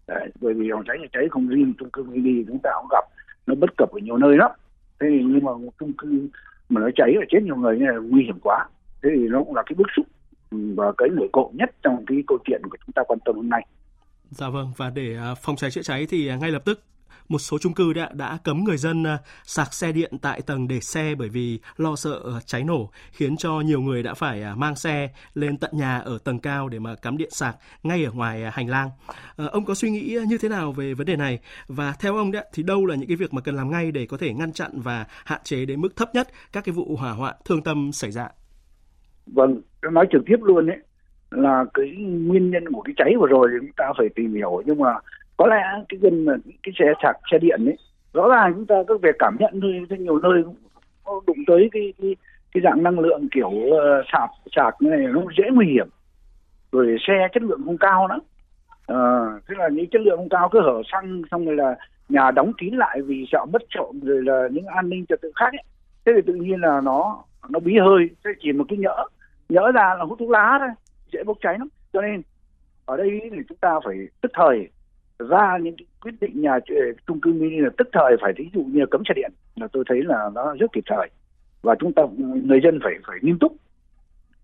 Đấy, 0.07 0.29
bởi 0.41 0.53
vì 0.53 0.69
phòng 0.73 0.83
cháy 0.87 0.97
chữa 1.01 1.07
cháy 1.13 1.27
không 1.31 1.47
riêng 1.47 1.73
chung 1.79 1.89
cư 1.89 2.03
mini 2.03 2.43
chúng 2.47 2.59
ta 2.63 2.69
cũng 2.75 2.87
gặp. 2.91 3.05
Nó 3.47 3.55
bất 3.55 3.69
cập 3.77 3.91
ở 3.91 3.99
nhiều 3.99 4.17
nơi 4.17 4.37
lắm 4.37 4.51
thế 4.99 5.07
thì 5.09 5.23
nhưng 5.23 5.43
mà 5.43 5.51
một 5.53 5.71
chung 5.79 5.93
cư, 5.93 6.29
mà 6.69 6.81
nó 6.81 6.89
cháy 6.95 7.13
và 7.19 7.25
chết 7.29 7.39
nhiều 7.43 7.55
người 7.55 7.79
như 7.79 7.85
là 7.85 7.97
nguy 8.09 8.23
hiểm 8.23 8.39
quá 8.43 8.65
thế 9.03 9.09
thì 9.15 9.27
nó 9.27 9.43
cũng 9.43 9.55
là 9.55 9.63
cái 9.65 9.75
bức 9.75 9.87
xúc 9.95 10.05
và 10.51 10.91
cái 10.97 11.09
nổi 11.09 11.29
cộng 11.33 11.57
nhất 11.57 11.69
trong 11.83 12.05
cái 12.07 12.23
câu 12.27 12.37
chuyện 12.45 12.61
của 12.69 12.77
chúng 12.85 12.93
ta 12.93 13.01
quan 13.07 13.19
tâm 13.25 13.35
hôm 13.35 13.49
nay. 13.49 13.67
Dạ 14.29 14.49
vâng 14.49 14.71
và 14.77 14.89
để 14.95 15.15
à, 15.15 15.35
phòng 15.35 15.55
cháy 15.55 15.71
chữa 15.71 15.81
cháy 15.81 16.07
thì 16.09 16.27
à, 16.27 16.35
ngay 16.35 16.51
lập 16.51 16.61
tức 16.65 16.83
một 17.29 17.39
số 17.39 17.57
chung 17.57 17.73
cư 17.73 17.93
đã, 17.93 18.09
đã 18.13 18.37
cấm 18.43 18.63
người 18.63 18.77
dân 18.77 19.03
à, 19.03 19.17
sạc 19.43 19.73
xe 19.73 19.91
điện 19.91 20.13
tại 20.21 20.41
tầng 20.41 20.67
để 20.67 20.79
xe 20.79 21.15
bởi 21.15 21.29
vì 21.29 21.59
lo 21.77 21.95
sợ 21.95 22.19
ờ, 22.23 22.39
cháy 22.45 22.63
nổ 22.63 22.89
khiến 23.11 23.37
cho 23.37 23.59
nhiều 23.59 23.81
người 23.81 24.03
đã 24.03 24.13
phải 24.13 24.43
à, 24.43 24.55
mang 24.55 24.75
xe 24.75 25.09
lên 25.33 25.57
tận 25.57 25.71
nhà 25.73 25.97
ở 25.97 26.17
tầng 26.23 26.39
cao 26.39 26.69
để 26.69 26.79
mà 26.79 26.95
cắm 26.95 27.17
điện 27.17 27.29
sạc 27.31 27.55
ngay 27.83 28.05
ở 28.05 28.11
ngoài 28.11 28.43
à, 28.43 28.51
hành 28.53 28.69
lang. 28.69 28.89
Ờ, 29.35 29.47
ông 29.47 29.65
có 29.65 29.73
suy 29.73 29.89
nghĩ 29.89 30.17
như 30.27 30.37
thế 30.37 30.49
nào 30.49 30.71
về 30.71 30.93
vấn 30.93 31.07
đề 31.07 31.15
này 31.15 31.39
và 31.67 31.93
theo 31.99 32.15
ông 32.15 32.31
đấy 32.31 32.45
thì 32.53 32.63
đâu 32.63 32.85
là 32.85 32.95
những 32.95 33.07
cái 33.07 33.17
việc 33.17 33.33
mà 33.33 33.41
cần 33.41 33.55
làm 33.55 33.71
ngay 33.71 33.91
để 33.91 34.05
có 34.05 34.17
thể 34.17 34.33
ngăn 34.33 34.53
chặn 34.53 34.71
và 34.73 35.05
hạn 35.25 35.41
chế 35.43 35.65
đến 35.65 35.81
mức 35.81 35.95
thấp 35.95 36.09
nhất 36.13 36.27
các 36.53 36.63
cái 36.65 36.73
vụ 36.73 36.95
hỏa 36.95 37.11
hoạn 37.11 37.35
thương 37.45 37.63
tâm 37.63 37.91
xảy 37.91 38.11
ra? 38.11 38.27
Vâng, 39.25 39.61
nói 39.91 40.07
trực 40.11 40.21
tiếp 40.25 40.37
luôn 40.41 40.65
đấy 40.67 40.77
là 41.31 41.65
cái 41.73 41.95
nguyên 41.97 42.51
nhân 42.51 42.71
của 42.73 42.81
cái 42.81 42.93
cháy 42.97 43.13
vừa 43.19 43.27
rồi 43.27 43.49
chúng 43.61 43.71
ta 43.77 43.85
phải 43.97 44.07
tìm 44.15 44.33
hiểu 44.33 44.61
nhưng 44.65 44.79
mà 44.79 44.93
có 45.39 45.47
lẽ 45.47 45.63
cái 45.89 45.99
gần 46.01 46.25
cái 46.63 46.73
xe 46.79 46.85
sạc 47.03 47.17
xe 47.31 47.37
điện 47.37 47.65
ấy 47.65 47.77
rõ 48.13 48.27
ràng 48.29 48.53
chúng 48.53 48.65
ta 48.65 48.75
có 48.87 48.97
về 48.97 49.11
cảm 49.19 49.35
nhận 49.39 49.61
thôi 49.61 49.85
thì 49.89 49.97
nhiều 49.97 50.19
nơi 50.19 50.43
cũng 50.43 51.23
đụng 51.27 51.37
tới 51.47 51.69
cái 51.71 51.93
cái 52.01 52.15
cái 52.51 52.61
dạng 52.63 52.83
năng 52.83 52.99
lượng 52.99 53.27
kiểu 53.31 53.49
uh, 53.49 54.05
sạc 54.13 54.29
sạc 54.55 54.75
như 54.79 54.89
này 54.89 54.99
nó 54.99 55.21
dễ 55.37 55.43
nguy 55.53 55.67
hiểm. 55.67 55.87
Rồi 56.71 56.97
xe 57.07 57.27
chất 57.33 57.43
lượng 57.43 57.61
không 57.65 57.77
cao 57.77 58.07
nữa. 58.07 58.19
Ờ, 58.85 59.27
à, 59.27 59.39
tức 59.47 59.57
là 59.57 59.69
những 59.69 59.89
chất 59.89 60.01
lượng 60.01 60.17
không 60.17 60.29
cao 60.29 60.49
cứ 60.51 60.61
hở 60.61 60.81
xăng 60.91 61.21
xong 61.31 61.45
rồi 61.45 61.55
là 61.55 61.75
nhà 62.09 62.31
đóng 62.31 62.51
kín 62.57 62.73
lại 62.73 63.01
vì 63.01 63.25
sợ 63.31 63.45
mất 63.53 63.61
trộm 63.69 63.99
rồi 64.03 64.23
là 64.23 64.47
những 64.51 64.65
an 64.65 64.89
ninh 64.89 65.05
trật 65.05 65.21
tự 65.21 65.31
khác 65.35 65.53
ấy. 65.53 65.63
Thế 66.05 66.11
thì 66.15 66.21
tự 66.27 66.33
nhiên 66.33 66.61
là 66.61 66.81
nó 66.81 67.23
nó 67.49 67.59
bí 67.59 67.77
hơi 67.79 68.09
thế 68.25 68.31
chỉ 68.39 68.51
một 68.51 68.65
cái 68.69 68.77
nhỡ 68.77 69.05
nhỡ 69.49 69.71
ra 69.71 69.95
là 69.99 70.03
hút 70.03 70.19
thuốc 70.19 70.29
lá 70.29 70.57
thôi 70.59 70.69
dễ 71.13 71.23
bốc 71.23 71.37
cháy 71.41 71.55
lắm. 71.59 71.67
Cho 71.93 72.01
nên 72.01 72.21
ở 72.85 72.97
đây 72.97 73.21
thì 73.31 73.37
chúng 73.49 73.57
ta 73.57 73.79
phải 73.85 73.97
tức 74.21 74.31
thời 74.33 74.69
ra 75.19 75.57
những 75.57 75.75
quyết 76.01 76.11
định 76.21 76.41
nhà 76.41 76.51
ờ, 76.51 76.85
trung 77.07 77.19
cư 77.21 77.33
mini 77.33 77.57
là 77.57 77.69
tức 77.77 77.89
thời 77.91 78.17
phải 78.21 78.33
ví 78.37 78.49
dụ 78.53 78.63
như 78.63 78.85
cấm 78.91 79.03
xe 79.07 79.13
điện 79.15 79.31
là 79.55 79.67
tôi 79.71 79.83
thấy 79.87 80.03
là 80.03 80.29
nó 80.33 80.55
rất 80.59 80.71
kịp 80.73 80.83
thời. 80.85 81.09
Và 81.61 81.75
chúng 81.79 81.93
ta 81.93 82.03
người 82.43 82.59
dân 82.63 82.79
phải 82.83 82.93
phải 83.07 83.17
nghiêm 83.21 83.39
túc 83.39 83.55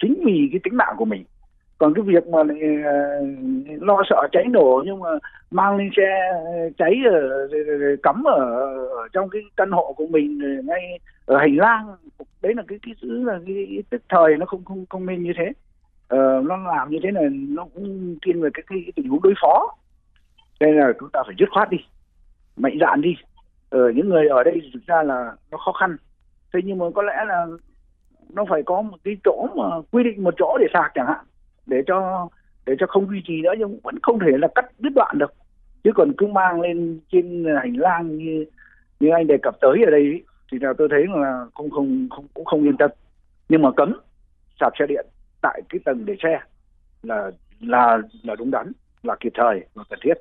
chính 0.01 0.23
vì 0.25 0.49
cái 0.51 0.59
tính 0.63 0.77
mạng 0.77 0.95
của 0.97 1.05
mình. 1.05 1.23
Còn 1.77 1.93
cái 1.93 2.03
việc 2.03 2.27
mà 2.27 2.39
uh, 2.39 3.83
lo 3.83 4.01
sợ 4.09 4.27
cháy 4.31 4.43
nổ 4.49 4.83
nhưng 4.85 4.99
mà 4.99 5.09
mang 5.51 5.77
lên 5.77 5.89
xe 5.97 6.31
ờ, 6.33 6.69
cháy 6.77 6.95
ở 7.05 7.47
cắm 8.03 8.23
ở, 8.23 8.45
ở 8.87 9.07
trong 9.13 9.29
cái 9.29 9.41
căn 9.57 9.71
hộ 9.71 9.93
của 9.97 10.07
mình 10.07 10.39
ngay 10.65 10.99
ở 11.25 11.37
hành 11.37 11.57
lang 11.57 11.95
đấy 12.41 12.53
là 12.55 12.63
cái 12.67 12.79
cái 12.81 12.93
thứ 13.01 13.23
là 13.23 13.39
cái, 13.45 13.55
cái 13.69 13.83
tức 13.89 14.01
thời 14.09 14.37
nó 14.37 14.45
không 14.45 14.65
không 14.65 14.85
không 14.89 15.05
nên 15.05 15.23
như 15.23 15.31
thế. 15.37 15.51
Ờ, 16.07 16.41
nó 16.45 16.57
làm 16.57 16.89
như 16.89 16.97
thế 17.03 17.11
là 17.11 17.21
nó 17.31 17.65
cũng 17.73 18.15
thiên 18.25 18.41
về 18.41 18.49
cái, 18.53 18.63
cái, 18.67 18.81
cái 18.85 18.91
tình 18.95 19.09
huống 19.09 19.21
đối 19.21 19.33
phó 19.41 19.75
nên 20.59 20.75
là 20.75 20.93
chúng 20.99 21.09
ta 21.13 21.23
phải 21.25 21.35
dứt 21.39 21.49
khoát 21.51 21.69
đi, 21.69 21.77
mạnh 22.57 22.77
dạn 22.81 23.01
đi. 23.01 23.15
Ở 23.69 23.91
những 23.95 24.09
người 24.09 24.27
ở 24.27 24.43
đây 24.43 24.61
thực 24.73 24.83
ra 24.87 25.03
là 25.03 25.35
nó 25.51 25.57
khó 25.57 25.71
khăn. 25.71 25.97
Thế 26.53 26.59
nhưng 26.63 26.77
mà 26.77 26.85
có 26.95 27.01
lẽ 27.01 27.25
là 27.27 27.45
nó 28.29 28.45
phải 28.49 28.63
có 28.65 28.81
một 28.81 28.97
cái 29.03 29.17
chỗ 29.23 29.47
mà 29.55 29.63
quy 29.91 30.03
định 30.03 30.23
một 30.23 30.33
chỗ 30.37 30.57
để 30.59 30.67
sạc 30.73 30.91
chẳng 30.95 31.07
hạn, 31.07 31.25
để 31.65 31.77
cho 31.87 32.27
để 32.65 32.75
cho 32.79 32.87
không 32.87 33.07
duy 33.09 33.21
trì 33.25 33.41
nữa, 33.41 33.53
nhưng 33.57 33.79
vẫn 33.83 33.95
không 34.03 34.19
thể 34.19 34.37
là 34.37 34.47
cắt 34.55 34.65
đứt 34.79 34.89
đoạn 34.95 35.17
được. 35.17 35.33
Chứ 35.83 35.91
còn 35.95 36.11
cứ 36.17 36.27
mang 36.27 36.61
lên 36.61 36.99
trên 37.11 37.45
hành 37.61 37.73
lang 37.73 38.17
như 38.17 38.45
như 38.99 39.09
anh 39.09 39.27
đề 39.27 39.37
cập 39.43 39.55
tới 39.61 39.83
ở 39.85 39.91
đây 39.91 40.23
thì 40.51 40.59
là 40.61 40.73
tôi 40.77 40.87
thấy 40.91 41.05
là 41.07 41.45
không 41.53 41.69
không 41.69 42.07
không, 42.09 42.27
cũng 42.33 42.45
không 42.45 42.63
yên 42.63 42.77
tâm. 42.77 42.91
Nhưng 43.49 43.61
mà 43.61 43.71
cấm 43.71 43.99
sạc 44.59 44.73
xe 44.79 44.85
điện 44.87 45.05
tại 45.41 45.61
cái 45.69 45.79
tầng 45.85 46.05
để 46.05 46.15
xe 46.23 46.39
là 47.03 47.31
là 47.59 47.97
là 48.23 48.35
đúng 48.35 48.51
đắn 48.51 48.71
là 49.03 49.15
kịp 49.19 49.31
thời 49.35 49.65
và 49.73 49.83
cần 49.89 49.99
thiết. 50.03 50.13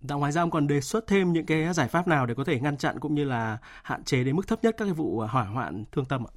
Dạ, 0.00 0.16
ngoài 0.16 0.32
ra 0.32 0.42
ông 0.42 0.50
còn 0.50 0.66
đề 0.66 0.80
xuất 0.80 1.06
thêm 1.06 1.32
những 1.32 1.46
cái 1.46 1.72
giải 1.72 1.88
pháp 1.88 2.08
nào 2.08 2.26
để 2.26 2.34
có 2.34 2.44
thể 2.44 2.60
ngăn 2.60 2.76
chặn 2.76 3.00
cũng 3.00 3.14
như 3.14 3.24
là 3.24 3.58
hạn 3.82 4.04
chế 4.04 4.24
đến 4.24 4.36
mức 4.36 4.48
thấp 4.48 4.58
nhất 4.62 4.74
các 4.78 4.84
cái 4.84 4.94
vụ 4.94 5.20
hỏa 5.20 5.44
hoạn 5.44 5.84
thương 5.92 6.04
tâm 6.04 6.24
ạ? 6.24 6.32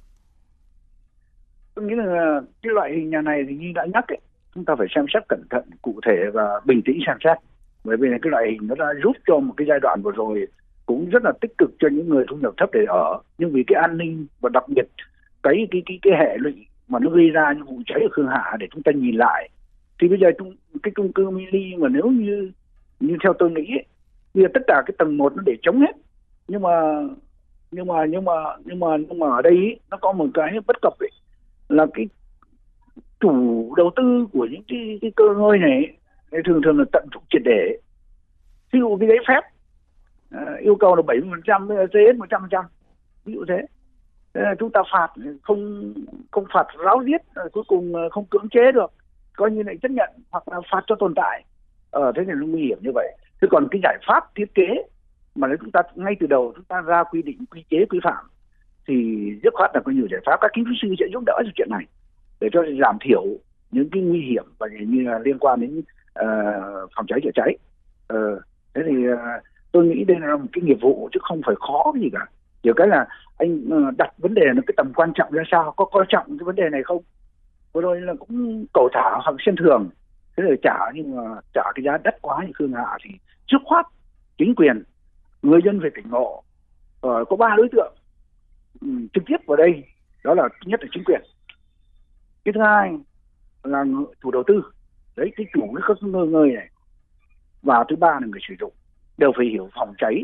Tôi 1.74 1.84
nghĩ 1.84 1.94
là 1.94 2.40
cái 2.62 2.72
loại 2.72 2.92
hình 2.92 3.10
nhà 3.10 3.20
này 3.20 3.44
thì 3.48 3.56
như 3.56 3.72
đã 3.74 3.86
nhắc 3.94 4.08
ấy, 4.08 4.20
chúng 4.54 4.64
ta 4.64 4.74
phải 4.78 4.86
xem 4.94 5.04
xét 5.14 5.22
cẩn 5.28 5.42
thận, 5.50 5.70
cụ 5.82 6.00
thể 6.06 6.30
và 6.34 6.60
bình 6.64 6.82
tĩnh 6.84 6.98
xem 7.06 7.16
xét. 7.24 7.36
Bởi 7.84 7.96
vì 7.96 8.08
là 8.08 8.18
cái 8.22 8.30
loại 8.30 8.44
hình 8.50 8.68
nó 8.68 8.74
đã 8.74 8.86
giúp 9.02 9.16
cho 9.26 9.38
một 9.38 9.54
cái 9.56 9.66
giai 9.68 9.78
đoạn 9.82 10.00
vừa 10.02 10.12
rồi 10.12 10.46
cũng 10.86 11.10
rất 11.10 11.22
là 11.24 11.32
tích 11.40 11.58
cực 11.58 11.70
cho 11.78 11.88
những 11.92 12.08
người 12.08 12.24
thu 12.30 12.36
nhập 12.36 12.54
thấp 12.56 12.68
để 12.72 12.84
ở. 12.88 13.22
Nhưng 13.38 13.52
vì 13.52 13.64
cái 13.66 13.82
an 13.82 13.98
ninh 13.98 14.26
và 14.40 14.50
đặc 14.52 14.64
biệt 14.68 14.86
cái 15.42 15.66
cái 15.70 15.82
cái 15.86 15.98
cái 16.02 16.12
hệ 16.18 16.38
lụy 16.38 16.66
mà 16.88 16.98
nó 16.98 17.10
gây 17.10 17.30
ra 17.30 17.52
những 17.52 17.66
vụ 17.66 17.82
cháy 17.86 18.00
ở 18.02 18.08
Khương 18.12 18.28
Hạ 18.28 18.56
để 18.58 18.66
chúng 18.72 18.82
ta 18.82 18.92
nhìn 18.92 19.16
lại 19.16 19.50
thì 20.00 20.08
bây 20.08 20.18
giờ 20.20 20.28
chung 20.38 20.56
cái 20.82 20.92
chung 20.96 21.12
cư 21.12 21.30
mini 21.30 21.76
mà 21.76 21.88
nếu 21.88 22.06
như 22.06 22.50
như 23.00 23.16
theo 23.24 23.32
tôi 23.38 23.50
nghĩ 23.50 23.74
ấy, 23.74 23.84
bây 24.34 24.44
giờ 24.44 24.48
tất 24.54 24.60
cả 24.66 24.82
cái 24.86 24.94
tầng 24.98 25.16
một 25.16 25.36
nó 25.36 25.42
để 25.46 25.56
chống 25.62 25.80
hết. 25.80 25.96
Nhưng 26.48 26.62
mà 26.62 26.70
nhưng 27.70 27.86
mà 27.86 28.04
nhưng 28.06 28.24
mà 28.24 28.32
nhưng 28.64 28.80
mà 28.80 28.96
nhưng 29.08 29.18
mà 29.18 29.26
ở 29.26 29.42
đây 29.42 29.56
ấy, 29.56 29.80
nó 29.90 29.96
có 29.96 30.12
một 30.12 30.26
cái 30.34 30.52
bất 30.66 30.76
cập 30.82 30.92
ấy 30.98 31.10
là 31.68 31.86
cái 31.94 32.06
chủ 33.20 33.74
đầu 33.76 33.90
tư 33.96 34.26
của 34.32 34.46
những 34.50 34.62
cái, 34.68 34.98
cái 35.02 35.12
cơ 35.16 35.24
ngơi 35.38 35.58
này 35.58 35.96
thường 36.44 36.60
thường 36.64 36.78
là 36.78 36.84
tận 36.92 37.06
dụng 37.14 37.22
triệt 37.30 37.42
để 37.44 37.78
ví 38.72 38.80
dụ 38.80 38.96
cái 39.00 39.08
giấy 39.08 39.18
phép 39.28 39.40
uh, 40.36 40.60
yêu 40.60 40.76
cầu 40.76 40.96
là 40.96 41.02
bảy 41.02 41.20
mươi 41.20 41.30
phần 41.30 41.40
trăm 41.44 41.68
CS 41.68 42.18
một 42.18 42.26
trăm 42.30 42.40
phần 42.40 42.50
trăm. 42.50 42.64
Ví 43.24 43.34
dụ 43.34 43.44
thế. 43.48 43.66
Chúng 44.58 44.70
ta 44.70 44.82
phạt 44.92 45.08
không 45.42 45.94
không 46.30 46.44
phạt 46.54 46.66
ráo 46.84 46.98
riết 46.98 47.22
cuối 47.52 47.64
cùng 47.66 47.94
không 48.10 48.24
cưỡng 48.30 48.48
chế 48.48 48.72
được. 48.72 48.92
Coi 49.36 49.50
như 49.50 49.62
lại 49.62 49.76
chấp 49.82 49.90
nhận 49.90 50.10
hoặc 50.30 50.48
là 50.48 50.60
phạt 50.72 50.84
cho 50.86 50.94
tồn 50.94 51.14
tại 51.16 51.44
ờ, 51.94 52.12
thế 52.16 52.22
thì 52.26 52.32
nó 52.36 52.46
nguy 52.46 52.62
hiểm 52.62 52.78
như 52.82 52.90
vậy. 52.94 53.16
Thế 53.40 53.48
còn 53.50 53.68
cái 53.70 53.80
giải 53.82 53.98
pháp 54.06 54.34
thiết 54.34 54.54
kế 54.54 54.68
mà 55.34 55.48
nếu 55.48 55.56
chúng 55.60 55.70
ta 55.70 55.82
ngay 55.94 56.16
từ 56.20 56.26
đầu 56.26 56.52
chúng 56.56 56.64
ta 56.64 56.80
ra 56.80 57.04
quy 57.04 57.22
định 57.22 57.44
quy 57.50 57.64
chế 57.70 57.84
quy 57.90 57.98
phạm 58.04 58.24
thì 58.86 58.94
rất 59.42 59.54
khoát 59.54 59.70
là 59.74 59.80
có 59.84 59.92
nhiều 59.92 60.06
giải 60.10 60.20
pháp. 60.26 60.36
Các 60.40 60.50
kiến 60.54 60.64
trúc 60.64 60.74
sư 60.82 60.94
sẽ 61.00 61.06
giúp 61.12 61.22
đỡ 61.26 61.42
cho 61.44 61.50
chuyện 61.54 61.68
này 61.70 61.84
để 62.40 62.48
cho 62.52 62.62
giảm 62.82 62.98
thiểu 63.00 63.24
những 63.70 63.90
cái 63.92 64.02
nguy 64.02 64.20
hiểm 64.20 64.44
và 64.58 64.68
như 64.86 65.02
là 65.02 65.18
liên 65.18 65.38
quan 65.38 65.60
đến 65.60 65.78
uh, 65.78 66.90
phòng 66.96 67.06
cháy 67.08 67.20
chữa 67.22 67.30
cháy. 67.34 67.56
Uh, 68.12 68.42
thế 68.74 68.82
thì 68.86 69.08
uh, 69.08 69.18
tôi 69.72 69.84
nghĩ 69.84 70.04
đây 70.04 70.16
là 70.20 70.36
một 70.36 70.48
cái 70.52 70.62
nghiệp 70.62 70.78
vụ 70.80 71.08
chứ 71.12 71.20
không 71.22 71.40
phải 71.46 71.54
khó 71.58 71.92
gì 72.00 72.08
cả. 72.12 72.26
Chỉ 72.62 72.70
cái 72.76 72.88
là 72.88 73.06
anh 73.38 73.68
đặt 73.96 74.12
vấn 74.18 74.34
đề 74.34 74.46
là 74.46 74.62
cái 74.66 74.74
tầm 74.76 74.92
quan 74.94 75.12
trọng 75.14 75.32
ra 75.32 75.42
sao 75.50 75.74
có 75.76 75.84
coi 75.84 76.04
trọng 76.08 76.38
cái 76.38 76.44
vấn 76.44 76.56
đề 76.56 76.68
này 76.68 76.82
không? 76.82 77.02
Vừa 77.72 77.80
rồi 77.80 78.00
là 78.00 78.14
cũng 78.14 78.66
cầu 78.74 78.88
thả 78.92 79.10
hoặc 79.24 79.36
xem 79.46 79.56
thường 79.56 79.88
thế 80.36 80.44
rồi 80.44 80.56
trả 80.62 80.78
nhưng 80.94 81.16
mà 81.16 81.22
trả 81.54 81.62
cái 81.74 81.84
giá 81.84 81.98
đắt 82.04 82.14
quá 82.22 82.44
như 82.46 82.52
khương 82.54 82.72
hạ 82.72 82.98
thì 83.04 83.10
trước 83.46 83.58
khoát 83.64 83.86
chính 84.38 84.54
quyền 84.54 84.82
người 85.42 85.60
dân 85.64 85.80
phải 85.80 85.90
tỉnh 85.94 86.10
ngộ. 86.10 86.42
Ờ, 87.00 87.24
có 87.24 87.36
ba 87.36 87.54
đối 87.56 87.68
tượng 87.72 87.94
ừ, 88.80 88.88
trực 89.14 89.22
tiếp 89.26 89.36
vào 89.46 89.56
đây 89.56 89.84
đó 90.24 90.34
là 90.34 90.48
thứ 90.48 90.70
nhất 90.70 90.80
là 90.82 90.88
chính 90.92 91.04
quyền. 91.04 91.20
Cái 92.44 92.52
thứ 92.52 92.60
hai 92.60 92.92
là 93.62 93.84
chủ 94.22 94.30
đầu 94.30 94.42
tư. 94.46 94.62
Đấy 95.16 95.32
cái 95.36 95.46
chủ 95.54 95.60
cái 95.74 95.82
các 95.88 96.08
người 96.08 96.26
ngơi 96.26 96.52
này. 96.52 96.68
Và 97.62 97.84
thứ 97.88 97.96
ba 97.96 98.08
là 98.20 98.26
người 98.26 98.40
sử 98.48 98.54
dụng. 98.60 98.72
Đều 99.18 99.32
phải 99.36 99.46
hiểu 99.46 99.68
phòng 99.74 99.94
cháy 99.98 100.22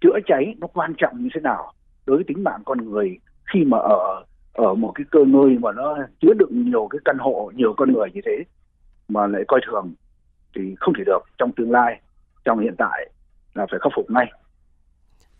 chữa 0.00 0.18
cháy 0.26 0.54
nó 0.58 0.66
quan 0.66 0.94
trọng 0.98 1.22
như 1.22 1.28
thế 1.34 1.40
nào 1.40 1.72
đối 2.06 2.16
với 2.16 2.24
tính 2.24 2.44
mạng 2.44 2.60
con 2.64 2.90
người 2.90 3.18
khi 3.52 3.64
mà 3.64 3.78
ở 3.78 4.24
ở 4.52 4.74
một 4.74 4.92
cái 4.94 5.04
cơ 5.10 5.24
ngơi 5.24 5.58
mà 5.58 5.72
nó 5.72 5.98
chứa 6.20 6.32
đựng 6.38 6.70
nhiều 6.70 6.88
cái 6.90 6.98
căn 7.04 7.16
hộ 7.18 7.52
nhiều 7.54 7.74
con 7.76 7.92
người 7.92 8.08
như 8.14 8.20
thế 8.24 8.44
mà 9.10 9.26
lại 9.26 9.42
coi 9.48 9.60
thường 9.66 9.94
thì 10.54 10.74
không 10.80 10.94
thể 10.98 11.04
được 11.06 11.20
trong 11.38 11.52
tương 11.56 11.70
lai 11.70 12.00
trong 12.44 12.58
hiện 12.58 12.74
tại 12.78 13.10
là 13.54 13.66
phải 13.70 13.80
khắc 13.82 13.92
phục 13.96 14.10
ngay 14.10 14.32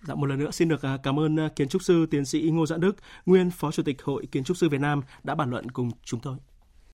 Dạ, 0.02 0.14
một 0.14 0.26
lần 0.26 0.38
nữa 0.38 0.50
xin 0.50 0.68
được 0.68 0.83
à, 0.83 0.98
cảm 1.02 1.18
ơn 1.18 1.40
à, 1.40 1.48
kiến 1.56 1.68
trúc 1.68 1.83
sư 1.83 2.06
tiến 2.11 2.24
sĩ 2.24 2.50
Ngô 2.52 2.66
Doãn 2.66 2.80
Đức, 2.80 2.96
nguyên 3.26 3.50
Phó 3.50 3.70
Chủ 3.70 3.83
tịch 3.83 4.02
Hội 4.02 4.26
Kiến 4.33 4.44
trúc 4.44 4.56
sư 4.56 4.68
Việt 4.68 4.80
Nam 4.80 5.02
đã 5.24 5.35
bàn 5.35 5.50
luận 5.50 5.70
cùng 5.70 5.90
chúng 6.04 6.20
tôi. 6.20 6.37